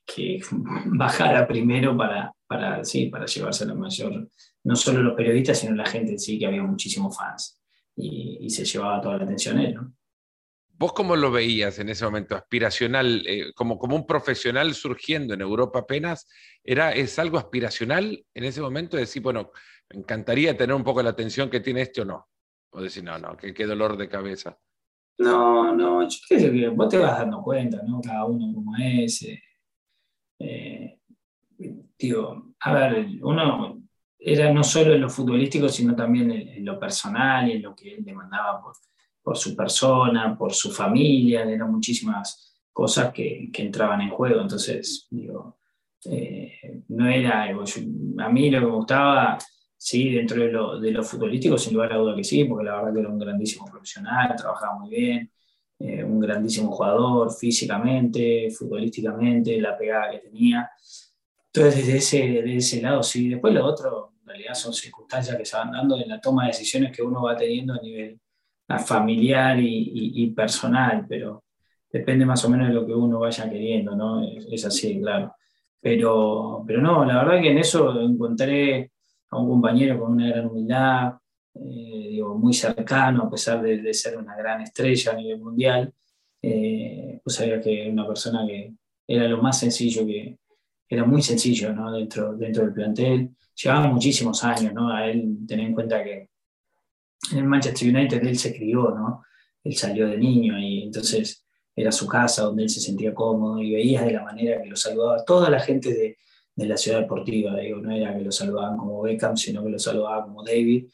bajara 0.85 1.47
primero 1.47 1.97
para, 1.97 2.33
para, 2.47 2.83
sí, 2.83 3.07
para 3.07 3.25
llevarse 3.25 3.63
a 3.63 3.67
la 3.67 3.75
mayor, 3.75 4.29
no 4.63 4.75
solo 4.75 5.01
los 5.01 5.15
periodistas, 5.15 5.59
sino 5.59 5.75
la 5.75 5.85
gente 5.85 6.11
en 6.11 6.19
sí, 6.19 6.39
que 6.39 6.45
había 6.45 6.63
muchísimos 6.63 7.17
fans 7.17 7.59
y, 7.95 8.49
se 8.49 8.65
llevaba 8.65 9.01
toda 9.01 9.17
la 9.17 9.23
atención 9.23 9.59
él. 9.59 9.73
¿no? 9.73 9.93
¿Vos 10.69 10.93
cómo 10.93 11.15
lo 11.15 11.31
veías 11.31 11.79
en 11.79 11.89
ese 11.89 12.05
momento? 12.05 12.35
¿Aspiracional, 12.35 13.23
eh, 13.27 13.53
como, 13.55 13.77
como 13.77 13.95
un 13.95 14.05
profesional 14.05 14.73
surgiendo 14.73 15.33
en 15.33 15.41
Europa 15.41 15.79
apenas? 15.79 16.27
Era, 16.63 16.91
¿Es 16.91 17.17
algo 17.19 17.37
aspiracional 17.37 18.25
en 18.33 18.43
ese 18.43 18.61
momento? 18.61 18.97
Decir, 18.97 19.21
bueno, 19.21 19.51
me 19.89 19.99
encantaría 19.99 20.57
tener 20.57 20.75
un 20.75 20.83
poco 20.83 21.01
la 21.01 21.11
atención 21.11 21.49
que 21.49 21.59
tiene 21.59 21.81
este 21.81 22.01
o 22.01 22.05
no. 22.05 22.27
O 22.71 22.81
decir, 22.81 23.03
no, 23.03 23.17
no, 23.19 23.37
qué 23.37 23.65
dolor 23.65 23.97
de 23.97 24.09
cabeza. 24.09 24.57
No, 25.17 25.75
no, 25.75 26.07
yo 26.07 26.17
que 26.27 26.69
vos 26.69 26.89
te 26.89 26.97
vas 26.97 27.19
dando 27.19 27.41
cuenta, 27.41 27.81
¿no? 27.83 28.01
Cada 28.01 28.25
uno 28.25 28.53
como 28.53 28.75
es. 28.77 29.23
Eh, 29.23 29.39
eh, 30.39 30.99
digo, 31.97 32.53
a 32.59 32.73
ver, 32.73 33.07
uno 33.21 33.81
era 34.19 34.51
no 34.51 34.63
solo 34.63 34.93
en 34.93 35.01
lo 35.01 35.09
futbolístico, 35.09 35.69
sino 35.69 35.95
también 35.95 36.31
en, 36.31 36.65
lo 36.65 36.79
personal 36.79 37.47
y 37.49 37.53
en 37.53 37.61
lo 37.61 37.75
que 37.75 37.95
él 37.95 38.03
demandaba 38.03 38.61
por, 38.61 38.73
por 39.21 39.37
su 39.37 39.55
persona, 39.55 40.35
por 40.37 40.53
su 40.53 40.71
familia, 40.71 41.43
eran 41.43 41.71
muchísimas 41.71 42.57
cosas 42.71 43.13
que, 43.13 43.49
que 43.51 43.63
entraban 43.63 44.01
en 44.01 44.09
juego. 44.09 44.41
Entonces, 44.41 45.07
digo, 45.11 45.59
eh, 46.05 46.83
no 46.89 47.07
era 47.07 47.43
a 47.43 48.29
mí 48.29 48.49
lo 48.49 48.59
que 48.59 48.65
me 48.65 48.71
gustaba 48.71 49.37
Sí, 49.85 50.11
dentro 50.11 50.41
de 50.41 50.49
lo, 50.49 50.79
de 50.79 50.91
lo 50.91 51.03
futbolístico, 51.03 51.57
sin 51.57 51.73
lugar 51.73 51.91
a 51.91 51.97
duda 51.97 52.15
que 52.15 52.23
sí, 52.23 52.45
porque 52.45 52.63
la 52.63 52.77
verdad 52.77 52.93
que 52.93 52.99
era 53.01 53.09
un 53.09 53.19
grandísimo 53.19 53.65
profesional, 53.65 54.33
trabajaba 54.37 54.79
muy 54.79 54.89
bien, 54.89 55.29
eh, 55.77 56.01
un 56.01 56.21
grandísimo 56.21 56.71
jugador 56.71 57.33
físicamente, 57.33 58.49
futbolísticamente, 58.49 59.59
la 59.59 59.77
pegada 59.77 60.11
que 60.11 60.19
tenía. 60.19 60.71
Entonces, 61.47 61.85
desde 61.85 61.97
ese, 61.97 62.17
desde 62.43 62.55
ese 62.57 62.81
lado, 62.81 63.03
sí. 63.03 63.27
Después 63.27 63.53
lo 63.53 63.65
otro, 63.65 64.13
en 64.21 64.27
realidad, 64.27 64.53
son 64.53 64.73
circunstancias 64.73 65.35
que 65.35 65.43
se 65.45 65.57
van 65.57 65.71
dando 65.73 65.97
en 65.99 66.07
la 66.07 66.21
toma 66.21 66.43
de 66.43 66.51
decisiones 66.51 66.95
que 66.95 67.01
uno 67.03 67.23
va 67.23 67.35
teniendo 67.35 67.73
a 67.73 67.81
nivel 67.81 68.17
familiar 68.85 69.59
y, 69.59 70.13
y, 70.23 70.31
personal, 70.31 71.05
pero 71.09 71.43
depende 71.91 72.25
más 72.25 72.43
o 72.45 72.49
menos 72.49 72.69
de 72.69 72.73
lo 72.73 72.85
que 72.85 72.93
uno 72.93 73.19
vaya 73.19 73.49
queriendo, 73.49 73.97
¿no? 73.97 74.23
Es, 74.23 74.47
es 74.49 74.65
así, 74.65 75.01
claro. 75.01 75.35
Pero, 75.81 76.63
pero 76.65 76.81
no, 76.81 77.03
la 77.03 77.17
verdad 77.25 77.41
que 77.41 77.51
en 77.51 77.57
eso 77.57 77.99
encontré 77.99 78.92
a 79.33 79.39
un 79.39 79.49
compañero 79.49 79.99
con 79.99 80.13
una 80.13 80.27
gran 80.27 80.45
humildad, 80.47 81.13
eh, 81.55 82.07
digo, 82.09 82.37
muy 82.37 82.53
cercano, 82.53 83.23
a 83.23 83.29
pesar 83.29 83.61
de, 83.61 83.93
ser 83.93 84.17
una 84.17 84.35
gran 84.35 84.61
estrella 84.61 85.11
a 85.11 85.15
nivel 85.15 85.39
mundial, 85.39 85.93
eh, 86.41 87.19
pues 87.23 87.35
sabía 87.35 87.61
que 87.61 87.89
una 87.89 88.07
persona 88.07 88.45
que 88.45 88.73
era 89.07 89.27
lo 89.27 89.41
más 89.41 89.59
sencillo, 89.59 90.05
que 90.05 90.37
era 90.89 91.05
muy 91.05 91.21
sencillo 91.21 91.73
¿no? 91.73 91.91
dentro, 91.91 92.35
dentro 92.35 92.63
del 92.63 92.73
plantel. 92.73 93.29
Llevaba 93.55 93.87
muchísimos 93.87 94.43
años, 94.43 94.73
¿no? 94.73 94.91
A 94.91 95.05
él, 95.07 95.37
tener 95.47 95.67
en 95.67 95.73
cuenta 95.73 96.03
que 96.03 96.29
en 97.31 97.37
el 97.37 97.45
Manchester 97.45 97.95
United 97.95 98.23
él 98.25 98.37
se 98.37 98.53
crió, 98.55 98.91
¿no? 98.91 99.23
Él 99.63 99.75
salió 99.75 100.07
de 100.07 100.17
niño 100.17 100.57
y 100.59 100.83
entonces 100.83 101.45
era 101.75 101.91
su 101.91 102.07
casa 102.07 102.43
donde 102.43 102.63
él 102.63 102.69
se 102.69 102.81
sentía 102.81 103.13
cómodo 103.13 103.61
y 103.61 103.73
veías 103.73 104.05
de 104.05 104.13
la 104.13 104.23
manera 104.23 104.61
que 104.61 104.69
lo 104.69 104.75
saludaba 104.75 105.23
toda 105.23 105.49
la 105.49 105.59
gente 105.59 105.93
de, 105.93 106.17
de 106.55 106.65
la 106.65 106.77
ciudad 106.77 107.01
deportiva. 107.01 107.57
Digo, 107.57 107.79
no 107.79 107.91
era 107.91 108.15
que 108.15 108.23
lo 108.23 108.31
saludaban 108.31 108.77
como 108.77 109.01
Beckham, 109.01 109.35
sino 109.37 109.63
que 109.63 109.71
lo 109.71 109.79
saludaban 109.79 110.23
como 110.23 110.43
David. 110.43 110.87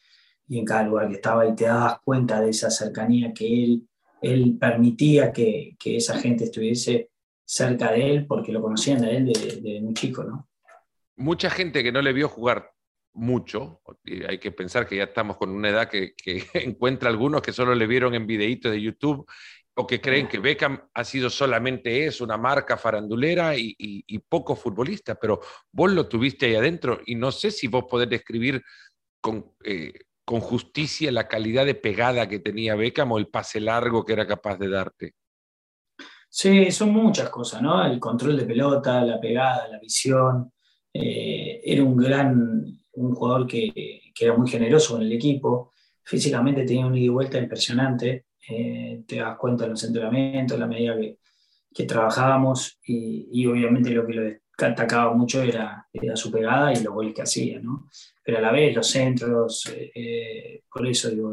Y 0.48 0.60
en 0.60 0.66
cada 0.66 0.84
lugar 0.84 1.08
que 1.08 1.16
estaba, 1.16 1.48
y 1.48 1.56
te 1.56 1.66
dabas 1.66 2.00
cuenta 2.04 2.42
de 2.42 2.50
esa 2.50 2.72
cercanía 2.72 3.34
que 3.34 3.64
él, 3.64 3.88
él 4.22 4.58
permitía 4.60 5.32
que, 5.32 5.76
que 5.80 5.98
esa 5.98 6.18
gente 6.18 6.46
estuviese 6.46 7.12
cerca 7.46 7.92
de 7.92 8.12
él, 8.12 8.26
porque 8.26 8.52
lo 8.52 8.62
conocían 8.62 9.04
a 9.04 9.12
él 9.12 9.26
de, 9.26 9.62
de 9.62 9.82
muy 9.82 9.94
chico, 9.94 10.24
¿no? 10.24 10.48
Mucha 11.16 11.50
gente 11.50 11.84
que 11.84 11.92
no 11.92 12.02
le 12.02 12.14
vio 12.14 12.30
jugar 12.30 12.72
mucho, 13.14 13.82
hay 14.28 14.38
que 14.38 14.52
pensar 14.52 14.88
que 14.88 14.96
ya 14.96 15.04
estamos 15.04 15.36
con 15.38 15.50
una 15.50 15.70
edad 15.70 15.90
que 15.90 16.14
encuentra 16.54 17.10
algunos 17.10 17.42
que 17.42 17.52
solo 17.52 17.76
le 17.76 17.88
vieron 17.88 18.16
en 18.16 18.26
videitos 18.26 18.72
de 18.72 18.82
YouTube 18.82 19.28
o 19.80 19.88
que 19.88 20.02
creen 20.02 20.28
que 20.28 20.40
Beckham 20.40 20.78
ha 20.94 21.04
sido 21.06 21.30
solamente 21.30 22.06
eso, 22.06 22.26
una 22.26 22.38
marca 22.38 22.76
farandulera 22.76 23.56
y, 23.56 24.20
poco 24.28 24.54
futbolista, 24.54 25.16
pero 25.16 25.40
vos 25.72 25.90
lo 25.90 26.06
tuviste 26.06 26.48
ahí 26.48 26.56
adentro 26.56 27.00
y 27.06 27.16
no 27.16 27.32
sé 27.32 27.50
si 27.50 27.68
vos 27.68 27.86
podés 27.90 28.10
describir 28.10 28.62
con, 29.22 29.54
eh, 29.64 29.94
con 30.26 30.42
justicia 30.42 31.14
la 31.14 31.30
calidad 31.30 31.66
de 31.66 31.76
pegada 31.76 32.28
que 32.28 32.40
tenía 32.40 32.76
Beckham 32.76 33.14
o 33.14 33.18
el 33.20 33.30
pase 33.30 33.62
largo 33.62 34.04
que 34.04 34.12
era 34.12 34.28
capaz 34.28 34.58
de 34.58 34.70
darte. 34.70 35.14
Sí, 36.28 36.70
son 36.72 36.92
muchas 36.92 37.30
cosas, 37.30 37.62
¿no? 37.62 37.86
El 37.86 38.02
control 38.02 38.36
de 38.36 38.46
pelota, 38.46 39.02
la 39.02 39.18
pegada, 39.18 39.70
la 39.70 39.80
visión. 39.80 40.52
Eh, 40.94 41.62
era 41.64 41.84
un 41.84 41.96
gran, 41.96 42.66
un 42.92 43.16
jugador 43.16 43.48
que, 43.48 44.02
que, 44.14 44.26
era 44.26 44.36
muy 44.36 44.50
generoso 44.50 44.96
con 44.96 45.04
el 45.04 45.14
equipo. 45.14 45.72
Físicamente 46.04 46.66
tenía 46.66 46.86
un 46.86 46.96
ida 46.96 47.06
y 47.06 47.08
vuelta 47.08 47.38
impresionante. 47.38 48.26
Eh, 48.48 49.04
te 49.06 49.18
das 49.18 49.38
cuenta 49.38 49.66
en 49.66 49.72
los 49.72 49.84
entrenamientos, 49.84 50.58
la 50.58 50.68
medida 50.68 50.96
que, 50.98 51.20
que 51.74 51.84
trabajábamos 51.84 52.80
y, 52.84 53.46
obviamente 53.46 53.92
lo 53.92 54.06
que 54.06 54.14
lo 54.14 54.24
destacaba 54.58 55.14
mucho 55.14 55.42
era, 55.42 55.88
era, 55.92 56.16
su 56.16 56.32
pegada 56.32 56.74
y 56.74 56.84
los 56.84 56.94
goles 56.94 57.14
que 57.14 57.22
hacía, 57.22 57.60
¿no? 57.60 57.88
Pero 58.24 58.38
a 58.38 58.42
la 58.42 58.52
vez 58.52 58.76
los 58.76 58.88
centros, 58.88 59.66
eh, 59.68 59.92
eh, 59.94 60.64
por 60.72 60.88
eso 60.88 61.10
digo, 61.10 61.32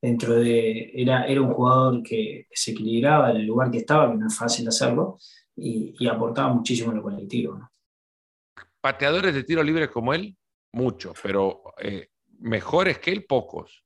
dentro 0.00 0.34
de, 0.34 0.92
era, 0.94 1.26
era 1.26 1.40
un 1.42 1.52
jugador 1.52 2.02
que 2.02 2.46
se 2.52 2.70
equilibraba 2.70 3.30
en 3.30 3.38
el 3.38 3.46
lugar 3.46 3.70
que 3.70 3.78
estaba, 3.78 4.10
que 4.10 4.18
no 4.18 4.26
es 4.26 4.36
fácil 4.36 4.68
hacerlo, 4.68 5.18
y, 5.56 6.06
aportaba 6.06 6.52
muchísimo 6.52 6.92
en 6.92 6.98
lo 6.98 7.02
colectivo. 7.02 7.58
¿no? 7.58 7.70
Pateadores 8.80 9.34
de 9.34 9.44
tiro 9.44 9.62
libre 9.62 9.90
como 9.90 10.14
él, 10.14 10.36
muchos, 10.72 11.18
pero 11.22 11.62
mejores 12.38 12.98
que 12.98 13.10
él, 13.10 13.24
pocos. 13.24 13.84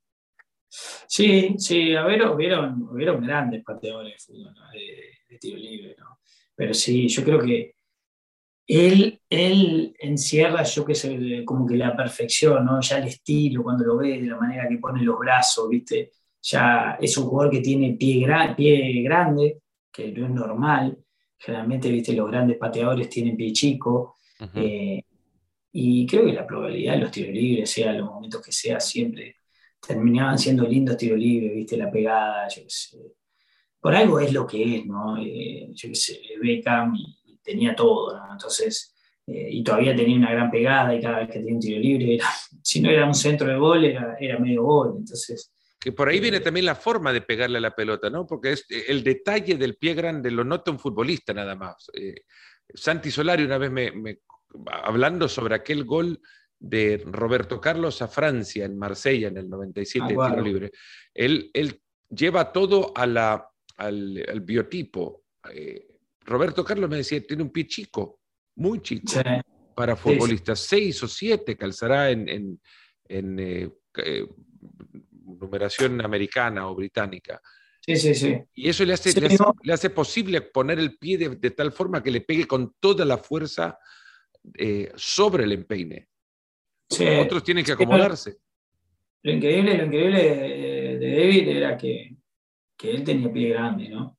Sí, 1.06 1.54
sí, 1.58 1.94
a 1.94 2.04
ver, 2.04 2.26
hubieron, 2.26 2.88
grandes 3.20 3.62
pateadores 3.62 4.14
de 4.14 4.18
fútbol, 4.18 4.54
de, 4.72 5.38
tiro 5.38 5.58
libre, 5.58 5.94
¿no? 5.98 6.18
Pero 6.54 6.72
sí, 6.72 7.08
yo 7.08 7.22
creo 7.22 7.40
que 7.40 7.74
él, 8.66 9.20
él 9.28 9.94
encierra, 9.98 10.62
yo 10.62 10.84
que 10.84 10.94
sé, 10.94 11.44
como 11.44 11.66
que 11.66 11.76
la 11.76 11.94
perfección, 11.94 12.64
¿no? 12.64 12.80
Ya 12.80 12.98
el 12.98 13.08
estilo, 13.08 13.62
cuando 13.62 13.84
lo 13.84 13.98
ves, 13.98 14.22
de 14.22 14.28
la 14.28 14.38
manera 14.38 14.66
que 14.66 14.78
pone 14.78 15.02
los 15.02 15.18
brazos, 15.18 15.68
¿viste? 15.68 16.12
Ya 16.40 16.96
es 16.98 17.16
un 17.18 17.26
jugador 17.26 17.52
que 17.52 17.60
tiene 17.60 17.92
pie, 17.92 18.26
pie 18.56 19.02
grande, 19.02 19.60
que 19.92 20.10
no 20.12 20.26
es 20.26 20.32
normal. 20.32 20.98
Generalmente, 21.36 21.90
¿viste? 21.90 22.14
Los 22.14 22.30
grandes 22.30 22.56
pateadores 22.56 23.10
tienen 23.10 23.36
pie 23.36 23.52
chico. 23.52 24.16
Eh, 24.54 25.02
y 25.72 26.06
creo 26.06 26.24
que 26.24 26.32
la 26.32 26.46
probabilidad 26.46 26.94
de 26.94 27.00
los 27.00 27.10
tiros 27.10 27.34
libres, 27.34 27.70
sea 27.70 27.92
los 27.92 28.08
momentos 28.08 28.42
que 28.42 28.52
sea, 28.52 28.80
siempre 28.80 29.36
terminaban 29.86 30.38
siendo 30.38 30.66
lindos 30.66 30.96
tiro 30.96 31.16
libre, 31.16 31.54
viste, 31.54 31.76
la 31.76 31.90
pegada, 31.90 32.48
yo 32.48 32.62
qué 32.62 32.70
sé. 32.70 32.98
Por 33.80 33.94
algo 33.94 34.20
es 34.20 34.32
lo 34.32 34.46
que 34.46 34.76
es, 34.76 34.86
¿no? 34.86 35.18
Eh, 35.18 35.68
yo 35.72 35.88
qué 35.88 35.94
sé, 35.94 36.20
Beckham 36.40 36.94
y, 36.94 37.38
tenía 37.42 37.74
todo, 37.74 38.16
¿no? 38.16 38.32
Entonces, 38.32 38.94
eh, 39.26 39.48
y 39.50 39.64
todavía 39.64 39.96
tenía 39.96 40.16
una 40.16 40.30
gran 40.30 40.50
pegada 40.50 40.94
y 40.94 41.00
cada 41.00 41.18
vez 41.18 41.28
que 41.28 41.40
tenía 41.40 41.54
un 41.54 41.60
tiro 41.60 41.80
libre, 41.80 42.14
era, 42.14 42.26
si 42.62 42.80
no 42.80 42.88
era 42.88 43.04
un 43.04 43.14
centro 43.14 43.48
de 43.48 43.56
gol, 43.56 43.84
era, 43.84 44.16
era 44.20 44.38
medio 44.38 44.62
gol, 44.62 44.94
entonces... 44.98 45.52
Que 45.80 45.90
por 45.90 46.08
ahí 46.08 46.20
viene 46.20 46.38
también 46.38 46.66
la 46.66 46.76
forma 46.76 47.12
de 47.12 47.22
pegarle 47.22 47.58
a 47.58 47.60
la 47.60 47.74
pelota, 47.74 48.08
¿no? 48.08 48.24
Porque 48.24 48.52
es, 48.52 48.64
el 48.86 49.02
detalle 49.02 49.56
del 49.56 49.74
pie 49.74 49.94
grande 49.94 50.30
lo 50.30 50.44
nota 50.44 50.70
un 50.70 50.78
futbolista 50.78 51.34
nada 51.34 51.56
más. 51.56 51.90
Santi 52.72 53.10
Solari 53.10 53.42
una 53.42 53.58
vez 53.58 53.72
me, 53.72 54.18
hablando 54.66 55.28
sobre 55.28 55.56
aquel 55.56 55.84
gol 55.84 56.20
de 56.62 57.02
Roberto 57.04 57.60
Carlos 57.60 58.00
a 58.02 58.08
Francia 58.08 58.64
en 58.64 58.78
Marsella 58.78 59.28
en 59.28 59.36
el 59.36 59.50
97 59.50 60.14
ah, 60.16 60.30
tiro 60.30 60.42
libre. 60.42 60.70
Él, 61.12 61.50
él, 61.52 61.82
lleva 62.08 62.52
todo 62.52 62.92
a 62.94 63.06
la, 63.06 63.48
al, 63.78 64.40
biotipo. 64.42 65.24
Eh, 65.52 65.88
Roberto 66.20 66.64
Carlos 66.64 66.88
me 66.88 66.98
decía, 66.98 67.20
tiene 67.26 67.42
un 67.42 67.50
pie 67.50 67.66
chico, 67.66 68.20
muy 68.56 68.80
chico 68.80 69.10
para 69.74 69.96
futbolistas. 69.96 70.60
Seis 70.60 71.02
o 71.02 71.08
siete 71.08 71.56
calzará 71.56 72.10
en, 72.10 72.60
en, 73.08 73.38
eh, 73.40 73.68
eh, 73.96 74.26
numeración 75.24 76.00
americana 76.00 76.68
o 76.68 76.76
británica. 76.76 77.40
Sí, 77.80 77.96
sí, 77.96 78.14
sí. 78.14 78.38
Y 78.54 78.68
eso 78.68 78.84
le 78.84 78.92
hace, 78.92 79.20
le, 79.20 79.72
hace 79.72 79.90
posible 79.90 80.42
poner 80.42 80.78
el 80.78 80.96
pie 80.96 81.18
de, 81.18 81.50
tal 81.50 81.72
forma 81.72 82.02
que 82.02 82.12
le 82.12 82.20
pegue 82.20 82.46
con 82.46 82.76
toda 82.78 83.04
la 83.04 83.18
fuerza 83.18 83.78
sobre 84.94 85.44
el 85.44 85.52
empeine. 85.52 86.11
Otros 87.20 87.42
tienen 87.42 87.64
que 87.64 87.72
acomodarse. 87.72 88.36
Lo 89.22 89.32
increíble, 89.32 89.76
lo 89.78 89.86
increíble 89.86 90.98
de, 90.98 91.16
David 91.16 91.48
era 91.48 91.76
que, 91.76 92.16
que, 92.76 92.90
él 92.90 93.04
tenía 93.04 93.32
pie 93.32 93.50
grande, 93.50 93.88
¿no? 93.88 94.18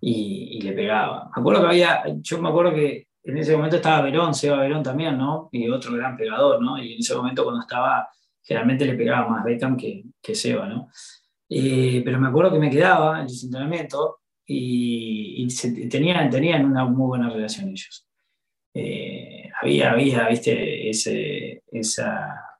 Y, 0.00 0.58
y, 0.58 0.60
le 0.62 0.72
pegaba. 0.72 1.30
Me 1.34 1.40
acuerdo 1.40 1.62
que 1.62 1.68
había, 1.68 2.04
yo 2.20 2.40
me 2.40 2.48
acuerdo 2.48 2.74
que 2.74 3.08
en 3.24 3.38
ese 3.38 3.56
momento 3.56 3.76
estaba 3.76 4.02
Verón, 4.02 4.34
Seba 4.34 4.58
Verón 4.58 4.82
también, 4.82 5.18
¿no? 5.18 5.48
Y 5.52 5.68
otro 5.68 5.92
gran 5.92 6.16
pegador, 6.16 6.62
¿no? 6.62 6.82
Y 6.82 6.94
en 6.94 7.00
ese 7.00 7.14
momento 7.14 7.42
cuando 7.44 7.60
estaba, 7.60 8.08
generalmente 8.42 8.86
le 8.86 8.94
pegaba 8.94 9.28
más 9.28 9.44
Beckham 9.44 9.76
que, 9.76 10.04
que 10.22 10.34
Seba, 10.34 10.66
¿no? 10.66 10.88
Eh, 11.48 12.02
pero 12.04 12.20
me 12.20 12.28
acuerdo 12.28 12.52
que 12.52 12.60
me 12.60 12.70
quedaba 12.70 13.20
en 13.20 13.26
el 13.26 13.44
entrenamiento 13.44 14.20
y, 14.46 15.46
tenían, 15.88 16.30
tenían 16.30 16.64
una 16.64 16.84
muy 16.84 17.06
buena 17.06 17.28
relación 17.28 17.68
ellos. 17.68 18.06
Eh, 18.74 19.48
había, 19.60 19.92
había, 19.92 20.28
viste, 20.28 20.88
ese, 20.88 21.62
esa, 21.70 22.50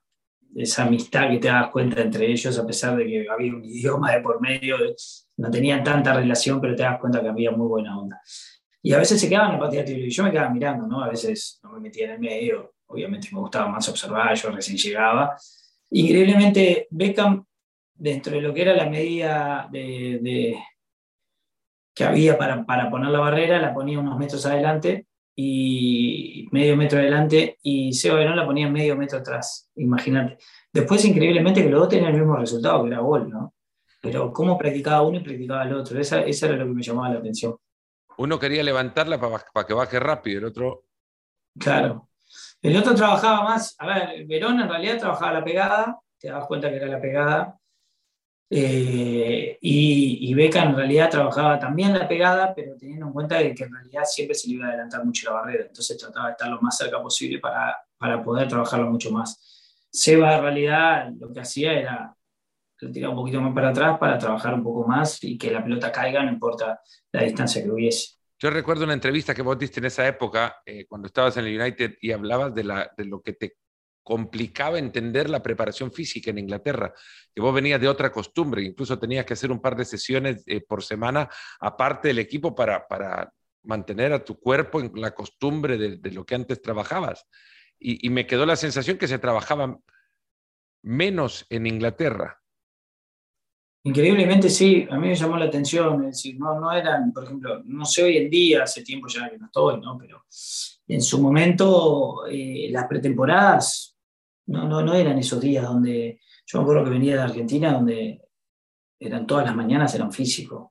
esa 0.55 0.83
amistad 0.83 1.29
que 1.29 1.37
te 1.37 1.47
das 1.47 1.69
cuenta 1.69 2.01
entre 2.01 2.31
ellos, 2.31 2.57
a 2.57 2.65
pesar 2.65 2.95
de 2.97 3.05
que 3.05 3.27
había 3.29 3.53
un 3.53 3.63
idioma 3.63 4.11
de 4.11 4.21
por 4.21 4.41
medio, 4.41 4.77
no 5.37 5.49
tenían 5.49 5.83
tanta 5.83 6.13
relación, 6.13 6.59
pero 6.59 6.75
te 6.75 6.83
das 6.83 6.99
cuenta 6.99 7.21
que 7.21 7.29
había 7.29 7.51
muy 7.51 7.67
buena 7.67 7.97
onda. 7.97 8.21
Y 8.83 8.93
a 8.93 8.97
veces 8.97 9.21
se 9.21 9.29
quedaban 9.29 9.49
en 9.49 9.53
la 9.55 9.59
partida 9.59 9.83
y 9.87 10.09
yo 10.09 10.23
me 10.23 10.31
quedaba 10.31 10.49
mirando, 10.49 10.87
¿no? 10.87 11.03
A 11.03 11.09
veces 11.09 11.59
no 11.63 11.73
me 11.73 11.79
metía 11.79 12.05
en 12.05 12.11
el 12.11 12.19
medio, 12.19 12.73
obviamente 12.87 13.29
me 13.31 13.39
gustaba 13.39 13.67
más 13.67 13.87
observar, 13.87 14.35
yo 14.35 14.49
recién 14.49 14.77
llegaba. 14.77 15.37
Increíblemente, 15.91 16.87
Beckham 16.89 17.45
dentro 17.93 18.35
de 18.35 18.41
lo 18.41 18.53
que 18.53 18.63
era 18.63 18.73
la 18.73 18.89
medida 18.89 19.69
de, 19.71 20.57
que 21.93 22.03
había 22.03 22.37
para, 22.37 22.65
para, 22.65 22.89
poner 22.89 23.11
la 23.11 23.19
barrera, 23.19 23.61
la 23.61 23.73
ponía 23.73 23.99
unos 23.99 24.17
metros 24.17 24.45
adelante 24.47 25.05
y 25.35 26.47
medio 26.51 26.75
metro 26.75 26.99
adelante 26.99 27.57
y 27.61 27.93
Seba 27.93 28.17
Verón 28.17 28.35
la 28.35 28.45
ponía 28.45 28.69
medio 28.69 28.95
metro 28.95 29.19
atrás, 29.19 29.69
imagínate. 29.75 30.37
Después, 30.71 31.03
increíblemente, 31.05 31.63
que 31.63 31.69
los 31.69 31.79
dos 31.79 31.89
tenían 31.89 32.13
el 32.13 32.19
mismo 32.19 32.35
resultado, 32.35 32.83
que 32.83 32.89
era 32.89 32.99
gol, 32.99 33.29
¿no? 33.29 33.53
Pero 34.01 34.33
cómo 34.33 34.57
practicaba 34.57 35.01
uno 35.03 35.17
y 35.17 35.23
practicaba 35.23 35.63
el 35.63 35.73
otro, 35.73 35.99
esa, 35.99 36.21
esa 36.21 36.47
era 36.47 36.57
lo 36.57 36.65
que 36.65 36.73
me 36.73 36.83
llamaba 36.83 37.09
la 37.09 37.19
atención. 37.19 37.55
Uno 38.17 38.39
quería 38.39 38.63
levantarla 38.63 39.19
para, 39.19 39.43
para 39.53 39.67
que 39.67 39.73
baje 39.73 39.99
rápido, 39.99 40.39
el 40.39 40.45
otro... 40.45 40.85
Claro. 41.57 42.09
El 42.61 42.77
otro 42.77 42.95
trabajaba 42.95 43.43
más, 43.43 43.75
a 43.79 43.87
ver, 43.87 44.25
Verón 44.25 44.59
en 44.59 44.69
realidad 44.69 44.99
trabajaba 44.99 45.33
la 45.33 45.43
pegada, 45.43 45.99
te 46.19 46.29
das 46.29 46.45
cuenta 46.45 46.69
que 46.69 46.75
era 46.75 46.87
la 46.87 47.01
pegada, 47.01 47.59
eh, 48.53 49.57
y, 49.61 50.29
y, 50.29 50.33
Beca 50.33 50.61
en 50.63 50.75
realidad 50.75 51.09
trabajaba 51.09 51.57
también 51.57 51.97
la 51.97 52.05
pegada, 52.05 52.53
pero 52.53 52.75
teniendo 52.75 53.05
en 53.05 53.13
cuenta 53.13 53.37
que 53.39 53.63
en 53.63 53.73
realidad 53.73 54.03
siempre 54.03 54.35
se 54.35 54.49
le 54.49 54.55
iba 54.55 54.65
a 54.65 54.69
adelantar 54.71 55.05
mucho 55.05 55.29
la 55.29 55.37
barrera, 55.37 55.67
entonces 55.67 55.97
trataba 55.97 56.25
de 56.25 56.31
estar 56.33 56.49
lo 56.49 56.59
más 56.59 56.77
cerca 56.77 57.01
posible 57.01 57.39
para, 57.39 57.77
para 57.97 58.21
poder 58.21 58.49
trabajarlo 58.49 58.91
mucho 58.91 59.09
más. 59.09 59.87
Seba 59.89 60.35
en 60.35 60.41
realidad 60.41 61.11
lo 61.17 61.31
que 61.31 61.39
hacía 61.39 61.71
era 61.71 62.13
tirar 62.91 63.11
un 63.11 63.15
poquito 63.15 63.39
más 63.39 63.53
para 63.53 63.69
atrás 63.69 63.97
para 63.97 64.17
trabajar 64.17 64.53
un 64.53 64.63
poco 64.63 64.85
más 64.85 65.23
y 65.23 65.37
que 65.37 65.49
la 65.49 65.63
pelota 65.63 65.89
caiga, 65.89 66.21
no 66.21 66.31
importa 66.33 66.81
la 67.13 67.23
distancia 67.23 67.63
que 67.63 67.71
hubiese. 67.71 68.15
Yo 68.37 68.49
recuerdo 68.49 68.83
una 68.83 68.93
entrevista 68.93 69.33
que 69.33 69.43
vos 69.43 69.57
diste 69.57 69.79
en 69.79 69.85
esa 69.85 70.05
época, 70.05 70.57
eh, 70.65 70.87
cuando 70.89 71.07
estabas 71.07 71.37
en 71.37 71.45
el 71.45 71.61
United 71.61 71.93
y 72.01 72.11
hablabas 72.11 72.53
de, 72.53 72.65
la, 72.65 72.91
de 72.97 73.05
lo 73.05 73.21
que 73.21 73.31
te 73.31 73.55
complicaba 74.03 74.79
entender 74.79 75.29
la 75.29 75.43
preparación 75.43 75.91
física 75.91 76.31
en 76.31 76.39
Inglaterra, 76.39 76.93
que 77.33 77.41
vos 77.41 77.53
venías 77.53 77.79
de 77.79 77.87
otra 77.87 78.11
costumbre, 78.11 78.63
incluso 78.63 78.97
tenías 78.99 79.25
que 79.25 79.33
hacer 79.33 79.51
un 79.51 79.61
par 79.61 79.75
de 79.75 79.85
sesiones 79.85 80.43
eh, 80.47 80.61
por 80.61 80.83
semana 80.83 81.29
aparte 81.59 82.07
del 82.07 82.19
equipo 82.19 82.55
para, 82.55 82.87
para, 82.87 83.31
mantener 83.63 84.13
a 84.13 84.23
tu 84.23 84.39
cuerpo 84.39 84.81
en 84.81 84.91
la 84.95 85.11
costumbre 85.11 85.77
de, 85.77 86.11
lo 86.11 86.25
que 86.25 86.35
antes 86.35 86.61
trabajabas. 86.61 87.27
Y, 87.79 88.09
me 88.09 88.27
quedó 88.27 88.45
la 88.45 88.55
sensación 88.55 88.97
que 88.97 89.07
se 89.07 89.17
trabajaba 89.17 89.79
menos 90.83 91.45
en 91.49 91.65
Inglaterra. 91.65 92.39
Increíblemente 93.83 94.49
sí, 94.49 94.87
a 94.89 94.97
mí 94.97 95.07
me 95.07 95.15
llamó 95.15 95.37
la 95.37 95.45
atención, 95.45 96.05
es 96.05 96.17
decir, 96.17 96.39
no, 96.39 96.59
no 96.59 96.71
eran, 96.71 97.11
por 97.11 97.23
ejemplo, 97.23 97.63
no 97.65 97.83
sé 97.85 98.03
hoy 98.03 98.17
en 98.17 98.29
día, 98.29 98.63
hace 98.63 98.83
tiempo 98.83 99.07
ya 99.07 99.27
que 99.27 99.39
no 99.39 99.47
estoy, 99.47 99.81
¿no? 99.81 99.97
pero 99.97 100.23
en 100.87 101.01
su 101.01 101.19
momento 101.19 102.27
eh, 102.27 102.69
las 102.69 102.85
pretemporadas 102.85 103.90
no, 104.47 104.67
no, 104.67 104.81
no 104.81 104.93
eran 104.93 105.17
esos 105.17 105.39
días 105.39 105.65
donde, 105.65 106.19
yo 106.45 106.59
me 106.59 106.63
acuerdo 106.63 106.83
que 106.83 106.89
venía 106.91 107.15
de 107.15 107.21
Argentina, 107.21 107.73
donde 107.73 108.21
eran 108.99 109.25
todas 109.25 109.45
las 109.45 109.55
mañanas 109.55 109.93
eran 109.95 110.11
físicos, 110.11 110.69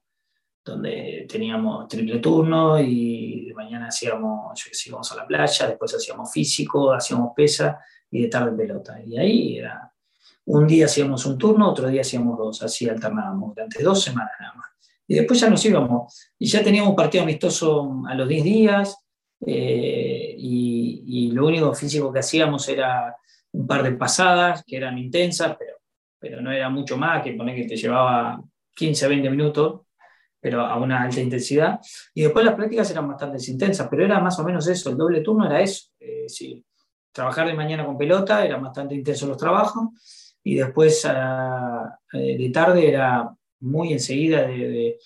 donde 0.65 1.27
teníamos 1.29 1.89
triple 1.89 2.19
turno 2.19 2.79
y 2.79 3.47
de 3.47 3.55
mañana 3.55 3.89
hacíamos, 3.89 4.63
yo 4.63 4.71
íbamos 4.87 5.11
a 5.13 5.17
la 5.17 5.27
playa, 5.27 5.67
después 5.67 5.95
hacíamos 5.95 6.31
físico, 6.31 6.93
hacíamos 6.93 7.33
pesa 7.35 7.81
y 8.11 8.23
de 8.23 8.29
tarde 8.29 8.57
pelota. 8.57 9.01
Y 9.05 9.19
ahí 9.19 9.59
era, 9.59 9.93
un 10.47 10.67
día 10.67 10.87
hacíamos 10.87 11.25
un 11.27 11.39
turno, 11.39 11.71
otro 11.71 11.89
día 11.89 12.03
hacíamos 12.03 12.39
dos, 12.39 12.63
así 12.63 12.89
alternábamos, 12.89 13.55
durante 13.55 13.83
dos 13.83 14.03
semanas 14.03 14.33
nada 14.39 14.55
más. 14.55 14.67
Y 15.07 15.15
después 15.15 15.41
ya 15.41 15.51
nos 15.51 15.65
íbamos, 15.65 16.31
y 16.39 16.47
ya 16.47 16.63
teníamos 16.63 16.95
partido 16.95 17.25
amistoso 17.25 18.03
a 18.07 18.15
los 18.15 18.29
10 18.29 18.45
días, 18.45 18.97
eh, 19.45 20.35
y, 20.39 21.03
y, 21.07 21.33
lo 21.33 21.47
único 21.47 21.75
físico 21.75 22.13
que 22.13 22.19
hacíamos 22.21 22.69
era 22.69 23.17
un 23.53 23.67
par 23.67 23.83
de 23.83 23.93
pasadas 23.93 24.65
que 24.67 24.77
eran 24.77 24.99
intensas, 24.99 25.57
pero, 25.59 25.77
pero 26.19 26.41
no 26.41 26.53
era 26.53 26.69
mucho 26.69 26.97
más, 26.97 27.23
que 27.23 27.33
poner 27.33 27.57
que 27.57 27.67
te 27.67 27.77
llevaba 27.77 28.43
15, 28.75 29.09
20 29.09 29.31
minutos, 29.31 29.83
pero 30.41 30.63
a 30.63 30.79
una 30.79 31.03
alta 31.03 31.21
intensidad. 31.21 31.81
Y 32.15 32.23
después 32.23 32.45
las 32.45 32.55
prácticas 32.55 32.91
eran 32.91 33.09
bastante 33.09 33.39
intensas, 33.51 33.89
pero 33.91 34.05
era 34.05 34.21
más 34.21 34.39
o 34.39 34.45
menos 34.45 34.67
eso, 34.69 34.91
el 34.91 34.97
doble 34.97 35.21
turno 35.21 35.47
era 35.47 35.61
eso. 35.61 35.89
Eh, 36.01 36.27
trabajar 37.13 37.47
de 37.47 37.55
mañana 37.55 37.85
con 37.85 37.99
pelota, 37.99 38.45
eran 38.45 38.63
bastante 38.63 38.95
intensos 38.95 39.29
los 39.29 39.37
trabajos, 39.37 39.89
y 40.43 40.55
después 40.55 41.05
ah, 41.07 41.99
eh, 42.13 42.39
de 42.39 42.51
tarde 42.51 42.89
era 42.89 43.31
muy 43.61 43.93
enseguida 43.93 44.47
de 44.47 44.99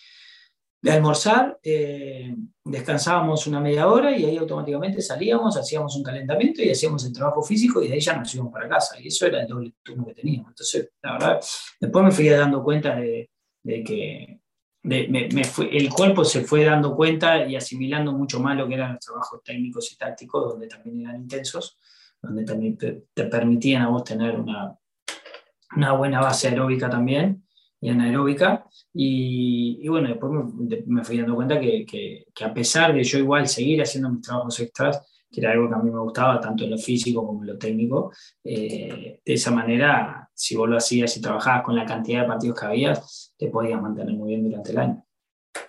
almorzar, 0.91 1.59
eh, 1.63 2.35
descansábamos 2.63 3.47
una 3.47 3.61
media 3.61 3.89
hora 3.89 4.17
y 4.17 4.25
ahí 4.25 4.37
automáticamente 4.37 5.01
salíamos, 5.01 5.57
hacíamos 5.57 5.97
un 5.97 6.03
calentamiento 6.03 6.63
y 6.63 6.71
hacíamos 6.71 7.05
el 7.07 7.13
trabajo 7.13 7.43
físico 7.43 7.83
y 7.83 7.89
de 7.89 7.95
ahí 7.95 8.01
ya 8.01 8.17
nos 8.17 8.35
íbamos 8.35 8.53
para 8.53 8.69
casa. 8.69 9.01
Y 9.01 9.09
eso 9.09 9.27
era 9.27 9.41
el 9.41 9.49
doble 9.49 9.75
turno 9.83 10.05
que 10.05 10.15
teníamos. 10.15 10.51
Entonces, 10.51 10.91
la 11.03 11.13
verdad, 11.13 11.41
después 11.81 12.05
me 12.05 12.11
fui 12.11 12.29
dando 12.29 12.63
cuenta 12.63 12.97
de, 12.97 13.31
que 13.63 14.41
el 14.83 15.91
cuerpo 15.91 16.25
se 16.25 16.43
fue 16.43 16.65
dando 16.65 16.95
cuenta 16.95 17.47
y 17.47 17.57
asimilando 17.57 18.13
mucho 18.13 18.41
más 18.41 18.57
lo 18.57 18.69
que 18.69 18.75
eran 18.75 18.93
los 18.93 19.05
trabajos 19.05 19.43
técnicos 19.43 19.91
y 19.93 19.97
tácticos, 19.97 20.51
donde 20.51 20.67
también 20.67 21.01
eran 21.01 21.17
intensos, 21.17 21.79
donde 22.21 22.45
también 22.45 22.77
te, 22.77 23.25
permitían 23.25 23.83
a 23.83 23.89
vos 23.89 24.05
tener 24.05 24.39
una, 24.39 24.77
una 25.77 25.93
buena 25.93 26.21
base 26.21 26.49
aeróbica 26.49 26.91
también 26.91 27.44
y 27.85 27.91
anaeróbica. 27.91 28.65
Y, 28.95 29.81
y 29.83 29.89
bueno, 29.89 30.09
después 30.09 30.33
me, 30.87 31.05
fui 31.05 31.19
dando 31.19 31.35
cuenta 31.35 31.61
que, 31.61 31.85
que, 31.85 32.45
a 32.45 32.55
pesar 32.55 32.95
de 32.95 33.05
yo 33.05 33.19
igual 33.19 33.47
seguir 33.47 33.83
haciendo 33.83 34.09
mis 34.09 34.23
trabajos 34.23 34.59
extras, 34.61 35.23
que 35.31 35.43
era 35.43 35.51
algo 35.51 35.69
que 35.69 35.75
a 35.75 35.79
mí 35.79 35.91
me 35.91 36.01
gustaba, 36.01 36.41
tanto 36.41 36.65
en 36.65 36.71
lo 36.71 36.79
físico 36.79 37.27
como 37.27 37.43
en 37.43 37.49
lo 37.49 37.59
técnico, 37.59 38.11
eh, 38.43 39.21
de 39.23 39.35
esa 39.35 39.51
manera, 39.51 40.31
si 40.33 40.57
vos 40.57 40.67
lo 40.67 40.79
hacías 40.79 41.15
y 41.19 41.21
trabajabas 41.21 41.63
con 41.63 41.77
la 41.77 41.85
cantidad 41.85 42.23
de 42.23 42.29
partidos 42.29 42.59
que 42.59 42.67
habías, 42.67 43.35
te 43.37 43.51
podías 43.51 43.83
mantener 43.83 44.15
muy 44.15 44.31
bien 44.31 44.45
durante 44.45 44.71
el 44.71 44.79
año. 44.79 45.05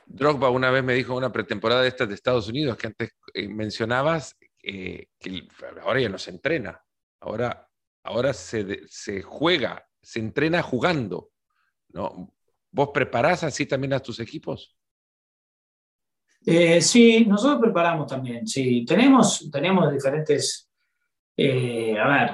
Drogba 0.06 0.50
una 0.50 0.72
vez 0.72 0.86
me 0.86 0.94
dijo 0.94 1.12
en 1.12 1.18
una 1.18 1.34
pretemporada 1.34 1.82
de 1.82 1.90
estas 1.90 2.08
de 2.08 2.16
Estados 2.16 2.48
Unidos 2.48 2.78
que 2.78 2.88
antes 2.88 3.10
eh, 3.34 3.50
mencionabas 3.50 4.38
eh, 4.64 5.08
que 5.20 5.48
ahora 5.84 6.00
ya 6.00 6.08
no 6.10 6.18
se 6.18 6.32
entrena, 6.32 6.82
ahora, 7.20 7.68
ahora 8.04 8.32
se, 8.32 8.88
se 8.88 9.22
juega 9.22 9.86
se 10.06 10.20
entrena 10.20 10.62
jugando. 10.62 11.32
¿No? 11.96 12.30
¿Vos 12.72 12.90
preparás 12.94 13.44
así 13.44 13.66
también 13.66 13.94
a 13.94 14.02
tus 14.02 14.20
equipos? 14.20 14.76
Eh, 16.46 16.82
sí, 16.82 17.26
nosotros 17.26 17.60
preparamos 17.62 18.06
también, 18.06 18.46
sí. 18.46 18.84
Tenemos, 18.86 19.50
tenemos 19.50 19.92
diferentes, 19.92 20.70
eh, 21.38 21.98
a 21.98 22.08
ver, 22.08 22.32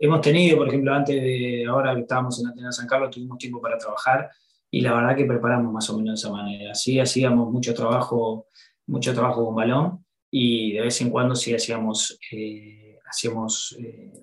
hemos 0.00 0.20
tenido, 0.20 0.58
por 0.58 0.68
ejemplo, 0.68 0.92
antes 0.92 1.14
de 1.14 1.64
ahora 1.66 1.94
que 1.94 2.00
estábamos 2.00 2.40
en 2.40 2.48
Atenas 2.48 2.76
San 2.76 2.88
Carlos, 2.88 3.10
tuvimos 3.10 3.38
tiempo 3.38 3.60
para 3.60 3.78
trabajar 3.78 4.28
y 4.68 4.80
la 4.80 4.94
verdad 4.94 5.16
que 5.16 5.24
preparamos 5.26 5.72
más 5.72 5.88
o 5.88 5.96
menos 5.96 6.20
de 6.20 6.26
esa 6.26 6.34
manera. 6.34 6.74
Sí, 6.74 6.98
hacíamos 6.98 7.50
mucho 7.50 7.72
trabajo, 7.72 8.48
mucho 8.86 9.14
trabajo 9.14 9.46
con 9.46 9.54
balón 9.54 10.04
y 10.28 10.72
de 10.72 10.80
vez 10.80 11.00
en 11.00 11.10
cuando 11.10 11.36
sí 11.36 11.54
hacíamos, 11.54 12.18
eh, 12.32 12.98
hacíamos 13.08 13.76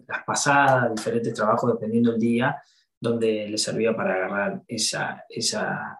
las 0.05 0.24
pasadas, 0.26 0.93
diferentes 0.93 1.34
trabajos 1.34 1.72
dependiendo 1.72 2.12
del 2.12 2.20
día, 2.20 2.62
donde 2.99 3.47
le 3.47 3.57
servía 3.57 3.95
para 3.95 4.15
agarrar 4.15 4.61
esa, 4.67 5.23
esa 5.29 5.99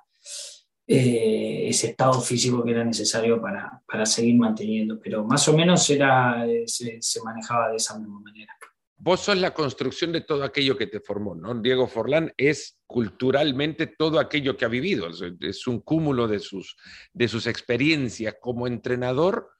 eh, 0.91 1.69
ese 1.69 1.91
estado 1.91 2.19
físico 2.19 2.63
que 2.63 2.71
era 2.71 2.83
necesario 2.83 3.39
para, 3.39 3.79
para, 3.85 4.07
seguir 4.07 4.35
manteniendo, 4.39 4.99
pero 4.99 5.23
más 5.23 5.47
o 5.47 5.55
menos 5.55 5.87
era, 5.91 6.47
eh, 6.47 6.63
se, 6.65 7.21
manejaba 7.23 7.69
de 7.69 7.75
esa 7.75 7.99
misma 7.99 8.19
manera. 8.21 8.51
Vos 8.97 9.19
sos 9.19 9.37
la 9.37 9.53
construcción 9.53 10.11
de 10.11 10.21
todo 10.21 10.43
aquello 10.43 10.75
que 10.75 10.87
te 10.87 10.99
formó, 10.99 11.35
¿no? 11.35 11.53
Diego 11.53 11.87
Forlán 11.87 12.33
es 12.37 12.79
culturalmente 12.87 13.85
todo 13.85 14.19
aquello 14.19 14.57
que 14.57 14.65
ha 14.65 14.67
vivido, 14.67 15.09
es 15.41 15.67
un 15.67 15.79
cúmulo 15.81 16.27
de 16.27 16.39
sus, 16.39 16.75
de 17.13 17.27
sus 17.27 17.45
experiencias. 17.45 18.37
Como 18.41 18.65
entrenador, 18.65 19.51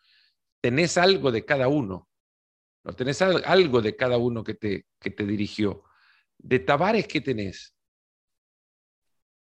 tenés 0.61 0.97
algo 0.97 1.31
de 1.31 1.45
cada 1.45 1.67
uno, 1.67 2.09
¿no? 2.83 2.93
Tenés 2.93 3.21
algo 3.21 3.83
de 3.83 3.95
cada 3.95 4.17
uno 4.17 4.43
que 4.43 4.55
te, 4.55 4.87
que 4.99 5.11
te 5.11 5.27
dirigió. 5.27 5.83
De 6.39 6.59
Tavares, 6.59 7.07
¿qué 7.07 7.21
tenés? 7.21 7.75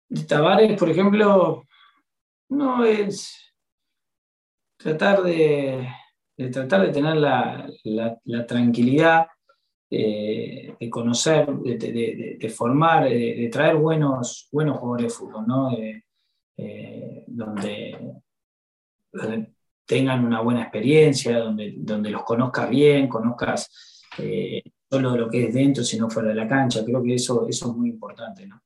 De 0.08 0.24
Tavares, 0.24 0.78
por 0.78 0.90
ejemplo, 0.90 1.64
no, 2.48 2.84
es 2.84 3.54
tratar 4.76 5.22
de, 5.22 5.88
tratar 6.52 6.86
de 6.86 6.92
tener 6.92 7.16
la, 7.16 8.46
tranquilidad 8.46 9.28
eh, 9.88 10.74
de 10.78 10.90
conocer, 10.90 11.46
de, 11.48 12.54
formar, 12.54 13.08
de, 13.08 13.48
traer 13.52 13.76
buenos, 13.76 14.48
buenos 14.50 14.78
jugadores 14.78 15.06
de 15.06 15.10
fútbol, 15.10 15.46
¿no? 15.46 15.72
Eh, 15.72 17.24
donde, 17.28 18.20
tengan 19.86 20.24
una 20.24 20.40
buena 20.40 20.62
experiencia, 20.62 21.38
donde, 21.38 21.74
donde 21.78 22.10
los 22.10 22.22
conozcas 22.24 22.68
bien, 22.68 23.08
conozcas 23.08 24.04
eh, 24.18 24.62
solo 24.90 25.16
lo 25.16 25.30
que 25.30 25.46
es 25.46 25.54
dentro, 25.54 25.84
sino 25.84 26.10
fuera 26.10 26.30
de 26.30 26.34
la 26.34 26.48
cancha. 26.48 26.84
Creo 26.84 27.02
que 27.02 27.14
eso, 27.14 27.46
eso 27.48 27.70
es 27.70 27.76
muy 27.76 27.90
importante, 27.90 28.46
¿no? 28.46 28.60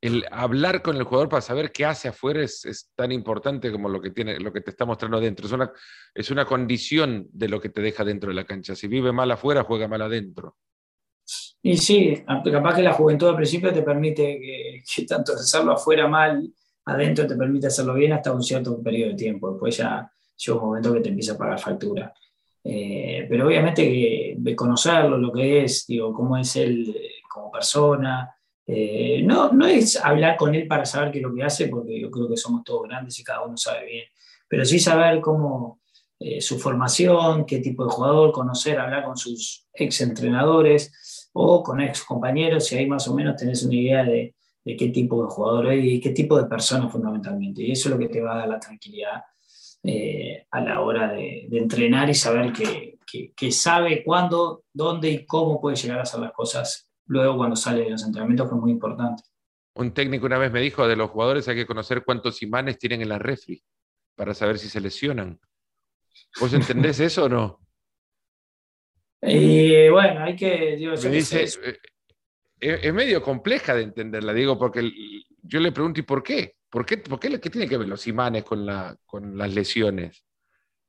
el 0.00 0.24
hablar 0.30 0.82
con 0.82 0.96
el 0.96 1.02
jugador 1.02 1.28
para 1.28 1.42
saber 1.42 1.72
qué 1.72 1.84
hace 1.84 2.08
afuera 2.08 2.42
es, 2.42 2.92
tan 2.94 3.10
importante 3.10 3.72
como 3.72 3.88
lo 3.88 4.00
que, 4.00 4.10
tiene, 4.10 4.38
lo 4.38 4.52
que 4.52 4.60
te 4.60 4.70
está 4.70 4.84
mostrando 4.84 5.16
adentro. 5.16 5.46
Es 5.46 5.52
una, 5.52 5.72
es 6.14 6.30
una 6.30 6.44
condición 6.44 7.26
de 7.32 7.48
lo 7.48 7.60
que 7.60 7.68
te 7.68 7.82
deja 7.82 8.04
dentro 8.04 8.28
de 8.28 8.36
la 8.36 8.44
cancha. 8.44 8.76
Si 8.76 8.86
vive 8.86 9.12
mal 9.12 9.30
afuera, 9.30 9.64
juega 9.64 9.88
mal 9.88 10.02
adentro. 10.02 10.56
Y 11.62 11.76
sí, 11.76 12.22
capaz 12.26 12.76
que 12.76 12.82
la 12.82 12.92
juventud 12.92 13.28
al 13.28 13.36
principio 13.36 13.72
te 13.72 13.82
permite 13.82 14.38
que, 14.40 15.02
tanto 15.04 15.32
hacerlo 15.32 15.72
afuera 15.72 16.06
mal, 16.06 16.48
adentro 16.84 17.26
te 17.26 17.34
permite 17.34 17.66
hacerlo 17.66 17.94
bien 17.94 18.12
hasta 18.12 18.32
un 18.32 18.42
cierto 18.42 18.80
periodo 18.80 19.10
de 19.10 19.16
tiempo. 19.16 19.50
Después 19.50 19.76
ya 19.76 20.10
llega 20.36 20.58
un 20.58 20.64
momento 20.64 20.94
que 20.94 21.00
te 21.00 21.08
empieza 21.08 21.32
a 21.32 21.38
pagar 21.38 21.58
factura. 21.58 22.14
Eh, 22.64 23.26
pero 23.28 23.46
obviamente 23.46 23.82
que 23.82 24.34
de 24.36 24.56
conocerlo, 24.56 25.16
lo 25.16 25.32
que 25.32 25.64
es, 25.64 25.86
digo, 25.86 26.12
cómo 26.12 26.36
es 26.36 26.56
él 26.56 26.94
eh, 26.96 27.22
como 27.28 27.50
persona, 27.50 28.34
eh, 28.70 29.22
no, 29.24 29.50
no 29.50 29.66
es 29.66 29.96
hablar 29.96 30.36
con 30.36 30.54
él 30.54 30.66
para 30.66 30.84
saber 30.84 31.10
qué 31.10 31.18
es 31.18 31.24
lo 31.24 31.34
que 31.34 31.42
hace, 31.42 31.68
porque 31.68 31.98
yo 31.98 32.10
creo 32.10 32.28
que 32.28 32.36
somos 32.36 32.62
todos 32.64 32.82
grandes 32.86 33.18
y 33.18 33.24
cada 33.24 33.42
uno 33.42 33.56
sabe 33.56 33.86
bien, 33.86 34.04
pero 34.46 34.62
sí 34.66 34.78
saber 34.78 35.22
cómo 35.22 35.80
eh, 36.20 36.40
su 36.42 36.58
formación, 36.58 37.46
qué 37.46 37.60
tipo 37.60 37.84
de 37.84 37.90
jugador, 37.90 38.30
conocer, 38.30 38.78
hablar 38.78 39.04
con 39.04 39.16
sus 39.16 39.66
ex 39.72 40.02
entrenadores 40.02 41.30
o 41.32 41.62
con 41.62 41.80
ex 41.80 42.04
compañeros, 42.04 42.70
y 42.72 42.76
ahí 42.76 42.86
más 42.86 43.08
o 43.08 43.14
menos 43.14 43.36
tenés 43.36 43.62
una 43.62 43.74
idea 43.74 44.04
de, 44.04 44.34
qué 44.64 44.88
tipo 44.90 45.22
de 45.22 45.30
jugador 45.30 45.72
es 45.72 45.84
y 45.84 45.98
qué 45.98 46.10
tipo 46.10 46.36
de 46.36 46.46
persona 46.46 46.90
fundamentalmente. 46.90 47.62
Y 47.62 47.72
eso 47.72 47.88
es 47.88 47.94
lo 47.94 47.98
que 47.98 48.08
te 48.08 48.20
va 48.20 48.34
a 48.34 48.38
dar 48.40 48.48
la 48.48 48.60
tranquilidad 48.60 49.22
eh, 49.82 50.46
a 50.50 50.60
la 50.60 50.80
hora 50.80 51.12
de, 51.12 51.48
entrenar 51.52 52.08
y 52.10 52.14
saber 52.14 52.52
que, 52.52 52.98
que 53.34 53.52
sabe 53.52 54.02
cuándo, 54.04 54.64
dónde 54.72 55.10
y 55.10 55.26
cómo 55.26 55.60
puede 55.60 55.76
llegar 55.76 55.98
a 55.98 56.02
hacer 56.02 56.20
las 56.20 56.32
cosas 56.32 56.88
luego 57.06 57.36
cuando 57.36 57.56
sale 57.56 57.84
de 57.84 57.90
los 57.90 58.04
entrenamientos, 58.04 58.48
que 58.48 58.54
es 58.54 58.60
muy 58.60 58.70
importante. 58.70 59.22
Un 59.74 59.92
técnico 59.92 60.26
una 60.26 60.38
vez 60.38 60.52
me 60.52 60.60
dijo, 60.60 60.86
de 60.86 60.96
los 60.96 61.10
jugadores 61.10 61.48
hay 61.48 61.56
que 61.56 61.66
conocer 61.66 62.04
cuántos 62.04 62.42
imanes 62.42 62.78
tienen 62.78 63.00
en 63.00 63.08
la 63.08 63.18
refri 63.18 63.62
para 64.14 64.34
saber 64.34 64.58
si 64.58 64.68
se 64.68 64.80
lesionan. 64.80 65.40
¿Vos 66.40 66.52
entendés 66.52 67.00
eso 67.00 67.24
o 67.24 67.28
no? 67.28 67.60
Y 69.22 69.88
bueno, 69.90 70.24
hay 70.24 70.36
que... 70.36 70.76
me 70.80 71.10
dice, 71.10 71.44
eh, 71.44 71.78
es, 72.60 72.92
medio 72.92 73.22
compleja 73.22 73.74
de 73.74 73.82
entenderla, 73.82 74.32
digo, 74.32 74.58
porque 74.58 74.90
yo 75.42 75.60
le 75.60 75.72
pregunto, 75.72 76.00
¿y 76.00 76.02
por 76.02 76.22
qué? 76.22 76.56
¿Por 76.70 76.84
qué, 76.84 76.98
por 76.98 77.18
qué, 77.18 77.40
qué 77.40 77.50
tiene 77.50 77.68
que 77.68 77.78
ver 77.78 77.88
los 77.88 78.06
imanes 78.06 78.44
con, 78.44 78.66
la, 78.66 78.96
con 79.06 79.36
las 79.36 79.54
lesiones? 79.54 80.24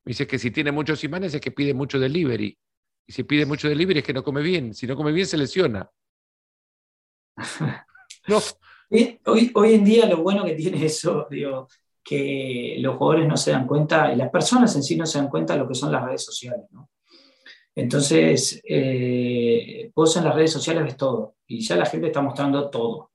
Me 0.04 0.12
dice 0.12 0.28
que 0.28 0.40
si 0.40 0.52
tiene 0.52 0.72
muchos 0.72 1.04
imanes 1.04 1.34
es 1.34 1.42
que 1.42 1.52
pide 1.52 1.74
mucho 1.74 2.00
delivery. 2.00 2.58
Y 3.08 3.12
si 3.12 3.24
pide 3.24 3.46
mucho 3.46 3.70
delivery 3.70 4.00
es 4.00 4.06
que 4.06 4.14
no 4.14 4.24
come 4.24 4.42
bien. 4.42 4.74
Si 4.74 4.86
no 4.88 4.96
come 4.96 5.12
bien 5.12 5.28
se 5.28 5.38
lesiona. 5.38 5.90
no. 8.28 8.40
Hoy, 9.26 9.52
hoy 9.54 9.74
en 9.74 9.86
día 9.86 10.06
lo 10.08 10.24
bueno 10.24 10.44
que 10.44 10.56
tiene 10.56 10.86
eso, 10.86 11.28
digo, 11.30 11.68
que 12.04 12.78
los 12.80 12.98
jugadores 12.98 13.28
no 13.28 13.38
se 13.38 13.52
dan 13.52 13.68
cuenta, 13.68 14.12
y 14.12 14.16
las 14.16 14.32
personas 14.32 14.76
en 14.76 14.82
sí 14.82 14.96
no 14.96 15.06
se 15.06 15.20
dan 15.20 15.30
cuenta 15.30 15.54
de 15.54 15.60
lo 15.60 15.68
que 15.68 15.76
son 15.76 15.92
las 15.92 16.04
redes 16.04 16.26
sociales. 16.26 16.66
¿no? 16.72 16.90
Entonces, 17.76 18.60
eh, 18.68 19.92
vos 19.94 20.18
en 20.18 20.24
las 20.24 20.34
redes 20.34 20.52
sociales 20.52 20.84
ves 20.84 20.98
todo, 20.98 21.36
y 21.46 21.62
ya 21.62 21.76
la 21.76 21.86
gente 21.86 22.08
está 22.08 22.22
mostrando 22.22 22.70
todo. 22.70 23.09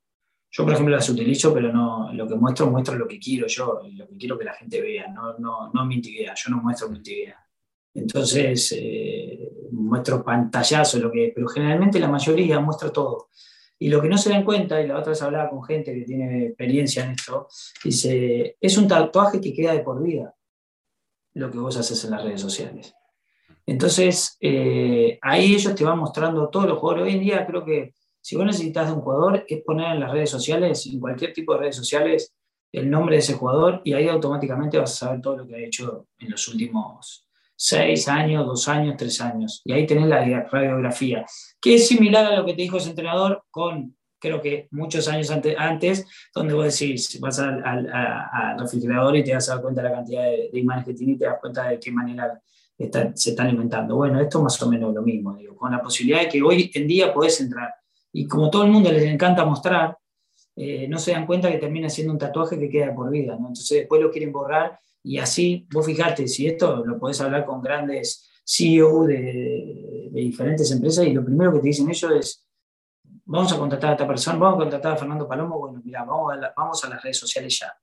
Yo, 0.56 0.62
por 0.62 0.72
ejemplo, 0.72 0.94
las 0.94 1.08
utilizo, 1.08 1.52
pero 1.52 1.72
no, 1.72 2.12
lo 2.12 2.28
que 2.28 2.36
muestro, 2.36 2.70
muestro 2.70 2.94
lo 2.94 3.08
que 3.08 3.18
quiero 3.18 3.48
yo, 3.48 3.80
lo 3.92 4.06
que 4.06 4.16
quiero 4.16 4.38
que 4.38 4.44
la 4.44 4.54
gente 4.54 4.80
vea, 4.80 5.08
no, 5.08 5.36
no, 5.36 5.72
no 5.72 5.84
mi 5.84 5.96
intimidad, 5.96 6.32
yo 6.36 6.52
no 6.52 6.62
muestro 6.62 6.88
mi 6.88 6.98
intimidad. 6.98 7.34
Entonces, 7.92 8.72
eh, 8.78 9.50
muestro 9.72 10.22
pantallazo, 10.22 11.00
lo 11.00 11.10
que, 11.10 11.32
pero 11.34 11.48
generalmente 11.48 11.98
la 11.98 12.06
mayoría 12.06 12.60
muestra 12.60 12.92
todo. 12.92 13.30
Y 13.80 13.88
lo 13.88 14.00
que 14.00 14.08
no 14.08 14.16
se 14.16 14.30
dan 14.30 14.44
cuenta, 14.44 14.80
y 14.80 14.86
la 14.86 14.96
otra 14.96 15.10
vez 15.10 15.22
hablaba 15.22 15.50
con 15.50 15.64
gente 15.64 15.92
que 15.92 16.02
tiene 16.02 16.46
experiencia 16.46 17.04
en 17.04 17.10
esto, 17.10 17.48
dice, 17.82 18.56
es 18.60 18.78
un 18.78 18.86
tatuaje 18.86 19.40
que 19.40 19.52
queda 19.52 19.72
de 19.72 19.80
por 19.80 20.00
vida, 20.00 20.36
lo 21.32 21.50
que 21.50 21.58
vos 21.58 21.76
haces 21.76 22.04
en 22.04 22.12
las 22.12 22.22
redes 22.22 22.40
sociales. 22.40 22.94
Entonces, 23.66 24.36
eh, 24.40 25.18
ahí 25.20 25.56
ellos 25.56 25.74
te 25.74 25.82
van 25.82 25.98
mostrando 25.98 26.48
todos 26.48 26.66
los 26.66 26.78
jugadores. 26.78 27.06
Hoy 27.06 27.18
en 27.18 27.24
día 27.24 27.44
creo 27.44 27.64
que 27.64 27.92
si 28.24 28.36
vos 28.36 28.46
necesitas 28.46 28.86
de 28.86 28.94
un 28.94 29.02
jugador, 29.02 29.44
es 29.46 29.62
poner 29.62 29.92
en 29.92 30.00
las 30.00 30.10
redes 30.10 30.30
sociales, 30.30 30.86
en 30.86 30.98
cualquier 30.98 31.34
tipo 31.34 31.52
de 31.52 31.60
redes 31.60 31.76
sociales, 31.76 32.34
el 32.72 32.90
nombre 32.90 33.16
de 33.16 33.20
ese 33.20 33.34
jugador 33.34 33.82
y 33.84 33.92
ahí 33.92 34.08
automáticamente 34.08 34.78
vas 34.78 34.92
a 34.92 35.06
saber 35.06 35.20
todo 35.20 35.36
lo 35.36 35.46
que 35.46 35.56
ha 35.56 35.58
hecho 35.58 36.08
en 36.18 36.30
los 36.30 36.48
últimos 36.48 37.28
seis 37.54 38.08
años, 38.08 38.46
dos 38.46 38.66
años, 38.66 38.94
tres 38.96 39.20
años. 39.20 39.60
Y 39.66 39.74
ahí 39.74 39.86
tenés 39.86 40.06
la 40.06 40.48
radiografía, 40.50 41.26
que 41.60 41.74
es 41.74 41.86
similar 41.86 42.24
a 42.24 42.36
lo 42.36 42.46
que 42.46 42.54
te 42.54 42.62
dijo 42.62 42.78
ese 42.78 42.88
entrenador 42.88 43.44
con, 43.50 43.94
creo 44.18 44.40
que 44.40 44.68
muchos 44.70 45.06
años 45.06 45.30
antes, 45.30 46.06
donde 46.34 46.54
vos 46.54 46.64
decís, 46.64 47.20
vas 47.20 47.38
al, 47.38 48.56
refrigerador 48.58 49.18
y 49.18 49.24
te 49.24 49.32
das 49.32 49.50
cuenta 49.60 49.82
de 49.82 49.88
la 49.90 49.94
cantidad 49.96 50.22
de, 50.22 50.48
imágenes 50.54 50.86
que 50.86 50.94
tiene 50.94 51.12
y 51.12 51.18
te 51.18 51.26
das 51.26 51.36
cuenta 51.42 51.68
de 51.68 51.78
qué 51.78 51.92
manera 51.92 52.40
se 52.78 53.30
están 53.30 53.48
alimentando. 53.48 53.96
Bueno, 53.96 54.18
esto 54.18 54.42
más 54.42 54.60
o 54.62 54.70
menos 54.70 54.94
lo 54.94 55.02
mismo, 55.02 55.36
digo, 55.36 55.54
con 55.54 55.70
la 55.70 55.82
posibilidad 55.82 56.22
de 56.22 56.28
que 56.30 56.40
hoy 56.40 56.70
en 56.72 56.88
día 56.88 57.12
podés 57.12 57.38
entrar. 57.42 57.83
Y 58.16 58.28
como 58.28 58.48
todo 58.48 58.62
el 58.62 58.70
mundo 58.70 58.92
les 58.92 59.02
encanta 59.02 59.44
mostrar, 59.44 59.98
eh, 60.54 60.86
no 60.86 60.98
se 60.98 61.10
dan 61.10 61.26
cuenta 61.26 61.50
que 61.50 61.58
termina 61.58 61.88
siendo 61.88 62.12
un 62.12 62.18
tatuaje 62.18 62.56
que 62.56 62.70
queda 62.70 62.94
por 62.94 63.10
vida, 63.10 63.32
¿no? 63.32 63.48
Entonces 63.48 63.80
después 63.80 64.00
lo 64.00 64.08
quieren 64.08 64.30
borrar 64.30 64.78
y 65.02 65.18
así, 65.18 65.66
vos 65.72 65.84
fijate, 65.84 66.28
si 66.28 66.46
esto 66.46 66.84
lo 66.86 66.96
podés 66.96 67.20
hablar 67.20 67.44
con 67.44 67.60
grandes 67.60 68.30
CEO 68.44 69.04
de, 69.04 70.10
diferentes 70.12 70.70
empresas 70.70 71.06
y 71.06 71.12
lo 71.12 71.24
primero 71.24 71.52
que 71.54 71.58
te 71.58 71.66
dicen 71.66 71.90
ellos 71.90 72.12
es, 72.12 72.46
vamos 73.24 73.52
a 73.52 73.58
contratar 73.58 73.90
a 73.90 73.92
esta 73.94 74.06
persona, 74.06 74.38
vamos 74.38 74.58
a 74.58 74.60
contratar 74.60 74.92
a 74.92 74.96
Fernando 74.96 75.26
Palomo, 75.26 75.58
bueno, 75.58 75.82
mira, 75.84 76.04
vamos 76.04 76.34
a, 76.34 76.52
vamos 76.56 76.84
a 76.84 76.88
las 76.90 77.02
redes 77.02 77.18
sociales 77.18 77.58
ya. 77.58 77.76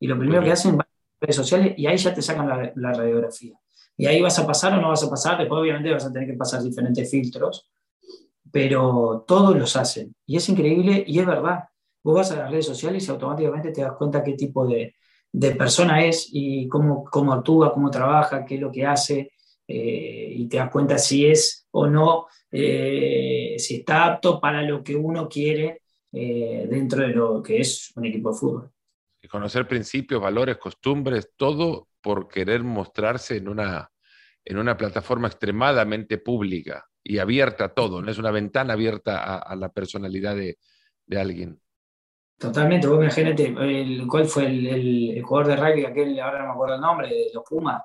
Y 0.00 0.08
lo 0.08 0.18
primero 0.18 0.42
que 0.42 0.50
hacen, 0.50 0.76
van 0.76 0.86
a 0.88 0.90
las 0.90 1.20
redes 1.20 1.36
sociales 1.36 1.74
y 1.76 1.86
ahí 1.86 1.96
ya 1.96 2.12
te 2.12 2.22
sacan 2.22 2.72
la, 2.74 2.92
radiografía. 2.92 3.54
Y 3.96 4.06
ahí 4.06 4.20
vas 4.20 4.36
a 4.40 4.44
pasar 4.44 4.76
o 4.76 4.80
no 4.80 4.88
vas 4.88 5.04
a 5.04 5.08
pasar, 5.08 5.38
después 5.38 5.60
obviamente 5.60 5.92
vas 5.92 6.04
a 6.04 6.12
tener 6.12 6.28
que 6.28 6.36
pasar 6.36 6.60
diferentes 6.60 7.08
filtros, 7.08 7.70
pero 8.56 9.22
todos 9.28 9.54
los 9.54 9.76
hacen. 9.76 10.14
Y 10.24 10.38
es 10.38 10.48
increíble 10.48 11.04
y 11.06 11.18
es 11.18 11.26
verdad. 11.26 11.64
Vos 12.02 12.14
vas 12.14 12.32
a 12.32 12.36
las 12.36 12.50
redes 12.50 12.64
sociales 12.64 13.06
y 13.06 13.10
automáticamente 13.10 13.70
te 13.70 13.82
das 13.82 13.92
cuenta 13.98 14.24
qué 14.24 14.32
tipo 14.32 14.66
de, 14.66 14.94
de 15.30 15.50
persona 15.54 16.02
es 16.02 16.30
y 16.32 16.66
cómo, 16.66 17.04
cómo 17.04 17.34
actúa, 17.34 17.70
cómo 17.70 17.90
trabaja, 17.90 18.46
qué 18.46 18.54
es 18.54 18.60
lo 18.62 18.72
que 18.72 18.86
hace. 18.86 19.30
y 19.66 20.48
te 20.48 20.56
das 20.56 20.70
cuenta 20.70 20.96
si 20.96 21.26
es 21.26 21.68
o 21.72 21.86
no, 21.86 22.28
si 22.50 23.76
está 23.76 24.06
apto 24.06 24.40
para 24.40 24.62
lo 24.62 24.82
que 24.82 24.96
uno 24.96 25.28
quiere 25.28 25.82
dentro 26.10 27.02
de 27.02 27.08
lo 27.08 27.42
que 27.42 27.60
es 27.60 27.92
un 27.94 28.06
equipo 28.06 28.32
de 28.32 28.38
fútbol. 28.38 28.70
Y 29.20 29.28
conocer 29.28 29.68
principios, 29.68 30.22
valores, 30.22 30.56
costumbres, 30.56 31.32
todo 31.36 31.88
por 32.00 32.26
querer 32.26 32.64
mostrarse 32.64 33.36
en 33.36 33.48
una, 33.48 33.90
en 34.42 34.56
una 34.56 34.78
plataforma 34.78 35.28
extremadamente 35.28 36.16
pública 36.16 36.86
y 37.08 37.18
abierta 37.18 37.66
a 37.66 37.68
todo, 37.68 38.02
no 38.02 38.10
es 38.10 38.18
una 38.18 38.32
ventana 38.32 38.72
abierta 38.72 39.38
a, 39.38 39.54
la 39.54 39.68
personalidad 39.68 40.34
de, 40.34 40.58
alguien. 41.16 41.60
Totalmente, 42.36 42.88
vos 42.88 42.98
imagínate, 42.98 43.46
el, 43.46 44.06
¿cuál 44.08 44.26
fue 44.26 44.46
el, 44.46 45.22
jugador 45.22 45.48
de 45.48 45.56
rugby, 45.56 45.84
aquel, 45.84 46.18
ahora 46.18 46.40
no 46.40 46.46
me 46.46 46.52
acuerdo 46.52 46.74
el 46.74 46.80
nombre, 46.80 47.08
de 47.08 47.30
los 47.32 47.44
Pumas, 47.44 47.82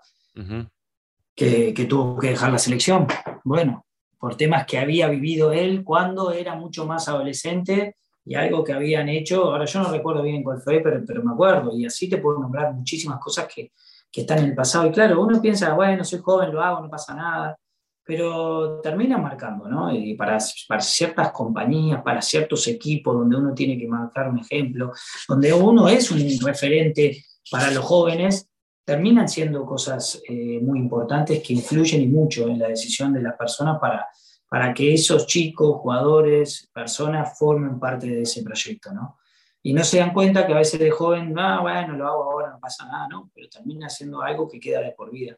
que, 1.35 1.73
que, 1.73 1.85
tuvo 1.85 2.17
que 2.17 2.29
dejar 2.29 2.51
la 2.51 2.57
selección? 2.57 3.05
Bueno, 3.43 3.85
por 4.17 4.35
temas 4.35 4.65
que 4.65 4.79
había 4.79 5.07
vivido 5.07 5.51
él 5.51 5.83
cuando 5.83 6.31
era 6.31 6.55
mucho 6.55 6.87
más 6.87 7.07
adolescente 7.07 7.97
y 8.25 8.33
algo 8.33 8.63
que 8.63 8.73
habían 8.73 9.07
hecho, 9.07 9.51
ahora 9.51 9.65
yo 9.65 9.83
no 9.83 9.91
recuerdo 9.91 10.23
bien 10.23 10.43
cuál 10.43 10.61
fue, 10.61 10.79
pero, 10.79 11.03
pero 11.05 11.23
me 11.23 11.33
acuerdo, 11.33 11.77
y 11.77 11.85
así 11.85 12.09
te 12.09 12.17
puedo 12.17 12.39
nombrar 12.39 12.73
muchísimas 12.73 13.19
cosas 13.19 13.47
que, 13.53 13.71
que 14.11 14.21
están 14.21 14.39
en 14.39 14.45
el 14.45 14.55
pasado. 14.55 14.87
Y 14.87 14.91
claro, 14.91 15.21
uno 15.21 15.39
piensa, 15.39 15.73
bueno, 15.73 16.03
soy 16.03 16.19
joven, 16.19 16.51
lo 16.51 16.61
hago, 16.61 16.81
no 16.81 16.89
pasa 16.89 17.13
nada, 17.13 17.55
pero 18.03 18.79
termina 18.81 19.17
marcando, 19.17 19.67
¿no? 19.67 19.93
Y 19.93 20.15
para, 20.15 20.37
para 20.67 20.81
ciertas 20.81 21.31
compañías, 21.31 22.01
para 22.01 22.21
ciertos 22.21 22.67
equipos 22.67 23.15
donde 23.15 23.37
uno 23.37 23.53
tiene 23.53 23.77
que 23.77 23.87
marcar 23.87 24.29
un 24.29 24.39
ejemplo, 24.39 24.91
donde 25.27 25.53
uno 25.53 25.87
es 25.87 26.11
un 26.11 26.19
referente 26.45 27.23
para 27.49 27.71
los 27.71 27.85
jóvenes, 27.85 28.49
terminan 28.83 29.29
siendo 29.29 29.65
cosas 29.65 30.21
eh, 30.27 30.59
muy 30.61 30.79
importantes 30.79 31.41
que 31.45 31.53
influyen 31.53 32.01
y 32.01 32.07
mucho 32.07 32.47
en 32.47 32.59
la 32.59 32.67
decisión 32.67 33.13
de 33.13 33.21
las 33.21 33.35
personas 33.37 33.79
para, 33.79 34.07
para 34.49 34.73
que 34.73 34.93
esos 34.93 35.27
chicos, 35.27 35.77
jugadores, 35.77 36.69
personas 36.73 37.37
formen 37.37 37.79
parte 37.79 38.07
de 38.07 38.23
ese 38.23 38.43
proyecto, 38.43 38.91
¿no? 38.91 39.17
y 39.63 39.73
no 39.73 39.83
se 39.83 39.99
dan 39.99 40.13
cuenta 40.13 40.45
que 40.45 40.53
a 40.53 40.57
veces 40.57 40.79
de 40.79 40.89
joven, 40.89 41.37
ah, 41.37 41.59
bueno, 41.61 41.95
lo 41.95 42.07
hago 42.07 42.23
ahora, 42.23 42.51
no 42.51 42.59
pasa 42.59 42.85
nada, 42.85 43.07
¿no? 43.07 43.29
Pero 43.33 43.47
termina 43.47 43.87
haciendo 43.87 44.21
algo 44.21 44.49
que 44.49 44.59
queda 44.59 44.81
de 44.81 44.91
por 44.91 45.11
vida. 45.11 45.37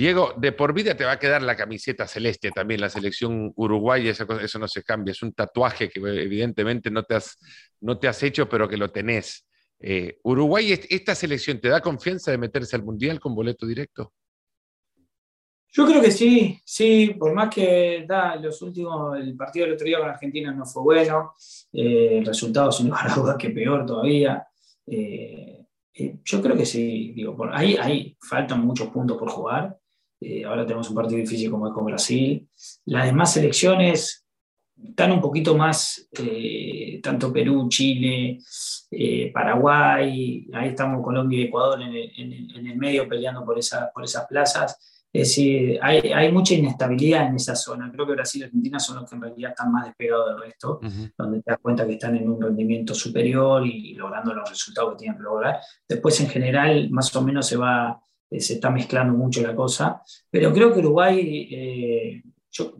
Diego, 0.00 0.32
de 0.34 0.52
por 0.52 0.72
vida 0.72 0.96
te 0.96 1.04
va 1.04 1.12
a 1.12 1.18
quedar 1.18 1.42
la 1.42 1.54
camiseta 1.54 2.08
celeste 2.08 2.50
también, 2.52 2.80
la 2.80 2.88
selección 2.88 3.52
uruguaya, 3.54 4.10
eso, 4.10 4.24
eso 4.40 4.58
no 4.58 4.66
se 4.66 4.82
cambia, 4.82 5.12
es 5.12 5.22
un 5.22 5.34
tatuaje 5.34 5.90
que 5.90 6.00
evidentemente 6.00 6.90
no 6.90 7.02
te 7.02 7.16
has, 7.16 7.36
no 7.82 7.98
te 7.98 8.08
has 8.08 8.22
hecho, 8.22 8.48
pero 8.48 8.66
que 8.66 8.78
lo 8.78 8.90
tenés. 8.90 9.46
Eh, 9.78 10.16
Uruguay, 10.22 10.72
¿esta 10.72 11.14
selección 11.14 11.60
te 11.60 11.68
da 11.68 11.82
confianza 11.82 12.30
de 12.30 12.38
meterse 12.38 12.76
al 12.76 12.82
Mundial 12.82 13.20
con 13.20 13.34
boleto 13.34 13.66
directo? 13.66 14.14
Yo 15.68 15.84
creo 15.84 16.00
que 16.00 16.12
sí, 16.12 16.58
sí, 16.64 17.14
por 17.18 17.34
más 17.34 17.54
que 17.54 18.06
da, 18.08 18.36
los 18.36 18.62
últimos, 18.62 19.18
el 19.18 19.36
partido 19.36 19.66
del 19.66 19.74
otro 19.74 19.84
día 19.84 19.98
con 19.98 20.08
Argentina 20.08 20.50
no 20.50 20.64
fue 20.64 20.82
bueno, 20.82 21.34
eh, 21.74 22.20
el 22.20 22.24
resultado 22.24 22.72
sin 22.72 22.86
lugar 22.86 23.10
a 23.10 23.14
dudas 23.14 23.36
que 23.36 23.50
peor 23.50 23.84
todavía. 23.84 24.46
Eh, 24.86 25.60
eh, 25.92 26.18
yo 26.24 26.40
creo 26.40 26.56
que 26.56 26.64
sí, 26.64 27.12
digo, 27.14 27.36
ahí, 27.52 27.76
ahí 27.76 28.16
faltan 28.18 28.64
muchos 28.64 28.88
puntos 28.88 29.18
por 29.18 29.28
jugar. 29.28 29.79
Ahora 30.46 30.66
tenemos 30.66 30.88
un 30.90 30.96
partido 30.96 31.20
difícil 31.20 31.50
como 31.50 31.68
es 31.68 31.72
con 31.72 31.84
Brasil. 31.84 32.48
Las 32.86 33.06
demás 33.06 33.32
selecciones 33.32 34.26
están 34.82 35.12
un 35.12 35.20
poquito 35.20 35.56
más, 35.56 36.08
tanto 37.02 37.32
Perú, 37.32 37.68
Chile, 37.68 38.38
Paraguay, 39.32 40.46
ahí 40.52 40.68
estamos 40.68 41.02
Colombia 41.02 41.40
y 41.40 41.42
Ecuador 41.44 41.82
en 41.82 41.94
el, 41.94 42.12
en 42.56 42.66
el 42.66 42.76
medio 42.76 43.08
peleando 43.08 43.44
por, 43.44 43.58
esa, 43.58 43.90
por 43.92 44.04
esas 44.04 44.26
plazas 44.26 44.78
es 45.12 45.28
decir, 45.28 45.78
hay, 45.82 45.98
hay, 46.12 46.30
mucha 46.30 46.54
inestabilidad 46.54 47.26
en 47.26 47.34
esa 47.34 47.56
zona. 47.56 47.90
Creo 47.90 48.06
que 48.06 48.12
Brasil 48.12 48.42
y 48.42 48.44
Argentina 48.44 48.78
son 48.78 49.00
los 49.00 49.10
que 49.10 49.16
en 49.16 49.22
realidad 49.22 49.50
están 49.50 49.72
más 49.72 49.86
despegados 49.86 50.28
del 50.28 50.40
resto, 50.40 50.80
donde 51.18 51.42
te 51.42 51.50
das 51.50 51.58
cuenta 51.60 51.84
que 51.84 51.94
están 51.94 52.16
en 52.16 52.30
un 52.30 52.40
rendimiento 52.40 52.94
superior 52.94 53.66
y, 53.66 53.94
logrando 53.94 54.32
los 54.32 54.48
resultados 54.48 54.92
que 54.92 54.98
tienen 54.98 55.18
que 55.18 55.24
lograr. 55.24 55.58
Después, 55.88 56.20
en 56.20 56.28
general, 56.28 56.90
más 56.90 57.14
o 57.16 57.22
menos 57.22 57.44
se 57.44 57.56
va, 57.56 57.90
eh, 57.90 58.09
se 58.38 58.54
está 58.54 58.70
mezclando 58.70 59.14
mucho 59.14 59.42
la 59.42 59.54
cosa. 59.54 60.02
Pero 60.30 60.52
creo 60.52 60.72
que 60.72 60.78
Uruguay 60.78 61.48
eh, 61.50 62.22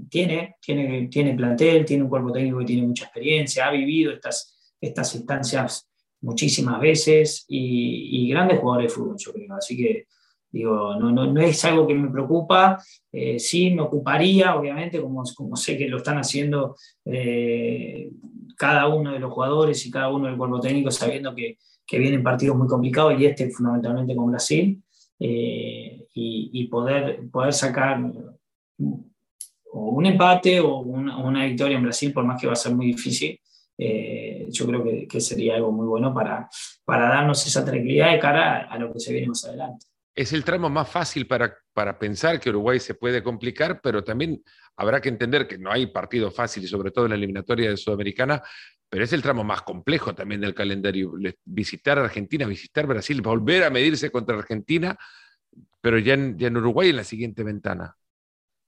tiene, 0.09 0.57
tiene, 0.61 1.09
tiene 1.09 1.35
plantel, 1.35 1.85
tiene 1.85 2.05
un 2.05 2.09
cuerpo 2.09 2.33
técnico 2.33 2.59
que 2.59 2.67
tiene 2.67 2.87
mucha 2.87 3.05
experiencia, 3.05 3.67
ha 3.67 3.71
vivido 3.71 4.13
estas, 4.13 4.75
estas 4.81 5.15
instancias 5.15 5.89
muchísimas 6.23 6.81
veces 6.81 7.45
y, 7.49 8.29
grandes 8.29 8.61
jugadores 8.61 8.93
de 8.93 8.95
fútbol, 8.95 9.17
yo 9.19 9.33
creo. 9.33 9.55
Así 9.55 9.77
que 9.77 10.07
Digo, 10.53 10.97
no, 10.97 11.13
no, 11.13 11.33
no, 11.33 11.41
es 11.41 11.65
algo 11.65 11.87
que 11.87 11.95
me 11.95 12.11
preocupa, 12.11 12.83
eh, 13.13 13.39
sí 13.39 13.71
me 13.71 13.83
ocuparía, 13.83 14.57
obviamente, 14.57 15.01
como, 15.01 15.23
como 15.37 15.55
sé 15.55 15.79
que 15.79 15.87
lo 15.87 15.99
están 15.99 16.19
haciendo 16.19 16.75
eh, 17.05 18.11
cada 18.57 18.89
uno 18.89 19.13
de 19.13 19.21
los 19.21 19.33
jugadores 19.33 19.87
y 19.87 19.93
cada 19.93 20.09
uno 20.11 20.27
del 20.27 20.37
cuerpo 20.37 20.59
técnico, 20.59 20.91
sabiendo 20.91 21.37
que, 21.37 21.59
que 21.87 21.99
vienen 22.01 22.25
partidos 22.25 22.57
muy 22.57 22.67
complicados 22.67 23.15
y 23.17 23.27
este 23.27 23.49
fundamentalmente 23.51 24.17
con 24.17 24.31
Brasil, 24.31 24.83
eh, 25.21 26.07
y, 26.15 26.67
poder, 26.69 27.21
poder 27.31 27.53
sacar 27.53 28.01
un 28.79 30.07
empate 30.07 30.61
o 30.61 30.79
una, 30.79 31.19
una, 31.19 31.45
victoria 31.45 31.77
en 31.77 31.85
Brasil, 31.85 32.13
por 32.13 32.25
más 32.25 32.41
que 32.41 32.47
va 32.47 32.55
a 32.55 32.57
ser 32.57 32.75
muy 32.75 32.87
difícil, 32.87 33.39
yo 33.79 34.67
creo 34.67 34.83
que, 34.83 35.07
que, 35.07 35.21
sería 35.21 35.55
algo 35.55 35.73
muy 35.73 35.87
bueno 35.87 36.13
para, 36.13 36.49
para 36.85 37.09
darnos 37.09 37.47
esa 37.47 37.65
tranquilidad 37.65 38.13
de 38.13 38.19
cara 38.19 38.67
a 38.71 38.79
lo 38.79 38.93
que 38.93 39.01
se 39.01 39.13
viene 39.13 39.29
más 39.29 39.45
adelante. 39.45 39.87
Es 40.15 40.33
el 40.33 40.45
tramo 40.45 40.69
más 40.69 40.89
fácil 40.89 41.27
para, 41.27 41.57
para 41.73 41.99
pensar 41.99 42.41
que 42.41 42.51
Uruguay 42.51 42.81
se 42.81 42.95
puede 42.95 43.23
complicar, 43.23 43.81
pero 43.81 44.03
también 44.03 44.43
habrá 44.77 45.01
que 45.01 45.09
entender 45.09 45.47
que 45.47 45.57
no 45.57 45.71
hay 45.71 45.87
partido 45.87 46.31
fácil, 46.31 46.67
sobre 46.67 46.91
todo 46.91 47.07
en 47.07 47.11
la 47.11 47.17
eliminatoria 47.17 47.71
de 47.71 47.77
Sudamericana, 47.77 48.43
pero 48.91 49.05
es 49.05 49.13
el 49.13 49.23
tramo 49.23 49.45
más 49.45 49.63
complejo 49.63 50.15
también 50.15 50.41
del 50.41 50.53
calendario. 50.53 51.13
Visitar 51.45 51.99
Argentina, 51.99 52.45
visitar 52.45 52.87
Brasil, 52.89 53.23
volver 53.23 53.63
a 53.63 53.71
medirse 53.71 54.11
contra 54.11 54.37
Argentina, 54.37 54.99
pero 55.81 55.99
ya 55.99 56.15
en, 56.15 56.57
Uruguay 56.57 56.91
en 56.91 56.97
la 56.97 57.05
siguiente 57.05 57.45
ventana. 57.45 57.97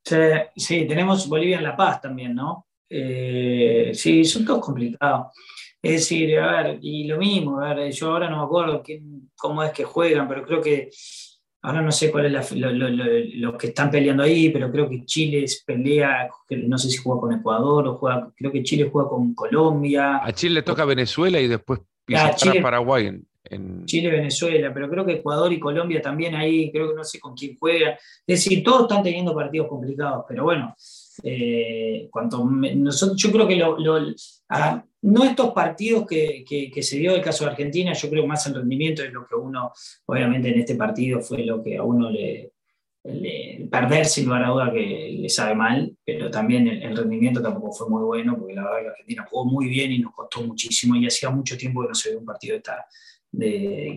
Sí, 0.04 0.86
tenemos 0.86 1.28
Bolivia 1.28 1.58
en 1.58 1.64
La 1.64 1.76
Paz 1.76 2.00
también, 2.00 2.34
¿no? 2.36 2.68
Eh, 2.88 3.90
sí, 3.94 4.24
son 4.24 4.44
todos 4.44 4.64
complicados. 4.64 5.26
Es 5.82 5.92
decir, 5.92 6.38
a 6.38 6.62
ver, 6.62 6.78
y 6.80 7.04
lo 7.04 7.18
mismo, 7.18 7.60
yo 7.90 8.12
ahora 8.12 8.30
no 8.30 8.38
me 8.38 8.44
acuerdo 8.44 8.82
cómo 9.34 9.64
es 9.64 9.72
que 9.72 9.82
juegan, 9.82 10.28
pero 10.28 10.44
creo 10.44 10.62
que 10.62 10.90
Ahora 11.64 11.80
no 11.80 11.92
sé 11.92 12.10
cuál 12.10 12.26
es 12.26 12.52
lo, 12.56 13.56
que 13.56 13.68
están 13.68 13.88
peleando 13.88 14.24
ahí, 14.24 14.50
pero 14.50 14.70
creo 14.72 14.88
que 14.88 15.04
Chile 15.04 15.46
pelea, 15.64 16.28
no 16.50 16.76
sé 16.76 16.90
si 16.90 16.96
juega 16.96 17.20
con 17.20 17.32
Ecuador 17.32 17.86
o 17.86 17.98
juega, 17.98 18.32
creo 18.36 18.50
que 18.50 18.64
Chile 18.64 18.88
juega 18.90 19.08
con 19.08 19.32
Colombia. 19.32 20.16
A 20.24 20.32
Chile 20.32 20.56
le 20.56 20.62
toca 20.62 20.84
Venezuela 20.84 21.38
y 21.38 21.46
después 21.46 21.80
ah, 22.16 22.34
Chile, 22.34 22.60
Paraguay. 22.60 23.06
En, 23.44 23.84
Chile, 23.86 24.10
Venezuela, 24.10 24.72
pero 24.74 24.88
creo 24.90 25.04
que 25.04 25.12
Ecuador 25.14 25.52
y 25.52 25.60
Colombia 25.60 26.02
también 26.02 26.34
ahí, 26.34 26.72
creo 26.72 26.88
que 26.88 26.96
no 26.96 27.04
sé 27.04 27.20
con 27.20 27.34
quién 27.34 27.56
juega. 27.56 27.92
Es 28.26 28.44
decir, 28.44 28.64
todos 28.64 28.82
están 28.82 29.04
teniendo 29.04 29.32
partidos 29.32 29.68
complicados, 29.68 30.24
pero 30.28 30.44
bueno, 30.44 30.74
eh, 31.22 32.08
nosotros, 32.76 33.20
yo 33.20 33.32
creo 33.32 33.48
que 33.48 33.56
no 35.02 35.24
estos 35.24 35.52
partidos 35.52 36.06
que, 36.06 36.44
que, 36.46 36.82
se 36.82 36.98
dio 36.98 37.14
el 37.14 37.22
caso 37.22 37.44
de 37.44 37.50
Argentina, 37.50 37.92
yo 37.92 38.08
creo 38.08 38.26
más 38.26 38.46
el 38.46 38.54
rendimiento 38.54 39.02
es 39.02 39.12
lo 39.12 39.26
que 39.26 39.34
uno, 39.34 39.72
obviamente 40.06 40.48
en 40.48 40.60
este 40.60 40.76
partido 40.76 41.20
fue 41.20 41.44
lo 41.44 41.62
que 41.62 41.76
a 41.76 41.82
uno 41.82 42.10
le, 42.10 42.52
perder 43.70 44.06
sin 44.06 44.26
lugar 44.26 44.44
a 44.44 44.50
duda 44.50 44.72
que 44.72 45.16
le 45.18 45.28
sabe 45.28 45.54
mal, 45.56 45.96
pero 46.04 46.30
también 46.30 46.68
el, 46.68 46.96
rendimiento 46.96 47.42
tampoco 47.42 47.72
fue 47.72 47.88
muy 47.88 48.02
bueno, 48.02 48.38
porque 48.38 48.54
la 48.54 48.62
verdad 48.62 48.80
que 48.80 48.88
Argentina 48.88 49.26
jugó 49.28 49.44
muy 49.44 49.68
bien 49.68 49.92
y 49.92 49.98
nos 49.98 50.14
costó 50.14 50.42
muchísimo 50.42 50.94
y 50.94 51.06
hacía 51.06 51.30
mucho 51.30 51.56
tiempo 51.56 51.82
que 51.82 51.88
no 51.88 51.94
se 51.94 52.10
veía 52.10 52.20
un 52.20 52.26
partido 52.26 52.52
de 52.52 52.58
esta, 52.58 52.86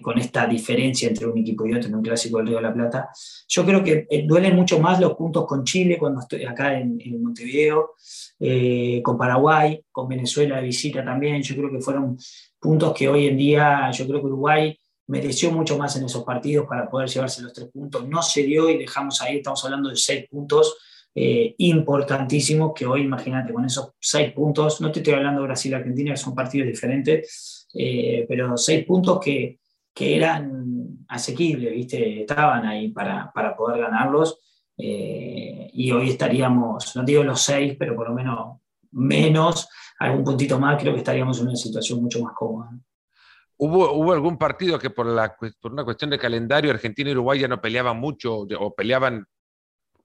con 0.02 0.18
esta 0.18 0.48
diferencia 0.48 1.10
entre 1.10 1.28
un 1.28 1.38
equipo 1.38 1.66
y 1.66 1.74
otro 1.74 1.90
en 1.90 1.96
un 1.96 2.02
clásico 2.02 2.38
del 2.38 2.48
Río 2.48 2.58
de 2.58 2.64
la 2.64 2.74
Plata. 2.74 3.10
Yo 3.48 3.66
creo 3.66 3.84
que 3.84 4.08
eh, 4.10 4.26
duelen 4.26 4.56
mucho 4.56 4.80
más 4.80 5.00
los 5.00 5.14
puntos 5.14 5.46
con 5.46 5.64
Chile 5.66 5.98
cuando 5.98 6.22
estoy 6.22 6.46
acá 6.46 6.80
en, 6.80 6.98
Montevideo, 7.22 7.96
eh, 8.40 9.02
con 9.04 9.18
Paraguay, 9.18 9.84
con 9.92 10.08
Venezuela 10.08 10.58
de 10.58 10.64
visita 10.64 11.04
también. 11.04 11.42
Yo 11.42 11.56
creo 11.56 11.70
que 11.70 11.82
fueron 11.82 12.18
puntos 12.60 12.94
que 12.94 13.10
hoy 13.10 13.28
en 13.28 13.38
día, 13.38 13.92
yo 13.92 14.08
creo 14.08 14.22
que 14.22 14.28
Uruguay 14.28 14.80
mereció 15.08 15.52
mucho 15.52 15.78
más 15.78 15.96
en 15.98 16.06
esos 16.06 16.24
partidos 16.24 16.66
para 16.68 16.90
poder 16.90 17.10
llevarse 17.10 17.42
los 17.42 17.54
tres 17.54 17.70
puntos. 17.72 18.08
No 18.08 18.22
se 18.22 18.44
dio 18.44 18.70
y 18.70 18.78
dejamos 18.78 19.22
ahí, 19.22 19.38
estamos 19.38 19.64
hablando 19.66 19.90
de 19.90 19.98
seis 19.98 20.26
puntos. 20.30 20.78
Eh, 21.18 21.56
importantísimos 21.60 22.74
que 22.76 22.86
hoy, 22.86 23.04
imagínate, 23.04 23.54
con 23.54 23.64
esos 23.64 23.92
seis 24.00 24.34
puntos, 24.34 24.82
no 24.82 24.92
te 24.92 25.00
estoy 25.00 25.14
hablando 25.14 25.42
de 25.42 25.48
Brasil-Argentina, 25.48 26.12
que 26.12 26.18
son 26.18 26.36
partidos 26.36 26.68
diferentes, 26.68 27.55
eh, 27.76 28.26
pero 28.28 28.58
seis 28.58 28.86
puntos 28.86 29.20
que, 29.20 29.60
que, 29.94 30.16
eran 30.16 31.06
asequibles, 31.08 31.74
¿viste? 31.74 32.22
estaban 32.22 32.66
ahí 32.66 32.90
para, 32.90 33.32
para 33.32 33.56
poder 33.56 33.82
ganarlos. 33.82 34.40
Eh, 34.78 35.70
y 35.74 35.92
hoy 35.92 36.10
estaríamos, 36.10 36.96
no 36.96 37.04
digo 37.04 37.24
los 37.24 37.42
seis, 37.42 37.76
pero 37.78 37.96
por 37.96 38.10
lo 38.10 38.16
menos 38.16 38.58
menos, 38.92 39.68
algún 40.00 40.24
puntito 40.24 40.60
más, 40.60 40.82
creo 40.82 40.94
que 40.94 41.00
estaríamos 41.00 41.40
en 41.40 41.48
una 41.48 41.56
situación 41.56 42.02
mucho 42.02 42.22
más 42.24 42.34
cómoda. 42.34 42.72
¿Hubo, 43.58 43.94
¿Hubo, 43.94 44.14
algún 44.14 44.38
partido 44.38 44.80
que 44.80 44.90
por, 44.90 45.06
la, 45.06 45.36
por 45.36 45.72
una 45.72 45.86
cuestión 45.86 46.10
de 46.10 46.20
calendario 46.20 46.72
Argentina 46.72 47.10
y 47.10 47.14
Uruguay 47.14 47.40
ya 47.40 47.48
no 47.48 47.62
peleaban 47.62 47.98
mucho 47.98 48.40
o 48.40 48.76
peleaban 48.76 49.26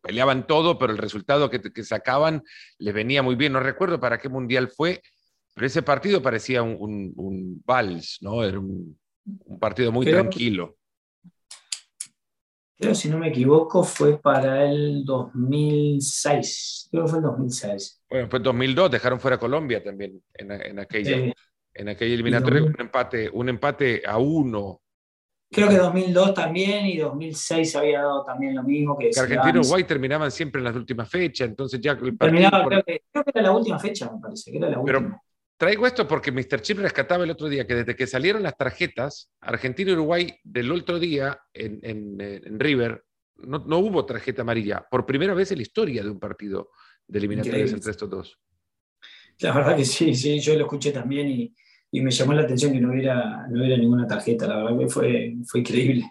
peleaban 0.00 0.46
todo, 0.46 0.78
pero 0.78 0.92
el 0.92 0.98
resultado 0.98 1.50
que, 1.50 1.60
que 1.60 1.84
sacaban 1.84 2.42
les 2.78 2.94
venía 2.94 3.22
muy 3.22 3.34
bien. 3.34 3.52
No 3.52 3.60
recuerdo 3.60 4.00
para 4.00 4.18
qué 4.18 4.28
mundial 4.28 4.68
fue, 4.68 5.02
pero 5.54 5.66
ese 5.66 5.82
partido 5.82 6.22
parecía 6.22 6.62
un, 6.62 7.12
un, 7.16 7.62
vals, 7.64 8.18
¿no? 8.20 8.44
Era 8.44 8.58
un, 8.58 8.98
partido 9.60 9.92
muy 9.92 10.06
tranquilo. 10.06 10.76
Creo, 12.78 12.94
si 12.94 13.10
no 13.10 13.18
me 13.18 13.28
equivoco, 13.28 13.84
fue 13.84 14.18
para 14.18 14.64
el 14.64 15.04
2006. 15.04 16.88
Creo 16.90 17.04
que 17.04 17.10
fue 17.10 17.18
el 17.18 17.24
2006. 17.24 18.02
Bueno, 18.08 18.28
fue 18.30 18.38
el 18.38 18.42
2002, 18.42 18.90
dejaron 18.90 19.20
fuera 19.20 19.38
Colombia 19.38 19.84
también 19.84 20.22
en, 20.34 20.50
en 20.50 20.78
aquella, 20.78 21.34
en 21.74 21.88
aquella 21.88 22.14
eliminatoria, 22.14 22.62
un 22.62 22.80
empate, 22.80 23.28
un 23.30 23.48
empate 23.50 24.02
a 24.06 24.16
uno. 24.16 24.80
Creo 25.52 25.68
que 25.68 25.76
2002 25.76 26.32
también 26.32 26.86
y 26.86 26.96
2006 26.96 27.74
había 27.74 28.02
dado 28.02 28.24
también 28.24 28.54
lo 28.54 28.62
mismo. 28.62 28.96
Que, 28.96 29.08
Argentina 29.08 29.52
y 29.56 29.58
Uruguay 29.58 29.82
terminaban 29.82 30.30
siempre 30.30 30.60
en 30.60 30.64
las 30.66 30.76
últimas 30.76 31.08
fechas, 31.08 31.48
entonces 31.48 31.80
ya... 31.80 31.98
Terminaba, 31.98 32.64
creo, 32.66 32.84
que, 32.84 33.02
era 33.12 33.42
la 33.42 33.50
última 33.50 33.78
fecha, 33.78 34.10
me 34.12 34.20
parece, 34.20 34.52
que 34.52 34.58
era 34.58 34.70
la 34.70 34.78
última. 34.78 35.20
Traigo 35.60 35.86
esto 35.86 36.08
porque 36.08 36.32
Mr. 36.32 36.62
Chip 36.62 36.78
rescataba 36.78 37.22
el 37.22 37.30
otro 37.30 37.46
día 37.46 37.66
que 37.66 37.74
desde 37.74 37.94
que 37.94 38.06
salieron 38.06 38.42
las 38.42 38.56
tarjetas, 38.56 39.30
Argentina 39.42 39.90
y 39.90 39.92
Uruguay 39.92 40.34
del 40.42 40.72
otro 40.72 40.98
día 40.98 41.38
en, 41.52 42.58
River 42.58 43.04
no, 43.36 43.58
no, 43.58 43.76
hubo 43.76 44.06
tarjeta 44.06 44.40
amarilla. 44.40 44.86
Por 44.90 45.04
primera 45.04 45.34
vez 45.34 45.52
en 45.52 45.58
la 45.58 45.62
historia 45.62 46.02
de 46.02 46.08
un 46.08 46.18
partido 46.18 46.70
de 47.06 47.18
eliminatorias 47.18 47.74
entre 47.74 47.90
estos 47.90 48.08
dos. 48.08 48.38
La 49.40 49.52
verdad 49.52 49.76
que 49.76 49.84
sí, 49.84 50.14
sí, 50.14 50.40
yo 50.40 50.54
lo 50.54 50.62
escuché 50.62 50.92
también 50.92 51.28
y, 51.28 51.54
y 51.90 52.00
me 52.00 52.10
llamó 52.10 52.32
la 52.32 52.40
atención 52.40 52.72
que 52.72 52.80
no 52.80 52.90
hubiera, 52.90 53.46
no 53.50 53.60
hubiera 53.60 53.76
ninguna 53.76 54.06
tarjeta. 54.06 54.46
La 54.46 54.62
verdad 54.62 54.78
que 54.78 54.88
fue, 54.88 55.34
fue 55.44 55.60
increíble. 55.60 56.10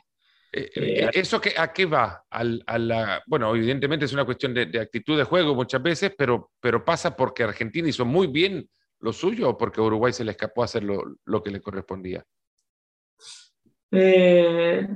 Eh, 0.53 0.69
eh, 0.75 1.09
¿Eso 1.11 1.41
que, 1.41 1.53
a 1.57 1.73
qué 1.73 1.87
va? 1.87 2.23
Al, 2.29 2.63
a 2.67 2.77
la, 2.77 3.23
bueno, 3.25 3.55
evidentemente 3.55 4.05
es 4.05 4.13
una 4.13 4.25
cuestión 4.25 4.53
de, 4.53 4.67
de, 4.67 4.79
actitud 4.79 5.17
de 5.17 5.23
juego 5.23 5.55
muchas 5.55 5.81
veces, 5.81 6.13
pero, 6.15 6.51
pero 6.59 6.85
pasa 6.85 7.15
porque 7.15 7.41
Argentina 7.41 7.89
hizo 7.89 8.05
muy 8.05 8.27
bien 8.27 8.69
lo 8.99 9.13
suyo 9.13 9.49
o 9.49 9.57
porque 9.57 9.81
Uruguay 9.81 10.13
se 10.13 10.23
le 10.23 10.31
escapó 10.31 10.63
hacer 10.63 10.83
lo, 10.83 11.43
que 11.43 11.51
le 11.51 11.61
correspondía? 11.61 12.25
Eh, 13.91 14.87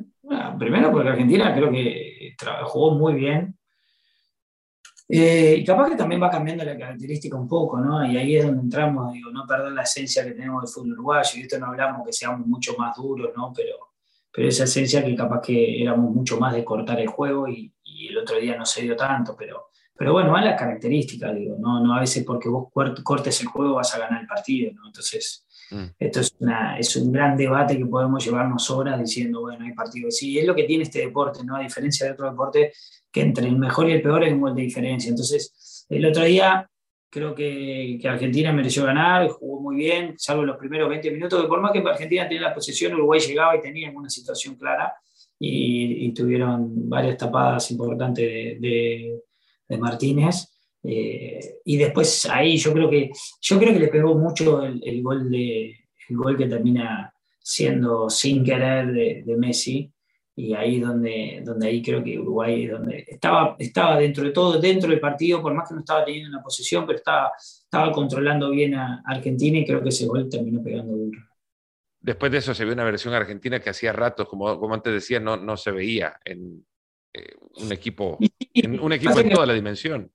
primero 0.59 0.91
porque 0.91 1.09
Argentina 1.09 1.53
creo 1.53 1.71
que 1.71 2.35
jugó 2.65 2.95
muy 2.95 3.13
bien. 3.13 3.57
Eh, 5.09 5.57
y 5.59 5.65
capaz 5.65 5.89
que 5.89 5.95
también 5.95 6.21
va 6.21 6.29
cambiando 6.29 6.63
la 6.63 6.77
característica 6.77 7.35
un 7.35 7.47
poco, 7.47 7.79
¿no? 7.79 8.05
Y 8.05 8.17
ahí 8.17 8.37
es 8.37 8.45
donde 8.45 8.61
entramos, 8.61 9.13
digo, 9.13 9.31
no 9.31 9.45
perder 9.45 9.73
la 9.73 9.83
esencia 9.83 10.23
que 10.23 10.31
tenemos 10.31 10.63
del 10.63 10.73
fútbol 10.73 10.93
uruguayo. 10.93 11.31
Y 11.35 11.41
esto 11.41 11.59
no 11.59 11.67
hablamos 11.67 12.05
que 12.05 12.13
seamos 12.13 12.47
mucho 12.47 12.75
más 12.77 12.95
duros, 12.95 13.31
¿no? 13.35 13.51
Pero, 13.55 13.75
pero 14.31 14.47
esa 14.47 14.63
esencia 14.63 15.03
que 15.03 15.15
capaz 15.15 15.41
que 15.41 15.81
éramos 15.81 16.13
mucho 16.13 16.39
más 16.39 16.53
de 16.53 16.63
cortar 16.63 16.99
el 16.99 17.07
juego 17.07 17.47
y, 17.47 17.73
y 17.83 18.07
el 18.07 18.17
otro 18.17 18.37
día 18.37 18.57
no 18.57 18.65
se 18.65 18.81
dio 18.81 18.95
tanto, 18.95 19.35
pero 19.37 19.67
pero 20.03 20.11
bueno, 20.11 20.33
van 20.33 20.43
las 20.43 20.59
características, 20.59 21.33
digo, 21.33 21.55
no, 21.57 21.79
no 21.79 21.95
a 21.95 22.01
veces 22.01 22.25
porque 22.25 22.49
vos 22.49 22.67
cortes 22.73 23.39
el 23.39 23.47
juego 23.47 23.75
vas 23.75 23.95
a 23.95 23.99
ganar 23.99 24.19
el 24.19 24.27
partido, 24.27 24.69
¿no? 24.73 24.87
Entonces, 24.87 25.45
mm. 25.71 25.83
esto 25.97 26.19
es, 26.19 26.35
una, 26.39 26.77
es 26.77 26.93
un 26.97 27.09
gran 27.09 27.37
debate 27.37 27.77
que 27.77 27.85
podemos 27.85 28.25
llevarnos 28.25 28.69
horas 28.69 28.99
diciendo, 28.99 29.39
bueno, 29.39 29.63
hay 29.63 29.71
partidos. 29.71 30.17
Sí, 30.17 30.37
es 30.37 30.45
lo 30.45 30.53
que 30.55 30.65
tiene 30.65 30.83
este 30.83 30.99
deporte, 30.99 31.39
¿no? 31.45 31.55
A 31.55 31.61
diferencia 31.61 32.05
de 32.05 32.11
otro 32.11 32.29
deporte, 32.29 32.73
que 33.09 33.21
entre 33.21 33.47
el 33.47 33.57
mejor 33.57 33.87
y 33.87 33.93
el 33.93 34.01
peor 34.01 34.23
hay 34.23 34.33
un 34.33 34.41
gol 34.41 34.53
de 34.53 34.63
diferencia. 34.63 35.09
Entonces, 35.09 35.85
el 35.87 36.05
otro 36.05 36.25
día 36.25 36.69
creo 37.09 37.33
que, 37.33 37.97
que, 38.01 38.09
Argentina 38.09 38.51
mereció 38.51 38.83
ganar, 38.83 39.29
jugó 39.29 39.61
muy 39.61 39.77
bien, 39.77 40.15
salvo 40.17 40.43
los 40.43 40.57
primeros 40.57 40.89
20 40.89 41.11
minutos, 41.11 41.41
que 41.41 41.47
por 41.47 41.61
más 41.61 41.71
que 41.71 41.79
Argentina 41.79 42.27
tenía 42.27 42.49
la 42.49 42.53
posesión, 42.53 42.93
Uruguay 42.93 43.21
llegaba 43.21 43.55
y 43.55 43.61
tenía 43.61 43.89
una 43.89 44.09
situación 44.09 44.55
clara 44.57 44.93
y, 45.39 46.13
tuvieron 46.13 46.89
varias 46.89 47.15
tapadas 47.15 47.71
importantes 47.71 48.59
de 48.59 49.23
de 49.32 49.32
Martínez. 49.69 50.47
Eh, 50.83 51.59
y 51.63 51.77
después 51.77 52.25
ahí 52.25 52.57
yo 52.57 52.73
creo 52.73 52.89
que, 52.89 53.11
yo 53.41 53.57
creo 53.57 53.73
que 53.73 53.79
le 53.79 53.87
pegó 53.87 54.15
mucho 54.15 54.63
el, 54.63 55.01
gol, 55.01 55.29
de, 55.29 55.69
el 56.09 56.17
gol 56.17 56.37
que 56.37 56.47
termina 56.47 57.13
siendo 57.39 58.09
sin 58.09 58.43
querer 58.43 58.91
de, 58.91 59.35
Messi. 59.37 59.89
Y 60.35 60.55
ahí 60.55 60.79
donde, 60.79 61.43
donde 61.45 61.67
ahí 61.67 61.81
creo 61.83 62.03
que 62.03 62.17
Uruguay 62.17 62.65
donde 62.65 63.05
estaba, 63.07 63.55
estaba 63.59 63.99
dentro 63.99 64.23
de 64.23 64.31
todo, 64.31 64.59
dentro 64.59 64.89
del 64.89 64.99
partido, 64.99 65.41
por 65.43 65.53
más 65.53 65.69
que 65.69 65.75
no 65.75 65.81
estaba 65.81 66.03
teniendo 66.03 66.29
una 66.29 66.41
posición, 66.41 66.87
pero 66.87 66.97
estaba, 66.97 67.31
estaba 67.37 67.91
controlando 67.91 68.49
bien 68.49 68.73
a 68.73 69.03
Argentina 69.05 69.59
y 69.59 69.65
creo 69.65 69.83
que 69.83 69.89
ese 69.89 70.07
gol 70.07 70.27
terminó 70.29 70.63
pegando 70.63 70.93
duro. 70.93 71.19
Después 71.99 72.31
de 72.31 72.39
eso 72.39 72.53
se 72.53 72.65
vio 72.65 72.73
una 72.73 72.83
versión 72.83 73.13
argentina 73.13 73.59
que 73.59 73.69
hacía 73.69 73.93
ratos, 73.93 74.27
como, 74.27 74.59
como 74.59 74.73
antes 74.73 74.91
decía, 74.91 75.19
no, 75.19 75.37
no 75.37 75.55
se 75.55 75.71
veía 75.71 76.19
en, 76.25 76.65
eh, 77.13 77.35
un 77.57 77.71
equipo, 77.71 78.17
en, 78.53 78.79
un 78.79 78.93
equipo 78.93 79.19
en 79.19 79.29
toda 79.29 79.45
la 79.45 79.53
dimensión. 79.53 80.11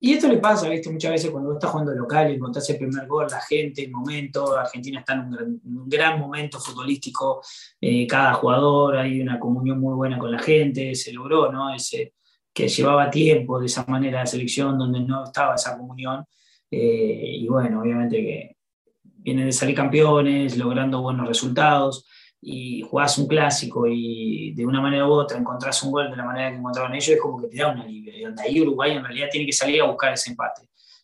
Y 0.00 0.12
esto 0.12 0.28
le 0.28 0.38
pasa, 0.38 0.68
¿viste? 0.68 0.90
Muchas 0.90 1.10
veces 1.10 1.30
cuando 1.32 1.54
estás 1.54 1.70
jugando 1.72 1.92
local 1.92 2.30
y 2.30 2.36
encontrás 2.36 2.70
el 2.70 2.78
primer 2.78 3.08
gol, 3.08 3.26
la 3.28 3.40
gente, 3.40 3.82
el 3.82 3.90
momento, 3.90 4.56
Argentina 4.56 5.00
está 5.00 5.14
en 5.14 5.60
un 5.64 5.88
gran, 5.88 6.20
momento 6.20 6.60
futbolístico, 6.60 7.42
eh, 7.80 8.06
cada 8.06 8.34
jugador, 8.34 8.96
hay 8.96 9.20
una 9.20 9.40
comunión 9.40 9.80
muy 9.80 9.94
buena 9.94 10.16
con 10.16 10.30
la 10.30 10.38
gente, 10.38 10.94
se 10.94 11.12
logró, 11.12 11.50
¿no? 11.50 11.74
Ese, 11.74 12.14
que 12.54 12.68
llevaba 12.68 13.10
tiempo 13.10 13.58
de 13.58 13.66
esa 13.66 13.84
manera 13.86 14.20
la 14.20 14.26
selección 14.26 14.78
donde 14.78 15.00
no 15.00 15.24
estaba 15.24 15.56
esa 15.56 15.76
comunión. 15.76 16.24
Eh, 16.70 17.36
y 17.40 17.48
bueno, 17.48 17.80
obviamente 17.80 18.16
que 18.18 18.56
vienen 19.02 19.46
de 19.46 19.52
salir 19.52 19.74
campeones, 19.74 20.56
logrando 20.56 21.02
buenos 21.02 21.26
resultados 21.26 22.06
y 22.40 22.82
jugás 22.82 23.18
un 23.18 23.26
clásico 23.26 23.86
y 23.86 24.52
de 24.54 24.64
una 24.64 24.80
manera 24.80 25.06
u 25.06 25.10
otra 25.10 25.38
encontrás 25.38 25.82
un 25.82 25.90
gol 25.90 26.10
de 26.10 26.16
la 26.16 26.24
manera 26.24 26.50
que 26.50 26.56
encontraron 26.56 26.94
ellos, 26.94 27.08
es 27.08 27.20
como 27.20 27.40
que 27.40 27.48
te 27.48 27.58
da 27.58 27.72
un 27.72 27.78
alivio. 27.78 28.16
Y 28.16 28.22
donde 28.22 28.42
ahí 28.42 28.60
Uruguay 28.60 28.92
en 28.92 29.04
realidad 29.04 29.28
tiene 29.30 29.46
que 29.46 29.52
salir 29.52 29.82
a 29.82 29.86
buscar 29.86 30.12
ese 30.12 30.30
empate. 30.30 30.62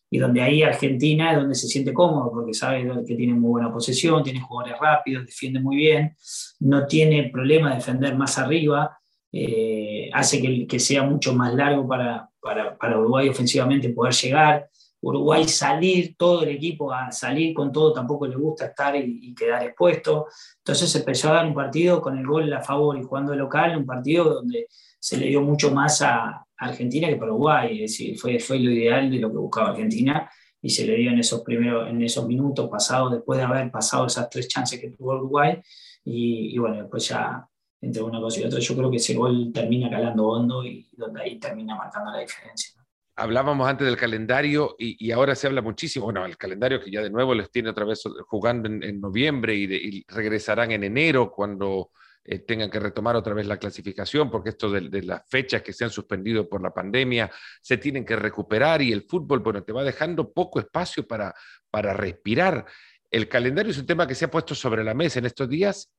Y 0.09 0.17
donde 0.17 0.41
ahí 0.41 0.63
Argentina 0.63 1.31
es 1.31 1.37
donde 1.37 1.55
se 1.55 1.67
siente 1.67 1.91
cómodo, 1.91 2.31
porque 2.31 2.53
sabe 2.53 2.89
que 3.05 3.15
tiene 3.15 3.33
muy 3.33 3.49
buena 3.49 3.71
posesión, 3.71 4.23
tiene 4.23 4.39
jugadores 4.39 4.79
rápidos, 4.79 5.25
defiende 5.25 5.59
muy 5.59 5.75
bien, 5.75 6.15
no 6.59 6.85
tiene 6.87 7.29
problema 7.29 7.69
de 7.69 7.75
defender 7.75 8.15
más 8.15 8.37
arriba, 8.37 8.97
eh, 9.31 10.09
hace 10.13 10.41
que, 10.41 10.65
que, 10.65 10.79
sea 10.79 11.03
mucho 11.03 11.33
más 11.33 11.53
largo 11.53 11.85
para, 11.85 12.29
para, 12.39 12.77
para 12.77 12.97
Uruguay 12.97 13.27
ofensivamente 13.27 13.89
poder 13.89 14.13
llegar. 14.13 14.69
Uruguay 15.05 15.47
salir, 15.47 16.15
todo 16.17 16.41
el 16.41 16.49
equipo 16.49 16.91
a 16.91 17.11
salir 17.11 17.53
con 17.53 17.71
todo, 17.71 17.93
tampoco 17.93 18.25
le 18.25 18.35
gusta 18.35 18.65
estar 18.65 18.95
y, 18.95 19.35
quedar 19.35 19.63
expuesto. 19.63 20.25
Entonces 20.57 20.95
empezó 20.95 21.29
a 21.29 21.35
dar 21.35 21.45
un 21.45 21.53
partido 21.53 22.01
con 22.01 22.17
el 22.17 22.25
gol 22.25 22.51
a 22.51 22.63
favor 22.63 22.97
y 22.97 23.03
jugando 23.03 23.35
local, 23.35 23.77
un 23.77 23.85
partido 23.85 24.33
donde 24.33 24.67
se 24.99 25.17
le 25.17 25.27
dio 25.27 25.41
mucho 25.41 25.69
más 25.69 26.01
a 26.01 26.43
Argentina 26.57 27.07
que 27.07 27.17
para 27.17 27.31
Uruguay. 27.31 27.83
Es 27.83 27.91
decir, 27.91 28.17
fue, 28.17 28.39
fue 28.39 28.59
lo 28.59 28.71
ideal 28.71 29.11
de 29.11 29.19
lo 29.19 29.31
que 29.31 29.37
buscaba 29.37 29.69
Argentina 29.69 30.27
y 30.59 30.71
se 30.71 30.87
le 30.87 30.95
dio 30.95 31.11
en 31.11 31.19
esos 31.19 31.41
primeros, 31.43 31.87
en 31.87 32.01
esos 32.01 32.25
minutos 32.25 32.67
pasados, 32.67 33.11
después 33.11 33.37
de 33.37 33.45
haber 33.45 33.69
pasado 33.69 34.07
esas 34.07 34.27
tres 34.27 34.47
chances 34.47 34.79
que 34.81 34.89
tuvo 34.89 35.13
Uruguay. 35.13 35.61
Y, 36.03 36.57
bueno, 36.57 36.77
después 36.77 37.07
ya 37.07 37.47
entre 37.79 38.01
una 38.01 38.19
cosa 38.19 38.39
y 38.39 38.45
otra, 38.45 38.59
yo 38.59 38.75
creo 38.75 38.89
que 38.89 38.97
ese 38.97 39.13
gol 39.13 39.51
termina 39.53 39.87
calando 39.87 40.27
hondo 40.27 40.65
y 40.65 40.89
donde 40.93 41.21
ahí 41.21 41.37
termina 41.37 41.75
marcando 41.75 42.11
la 42.11 42.21
diferencia 42.21 42.74
hablábamos 43.15 43.67
antes 43.67 43.87
del 43.87 43.97
calendario 43.97 44.75
y, 44.77 45.11
ahora 45.11 45.35
se 45.35 45.47
habla 45.47 45.61
muchísimo, 45.61 46.05
bueno, 46.05 46.25
el 46.25 46.37
calendario 46.37 46.81
que 46.81 46.91
ya 46.91 47.01
de 47.01 47.09
nuevo 47.09 47.33
les 47.33 47.49
tiene 47.49 47.69
otra 47.69 47.85
vez 47.85 48.03
jugando 48.27 48.67
en, 48.67 48.99
noviembre 48.99 49.55
y, 49.55 50.03
regresarán 50.07 50.71
en 50.71 50.83
enero 50.83 51.31
cuando 51.31 51.91
eh, 52.25 52.39
tengan 52.39 52.69
que 52.69 52.79
retomar 52.79 53.15
otra 53.15 53.33
vez 53.33 53.47
la 53.47 53.57
clasificación, 53.57 54.29
porque 54.29 54.49
esto 54.49 54.69
de, 54.69 55.01
las 55.03 55.21
fechas 55.29 55.61
que 55.61 55.71
se 55.71 55.85
han 55.85 55.91
suspendido 55.91 56.49
por 56.49 56.61
la 56.61 56.73
pandemia 56.73 57.31
se 57.61 57.77
tienen 57.77 58.03
que 58.03 58.15
recuperar 58.15 58.81
y 58.81 58.91
el 58.91 59.03
fútbol, 59.03 59.39
bueno, 59.39 59.63
te 59.63 59.71
va 59.71 59.83
dejando 59.83 60.33
poco 60.33 60.59
espacio 60.59 61.07
para, 61.07 61.33
para 61.69 61.93
respirar. 61.93 62.65
El 63.09 63.29
calendario 63.29 63.71
es 63.71 63.77
un 63.77 63.85
tema 63.85 64.07
que 64.07 64.15
se 64.15 64.25
ha 64.25 64.31
puesto 64.31 64.55
sobre 64.55 64.83
la 64.83 64.93
mesa 64.93 65.19
en 65.19 65.25
estos 65.25 65.47
días 65.47 65.89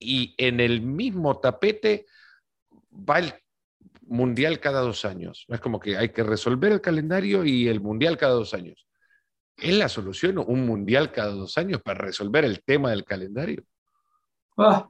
y 0.00 0.34
en 0.38 0.58
el 0.58 0.80
mismo 0.80 1.38
tapete 1.38 2.06
va 2.92 3.18
el 3.20 3.32
mundial 4.06 4.60
cada 4.60 4.80
dos 4.80 5.04
años. 5.04 5.46
Es 5.48 5.60
como 5.60 5.80
que 5.80 5.96
hay 5.96 6.10
que 6.10 6.22
resolver 6.22 6.72
el 6.72 6.80
calendario 6.80 7.44
y 7.44 7.68
el 7.68 7.80
mundial 7.80 8.16
cada 8.16 8.34
dos 8.34 8.54
años. 8.54 8.86
¿Es 9.56 9.74
la 9.74 9.88
solución 9.88 10.38
un 10.38 10.66
mundial 10.66 11.10
cada 11.10 11.32
dos 11.32 11.58
años 11.58 11.82
para 11.82 12.00
resolver 12.00 12.44
el 12.44 12.62
tema 12.62 12.90
del 12.90 13.04
calendario? 13.04 13.64
Ah, 14.56 14.88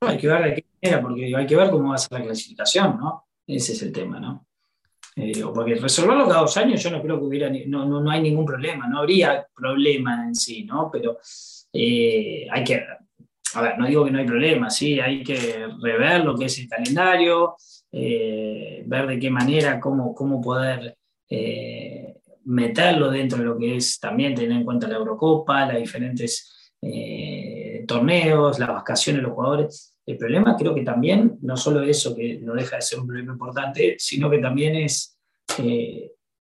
hay 0.00 0.18
que 0.18 0.28
ver 0.28 0.44
de 0.44 0.54
qué 0.54 0.64
manera, 0.82 1.02
porque 1.02 1.36
hay 1.36 1.46
que 1.46 1.56
ver 1.56 1.70
cómo 1.70 1.90
va 1.90 1.94
a 1.94 1.98
ser 1.98 2.18
la 2.18 2.24
clasificación, 2.26 2.98
¿no? 2.98 3.26
Ese 3.46 3.72
es 3.72 3.82
el 3.82 3.92
tema, 3.92 4.20
¿no? 4.20 4.46
Eh, 5.16 5.42
porque 5.52 5.74
resolverlo 5.74 6.28
cada 6.28 6.42
dos 6.42 6.56
años 6.56 6.82
yo 6.82 6.90
no 6.90 7.02
creo 7.02 7.18
que 7.18 7.24
hubiera, 7.24 7.50
no, 7.66 7.86
no, 7.86 8.08
hay 8.10 8.22
ningún 8.22 8.44
problema, 8.44 8.86
no 8.86 8.98
habría 8.98 9.46
problema 9.54 10.24
en 10.24 10.34
sí, 10.34 10.64
¿no? 10.64 10.88
Pero 10.92 11.18
eh, 11.72 12.46
hay 12.50 12.64
que, 12.64 12.84
a 13.54 13.62
ver, 13.62 13.78
no 13.78 13.86
digo 13.86 14.04
que 14.04 14.10
no 14.10 14.18
hay 14.18 14.26
problema, 14.26 14.70
sí, 14.70 15.00
hay 15.00 15.22
que 15.22 15.66
rever 15.80 16.24
lo 16.24 16.36
que 16.36 16.46
es 16.46 16.58
el 16.58 16.68
calendario, 16.68 17.56
eh, 17.90 18.82
ver 18.86 19.06
de 19.06 19.18
qué 19.18 19.30
manera, 19.30 19.80
cómo, 19.80 20.14
cómo 20.14 20.40
poder 20.40 20.96
eh, 21.30 22.16
meterlo 22.44 23.10
dentro 23.10 23.38
de 23.38 23.44
lo 23.44 23.58
que 23.58 23.76
es 23.76 23.98
también 23.98 24.34
tener 24.34 24.52
en 24.52 24.64
cuenta 24.64 24.88
la 24.88 24.96
Eurocopa, 24.96 25.66
las 25.66 25.78
diferentes 25.78 26.72
eh, 26.82 27.84
torneos, 27.86 28.58
las 28.58 28.68
vacaciones 28.68 29.22
de 29.22 29.28
los 29.28 29.34
jugadores. 29.34 29.94
El 30.04 30.16
problema 30.16 30.56
creo 30.56 30.74
que 30.74 30.82
también, 30.82 31.38
no 31.42 31.56
solo 31.56 31.82
eso, 31.82 32.14
que 32.14 32.38
no 32.40 32.54
deja 32.54 32.76
de 32.76 32.82
ser 32.82 33.00
un 33.00 33.06
problema 33.06 33.32
importante, 33.32 33.96
sino 33.98 34.30
que 34.30 34.38
también 34.38 34.76
es 34.76 35.18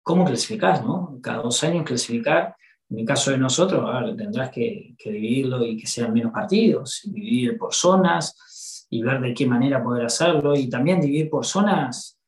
cómo 0.03 0.25
clasificar, 0.25 0.85
¿no? 0.85 1.19
Cada 1.23 1.43
dos 1.43 1.63
años 1.65 1.85
clasificar. 1.85 2.55
En 2.89 3.01
el 3.01 3.05
caso 3.05 3.31
de 3.31 3.39
nosotros, 3.39 3.85
tendrás 4.17 4.51
que, 4.51 4.95
dividirlo 5.05 5.65
y 5.65 5.77
que 5.77 5.87
sean 5.87 6.13
menos 6.13 6.33
partidos, 6.33 7.03
dividir 7.05 7.59
por 7.59 7.75
zonas 7.75 8.87
y 8.91 9.03
ver 9.03 9.21
de 9.21 9.35
qué 9.35 9.47
manera 9.47 9.83
poder 9.83 10.07
hacerlo 10.07 10.55
y 10.55 10.69
también 10.69 11.01
dividir 11.01 11.29
por 11.29 11.45
zonas 11.45 12.19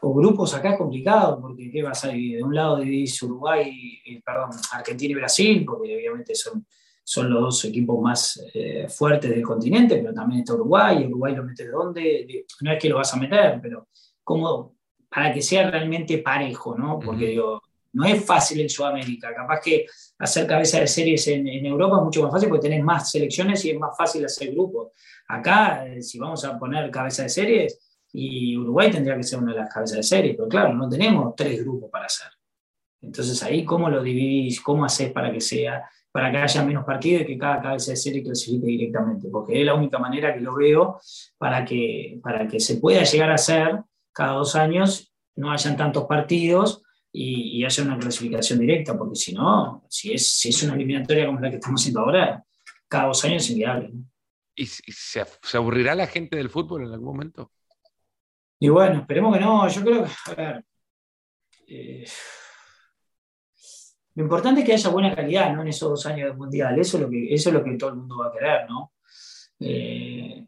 o 0.00 0.12
grupos 0.12 0.54
acá 0.54 0.72
es 0.72 0.78
complicado, 0.78 1.40
porque 1.40 1.70
¿qué 1.70 1.82
vas 1.82 2.04
a 2.04 2.08
dividir? 2.08 2.38
De 2.38 2.42
un 2.42 2.54
lado 2.54 2.78
dividís 2.78 3.22
Uruguay, 3.22 3.72
perdón, 4.24 4.50
Argentina 4.72 5.12
y 5.12 5.14
Brasil, 5.14 5.64
porque 5.64 5.96
obviamente 5.96 6.34
son 6.34 6.66
son 7.10 7.30
los 7.30 7.40
dos 7.40 7.64
equipos 7.64 7.98
más 8.02 8.38
eh, 8.52 8.86
fuertes 8.86 9.30
del 9.30 9.40
continente, 9.40 9.96
pero 9.96 10.12
también 10.12 10.40
está 10.40 10.52
Uruguay. 10.52 11.06
Uruguay 11.06 11.34
lo 11.34 11.42
metes 11.42 11.64
de 11.64 11.72
dónde, 11.72 12.44
no 12.60 12.70
es 12.70 12.78
que 12.78 12.90
lo 12.90 12.96
vas 12.96 13.14
a 13.14 13.16
meter, 13.16 13.58
pero 13.62 13.88
como 14.22 14.74
para 15.08 15.32
que 15.32 15.40
sea 15.40 15.70
realmente 15.70 16.18
parejo, 16.18 16.76
¿no? 16.76 16.98
Porque 16.98 17.28
digo, 17.28 17.62
no 17.98 18.04
es 18.04 18.24
fácil 18.24 18.60
en 18.60 18.68
Sudamérica. 18.68 19.34
Capaz 19.34 19.60
que 19.60 19.86
hacer 20.20 20.46
cabeza 20.46 20.78
de 20.78 20.86
series 20.86 21.26
en, 21.26 21.66
Europa 21.66 21.96
es 21.96 22.04
mucho 22.04 22.22
más 22.22 22.30
fácil 22.30 22.48
porque 22.48 22.68
tenés 22.68 22.84
más 22.84 23.10
selecciones 23.10 23.64
y 23.64 23.70
es 23.70 23.78
más 23.78 23.96
fácil 23.96 24.24
hacer 24.24 24.52
grupos. 24.52 24.92
Acá, 25.26 25.84
eh, 25.84 26.00
si 26.00 26.16
vamos 26.16 26.44
a 26.44 26.56
poner 26.56 26.92
cabeza 26.92 27.24
de 27.24 27.28
series, 27.28 27.80
y 28.12 28.56
Uruguay 28.56 28.90
tendría 28.90 29.16
que 29.16 29.24
ser 29.24 29.40
una 29.40 29.52
de 29.52 29.58
las 29.58 29.74
cabezas 29.74 29.96
de 29.96 30.02
series, 30.04 30.36
pero 30.36 30.48
claro, 30.48 30.72
no 30.74 30.88
tenemos 30.88 31.34
tres 31.34 31.60
grupos 31.60 31.90
para 31.90 32.06
hacer. 32.06 32.28
Entonces 33.02 33.42
ahí, 33.42 33.64
¿cómo 33.64 33.90
lo 33.90 34.00
dividís? 34.00 34.60
¿Cómo 34.60 34.84
haces 34.84 35.10
para 35.10 35.32
que 35.32 35.40
sea 35.40 35.84
para 36.10 36.30
que 36.30 36.38
haya 36.38 36.64
menos 36.64 36.84
partidos 36.84 37.22
y 37.22 37.26
que 37.26 37.38
cada 37.38 37.60
cabeza 37.60 37.90
de 37.90 37.96
serie 37.96 38.22
clasifique 38.22 38.66
directamente, 38.66 39.28
porque 39.28 39.60
es 39.60 39.66
la 39.66 39.74
única 39.74 39.98
manera 39.98 40.32
que 40.34 40.40
lo 40.40 40.54
veo 40.54 40.98
para 41.36 41.64
que, 41.64 42.18
para 42.22 42.48
que 42.48 42.60
se 42.60 42.78
pueda 42.78 43.02
llegar 43.02 43.30
a 43.30 43.34
hacer 43.34 43.82
cada 44.12 44.32
dos 44.32 44.56
años, 44.56 45.12
no 45.36 45.52
hayan 45.52 45.76
tantos 45.76 46.06
partidos 46.06 46.82
y, 47.12 47.64
haya 47.64 47.84
una 47.84 47.98
clasificación 47.98 48.58
directa, 48.58 48.96
porque 48.96 49.16
si 49.16 49.32
no, 49.32 49.84
si 49.88 50.12
es, 50.12 50.28
si 50.28 50.50
es 50.50 50.62
una 50.62 50.74
eliminatoria 50.74 51.26
como 51.26 51.40
la 51.40 51.50
que 51.50 51.56
estamos 51.56 51.80
haciendo 51.80 52.00
ahora, 52.00 52.44
cada 52.86 53.06
dos 53.06 53.24
años 53.24 53.44
es 53.44 53.50
inviable. 53.50 53.92
¿Y 54.54 54.66
se, 54.66 55.24
aburrirá 55.54 55.94
la 55.94 56.06
gente 56.06 56.36
del 56.36 56.50
fútbol 56.50 56.82
en 56.84 56.92
algún 56.92 57.06
momento? 57.06 57.52
Y 58.58 58.68
bueno, 58.68 59.00
esperemos 59.00 59.34
que 59.36 59.40
no. 59.40 59.68
Yo 59.68 59.82
creo 59.82 60.04
que, 60.04 60.10
a 60.30 60.34
ver, 60.34 60.64
eh, 61.68 62.04
lo 64.16 64.24
importante 64.24 64.60
es 64.60 64.66
que 64.66 64.72
haya 64.72 64.90
buena 64.90 65.14
calidad 65.14 65.54
¿no? 65.54 65.62
en 65.62 65.68
esos 65.68 65.90
dos 65.90 66.06
años 66.06 66.28
del 66.28 66.36
Mundial. 66.36 66.76
Eso 66.76 66.96
es 66.96 67.04
lo 67.04 67.08
que, 67.08 67.32
eso 67.32 67.50
es 67.50 67.54
lo 67.54 67.62
que 67.62 67.74
todo 67.74 67.90
el 67.90 67.96
mundo 67.96 68.18
va 68.18 68.26
a 68.26 68.32
querer. 68.32 68.68
¿no? 68.68 68.94
Eh, 69.60 70.44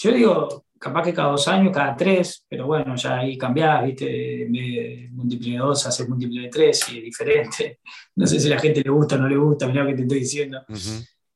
yo 0.00 0.12
digo, 0.12 0.64
capaz 0.78 1.02
que 1.02 1.12
cada 1.12 1.30
dos 1.30 1.48
años, 1.48 1.72
cada 1.72 1.96
tres, 1.96 2.44
pero 2.48 2.66
bueno, 2.66 2.94
ya 2.96 3.18
ahí 3.18 3.36
cambiás, 3.36 3.84
¿viste? 3.84 4.46
Múltiple 5.10 5.52
de 5.52 5.58
dos, 5.58 5.86
haces 5.86 6.08
múltiple 6.08 6.42
de 6.42 6.48
tres 6.48 6.88
y 6.90 6.98
es 6.98 7.04
diferente. 7.04 7.80
No 8.16 8.26
sé 8.26 8.40
si 8.40 8.50
a 8.50 8.56
la 8.56 8.60
gente 8.60 8.82
le 8.82 8.90
gusta 8.90 9.14
o 9.14 9.18
no 9.18 9.28
le 9.28 9.36
gusta, 9.36 9.68
mirá 9.68 9.84
lo 9.84 9.90
que 9.90 9.94
te 9.94 10.02
estoy 10.02 10.18
diciendo. 10.18 10.64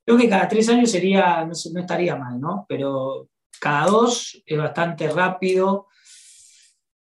Creo 0.04 0.18
que 0.18 0.28
cada 0.28 0.48
tres 0.48 0.68
años 0.68 0.90
sería, 0.90 1.44
no, 1.44 1.52
no 1.72 1.80
estaría 1.80 2.16
mal, 2.16 2.40
¿no? 2.40 2.66
Pero 2.68 3.28
cada 3.60 3.86
dos 3.86 4.42
es 4.44 4.58
bastante 4.58 5.08
rápido 5.08 5.86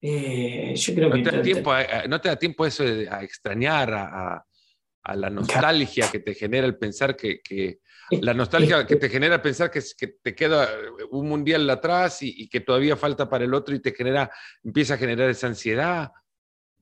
eh, 0.05 0.73
yo 0.75 0.93
creo 0.93 1.07
no 1.07 1.15
que... 1.15 1.23
Te 1.23 1.37
da 1.37 1.41
tiempo 1.41 1.71
¿No 2.09 2.19
te 2.19 2.27
da 2.27 2.35
tiempo 2.35 2.65
eso 2.65 2.83
de, 2.83 3.07
a 3.09 3.23
extrañar, 3.23 3.93
a, 3.93 4.45
la 5.15 5.29
nostalgia 5.29 6.11
que 6.11 6.19
te 6.19 6.33
genera 6.33 6.67
el 6.67 6.77
pensar 6.77 7.15
que... 7.15 7.79
la 8.09 8.33
nostalgia 8.33 8.85
que 8.85 8.95
te 8.95 9.09
genera 9.09 9.41
pensar 9.41 9.71
que, 9.71 9.81
que 9.97 10.07
te 10.07 10.35
queda 10.35 10.67
un 11.11 11.27
mundial 11.27 11.69
atrás 11.69 12.19
y, 12.21 12.47
que 12.47 12.61
todavía 12.61 12.95
falta 12.95 13.29
para 13.29 13.45
el 13.45 13.53
otro 13.53 13.75
y 13.75 13.79
te 13.79 13.93
genera, 13.93 14.29
empieza 14.63 14.95
a 14.95 14.97
generar 14.97 15.29
esa 15.29 15.47
ansiedad. 15.47 16.11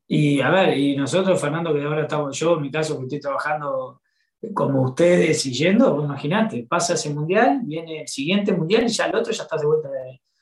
Y 0.07 0.41
a 0.41 0.49
ver, 0.49 0.77
y 0.77 0.95
nosotros, 0.95 1.39
Fernando, 1.39 1.73
que 1.73 1.83
ahora 1.83 2.01
estamos, 2.01 2.37
yo 2.37 2.55
en 2.55 2.61
mi 2.61 2.71
caso, 2.71 2.97
que 2.97 3.03
estoy 3.03 3.19
trabajando 3.19 4.01
como 4.53 4.81
ustedes 4.81 5.45
y 5.45 5.53
yendo, 5.53 5.95
pues 5.95 6.05
imagínate, 6.05 6.65
pasa 6.67 6.95
ese 6.95 7.13
mundial, 7.13 7.61
viene 7.63 8.01
el 8.01 8.07
siguiente 8.07 8.51
mundial 8.53 8.83
y 8.83 8.87
ya 8.89 9.05
el 9.05 9.15
otro 9.15 9.31
ya 9.31 9.43
estás 9.43 9.61
de 9.61 9.67
vuelta 9.67 9.89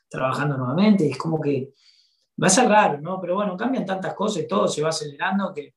trabajando 0.10 0.58
nuevamente. 0.58 1.06
Y 1.06 1.12
es 1.12 1.18
como 1.18 1.40
que 1.40 1.74
va 2.42 2.48
a 2.48 2.50
ser 2.50 2.70
raro, 2.70 3.00
¿no? 3.02 3.20
Pero 3.20 3.36
bueno, 3.36 3.58
cambian 3.58 3.86
tantas 3.86 4.14
cosas 4.14 4.48
todo 4.48 4.68
se 4.68 4.82
va 4.82 4.90
acelerando 4.90 5.54
que 5.54 5.76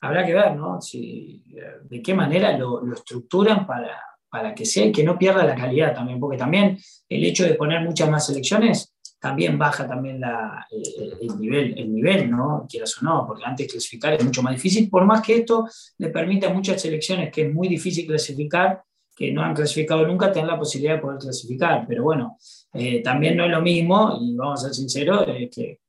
habrá 0.00 0.24
que 0.24 0.34
ver, 0.34 0.56
¿no? 0.56 0.80
Si, 0.80 1.44
de 1.82 2.02
qué 2.02 2.14
manera 2.14 2.56
lo, 2.56 2.92
estructuran 2.92 3.66
para, 3.66 4.00
para 4.30 4.54
que 4.54 4.64
sea 4.64 4.86
y 4.86 4.92
que 4.92 5.04
no 5.04 5.18
pierda 5.18 5.44
la 5.44 5.54
calidad 5.54 5.94
también, 5.94 6.20
porque 6.20 6.38
también 6.38 6.78
el 7.08 7.24
hecho 7.24 7.44
de 7.44 7.54
poner 7.54 7.82
muchas 7.82 8.08
más 8.08 8.26
selecciones 8.26 8.94
también 9.20 9.58
baja 9.58 9.86
también 9.86 10.18
la, 10.18 10.66
eh, 10.70 11.12
el, 11.20 11.38
nivel, 11.38 11.78
el 11.78 11.92
nivel, 11.92 12.30
¿no? 12.30 12.66
Quieras 12.68 12.96
o 13.00 13.04
no, 13.04 13.26
porque 13.26 13.44
antes 13.44 13.70
clasificar 13.70 14.14
es 14.14 14.24
mucho 14.24 14.42
más 14.42 14.54
difícil, 14.54 14.88
por 14.88 15.04
más 15.04 15.20
que 15.20 15.36
esto 15.36 15.68
le 15.98 16.08
permite 16.08 16.46
a 16.46 16.54
muchas 16.54 16.80
selecciones 16.80 17.30
que 17.30 17.42
es 17.42 17.52
muy 17.52 17.68
difícil 17.68 18.06
clasificar, 18.06 18.82
que 19.14 19.30
no 19.30 19.42
han 19.42 19.54
clasificado 19.54 20.06
nunca, 20.06 20.32
tener 20.32 20.48
la 20.48 20.58
posibilidad 20.58 20.94
de 20.94 21.02
poder 21.02 21.18
clasificar. 21.18 21.84
Pero 21.86 22.02
bueno, 22.02 22.38
eh, 22.72 23.02
también 23.02 23.36
no 23.36 23.44
es 23.44 23.50
lo 23.50 23.60
mismo, 23.60 24.18
y 24.18 24.34
vamos 24.34 24.64
a 24.64 24.68
ser 24.68 24.74
sinceros, 24.74 25.26
que 25.54 25.80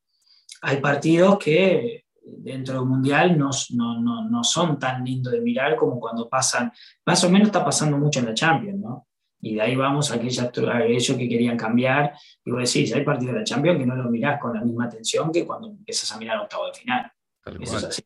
hay 0.64 0.78
partidos 0.78 1.39
que 1.39 2.04
dentro 2.24 2.76
del 2.76 2.86
Mundial 2.86 3.38
no, 3.38 3.49
no, 3.72 4.30
no, 4.30 4.43
son 4.43 4.78
tan 4.78 5.03
lindos 5.03 5.34
de 5.34 5.41
mirar 5.41 5.76
como 5.76 5.99
cuando 5.99 6.30
pasan, 6.30 6.72
más 7.05 7.24
o 7.24 7.30
menos 7.30 7.47
está 7.47 7.63
pasando 7.63 7.97
mucho 7.97 8.19
en 8.19 8.28
la 8.28 8.34
Champions, 8.34 8.80
¿no? 8.80 9.07
Y 9.43 9.55
de 9.55 9.61
ahí 9.61 9.76
vamos 9.76 10.11
a, 10.11 10.15
aquellos 10.15 11.17
que 11.17 11.30
querían 11.30 11.57
cambiar. 11.57 12.13
Y 12.45 12.51
vos 12.51 12.72
decís, 12.72 12.93
hay 12.93 13.03
partidos 13.03 13.34
de 13.34 13.39
la 13.39 13.43
Champions 13.43 13.80
que 13.80 13.86
no 13.88 13.95
los 13.95 14.11
mirás 14.11 14.39
con 14.39 14.53
la 14.53 14.61
misma 14.61 14.86
atención 14.86 15.32
que 15.32 15.47
cuando 15.47 15.69
empiezas 15.69 16.11
a 16.11 16.17
mirar 16.19 16.38
octavo 16.38 16.67
de 16.67 16.74
final. 16.74 17.11
Eso 17.59 17.78
es 17.78 17.84
así. 17.84 18.03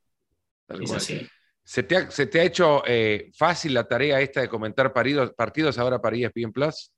es 0.70 0.92
así. 0.94 1.28
¿Se 1.62 1.84
te, 1.84 1.98
ha, 1.98 2.10
¿Se 2.12 2.28
te, 2.28 2.40
ha, 2.40 2.44
hecho 2.44 2.84
eh, 2.86 3.32
fácil 3.36 3.74
la 3.74 3.86
tarea 3.86 4.22
esta 4.22 4.40
de 4.40 4.48
comentar 4.48 4.94
partidos, 4.94 5.34
partidos 5.34 5.78
ahora 5.78 6.00
para 6.00 6.16
ESPN 6.16 6.54
Plus? 6.54 6.94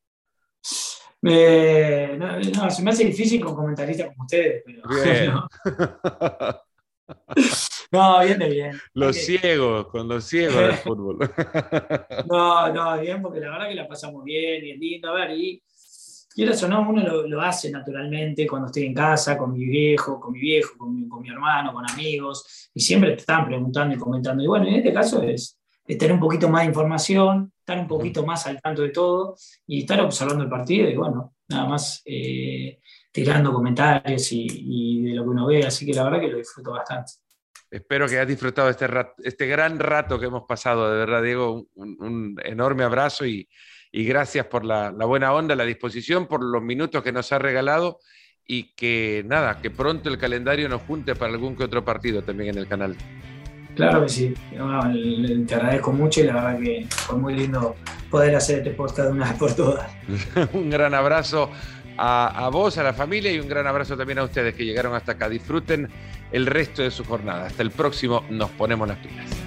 no, 1.21 2.69
se 2.69 2.83
me 2.83 2.91
hace 2.91 3.05
difícil 3.05 3.43
con 3.43 3.55
comentaristas 3.55 4.09
como 4.09 4.23
ustedes, 4.23 4.63
pero. 4.63 5.47
No. 7.91 8.19
bien 8.21 8.39
de 8.39 8.49
bien. 8.49 8.81
Los 8.93 9.15
ciegos, 9.15 9.87
con 9.87 10.09
los 10.09 10.25
ciegos 10.25 10.55
del 10.57 10.73
fútbol. 10.83 11.17
No, 12.27 12.73
no, 12.73 12.99
bien, 12.99 13.21
porque 13.21 13.39
la 13.39 13.51
verdad 13.51 13.69
que 13.69 13.75
la 13.75 13.87
pasamos 13.87 14.25
bien 14.25 14.65
y 14.65 14.71
es 14.71 14.77
lindo. 14.79 15.09
A 15.09 15.13
ver, 15.13 15.31
y 15.31 15.63
quieras 16.35 16.61
o 16.63 16.67
no, 16.67 16.87
uno 16.89 17.25
lo, 17.25 17.41
hace 17.41 17.71
naturalmente 17.71 18.45
cuando 18.45 18.67
estoy 18.67 18.83
en 18.83 18.93
casa, 18.93 19.37
con 19.37 19.53
mi 19.53 19.65
viejo, 19.65 20.19
con 20.19 20.33
mi 20.33 20.39
viejo, 20.39 20.77
con 20.77 20.93
mi, 20.93 21.07
con 21.07 21.21
mi 21.21 21.29
hermano, 21.29 21.73
con 21.73 21.89
amigos, 21.89 22.69
y 22.73 22.81
siempre 22.81 23.11
te 23.11 23.21
están 23.21 23.45
preguntando 23.47 23.95
y 23.95 23.97
comentando. 23.97 24.43
Y 24.43 24.47
bueno, 24.47 24.67
en 24.67 24.75
este 24.75 24.93
caso 24.93 25.23
es, 25.23 25.57
es 25.87 25.97
tener 25.97 26.13
un 26.13 26.19
poquito 26.19 26.49
más 26.49 26.63
de 26.63 26.67
información, 26.67 27.51
estar 27.57 27.79
un 27.79 27.87
poquito 27.87 28.25
más 28.25 28.45
al 28.47 28.61
tanto 28.61 28.81
de 28.81 28.89
todo 28.89 29.35
y 29.65 29.79
estar 29.79 29.99
observando 30.01 30.43
el 30.43 30.49
partido 30.49 30.89
y 30.89 30.95
bueno, 30.95 31.35
nada 31.47 31.67
más 31.67 32.01
eh, 32.05 32.79
tirando 33.17 33.51
comentarios 33.51 34.31
y, 34.31 35.01
de 35.01 35.15
lo 35.15 35.23
que 35.23 35.29
uno 35.29 35.47
ve, 35.47 35.65
así 35.65 35.87
que 35.87 35.93
la 35.93 36.03
verdad 36.03 36.19
que 36.19 36.27
lo 36.27 36.37
disfruto 36.37 36.73
bastante. 36.73 37.13
Espero 37.71 38.07
que 38.07 38.13
hayas 38.13 38.27
disfrutado 38.27 38.69
este, 38.69 38.85
este 39.23 39.47
gran 39.47 39.79
rato 39.79 40.19
que 40.19 40.27
hemos 40.27 40.43
pasado, 40.43 40.91
de 40.91 40.99
verdad, 40.99 41.23
Diego, 41.23 41.65
un, 41.73 42.39
enorme 42.45 42.83
abrazo 42.83 43.25
y, 43.25 43.49
gracias 43.91 44.45
por 44.45 44.63
la, 44.63 44.91
la, 44.91 45.05
buena 45.05 45.33
onda, 45.33 45.55
la 45.55 45.63
disposición, 45.63 46.27
por 46.27 46.43
los 46.43 46.61
minutos 46.61 47.01
que 47.01 47.11
nos 47.11 47.31
ha 47.31 47.39
regalado 47.39 47.97
y 48.45 48.75
que 48.75 49.23
nada, 49.25 49.57
que 49.63 49.71
pronto 49.71 50.09
el 50.09 50.19
calendario 50.19 50.69
nos 50.69 50.83
junte 50.83 51.15
para 51.15 51.33
algún 51.33 51.55
que 51.55 51.63
otro 51.63 51.83
partido 51.83 52.21
también 52.21 52.51
en 52.51 52.59
el 52.59 52.67
canal. 52.67 52.95
Claro 53.75 54.03
que 54.03 54.09
sí, 54.09 54.33
te 54.51 55.55
agradezco 55.55 55.91
mucho 55.91 56.21
y 56.21 56.23
la 56.23 56.33
verdad 56.33 56.59
que 56.59 56.85
fue 56.89 57.17
muy 57.17 57.33
lindo 57.33 57.75
poder 58.11 58.35
hacer 58.35 58.59
este 58.59 58.71
podcast 58.71 59.09
de 59.09 59.13
una 59.13 59.29
vez 59.29 59.39
por 59.39 59.55
todas. 59.55 59.91
un 60.53 60.69
gran 60.69 60.93
abrazo 60.93 61.51
a, 61.97 62.49
vos, 62.51 62.77
a 62.77 62.83
la 62.83 62.93
familia 62.93 63.31
y 63.31 63.39
un 63.39 63.47
gran 63.47 63.67
abrazo 63.67 63.97
también 63.97 64.19
a 64.19 64.23
ustedes 64.23 64.55
que 64.55 64.65
llegaron 64.65 64.93
hasta 64.93 65.13
acá. 65.13 65.29
Disfruten 65.29 65.89
el 66.31 66.45
resto 66.45 66.81
de 66.81 66.91
su 66.91 67.03
jornada. 67.03 67.47
Hasta 67.47 67.63
el 67.63 67.71
próximo, 67.71 68.23
nos 68.29 68.49
ponemos 68.51 68.87
las 68.87 68.97
pilas. 68.97 69.46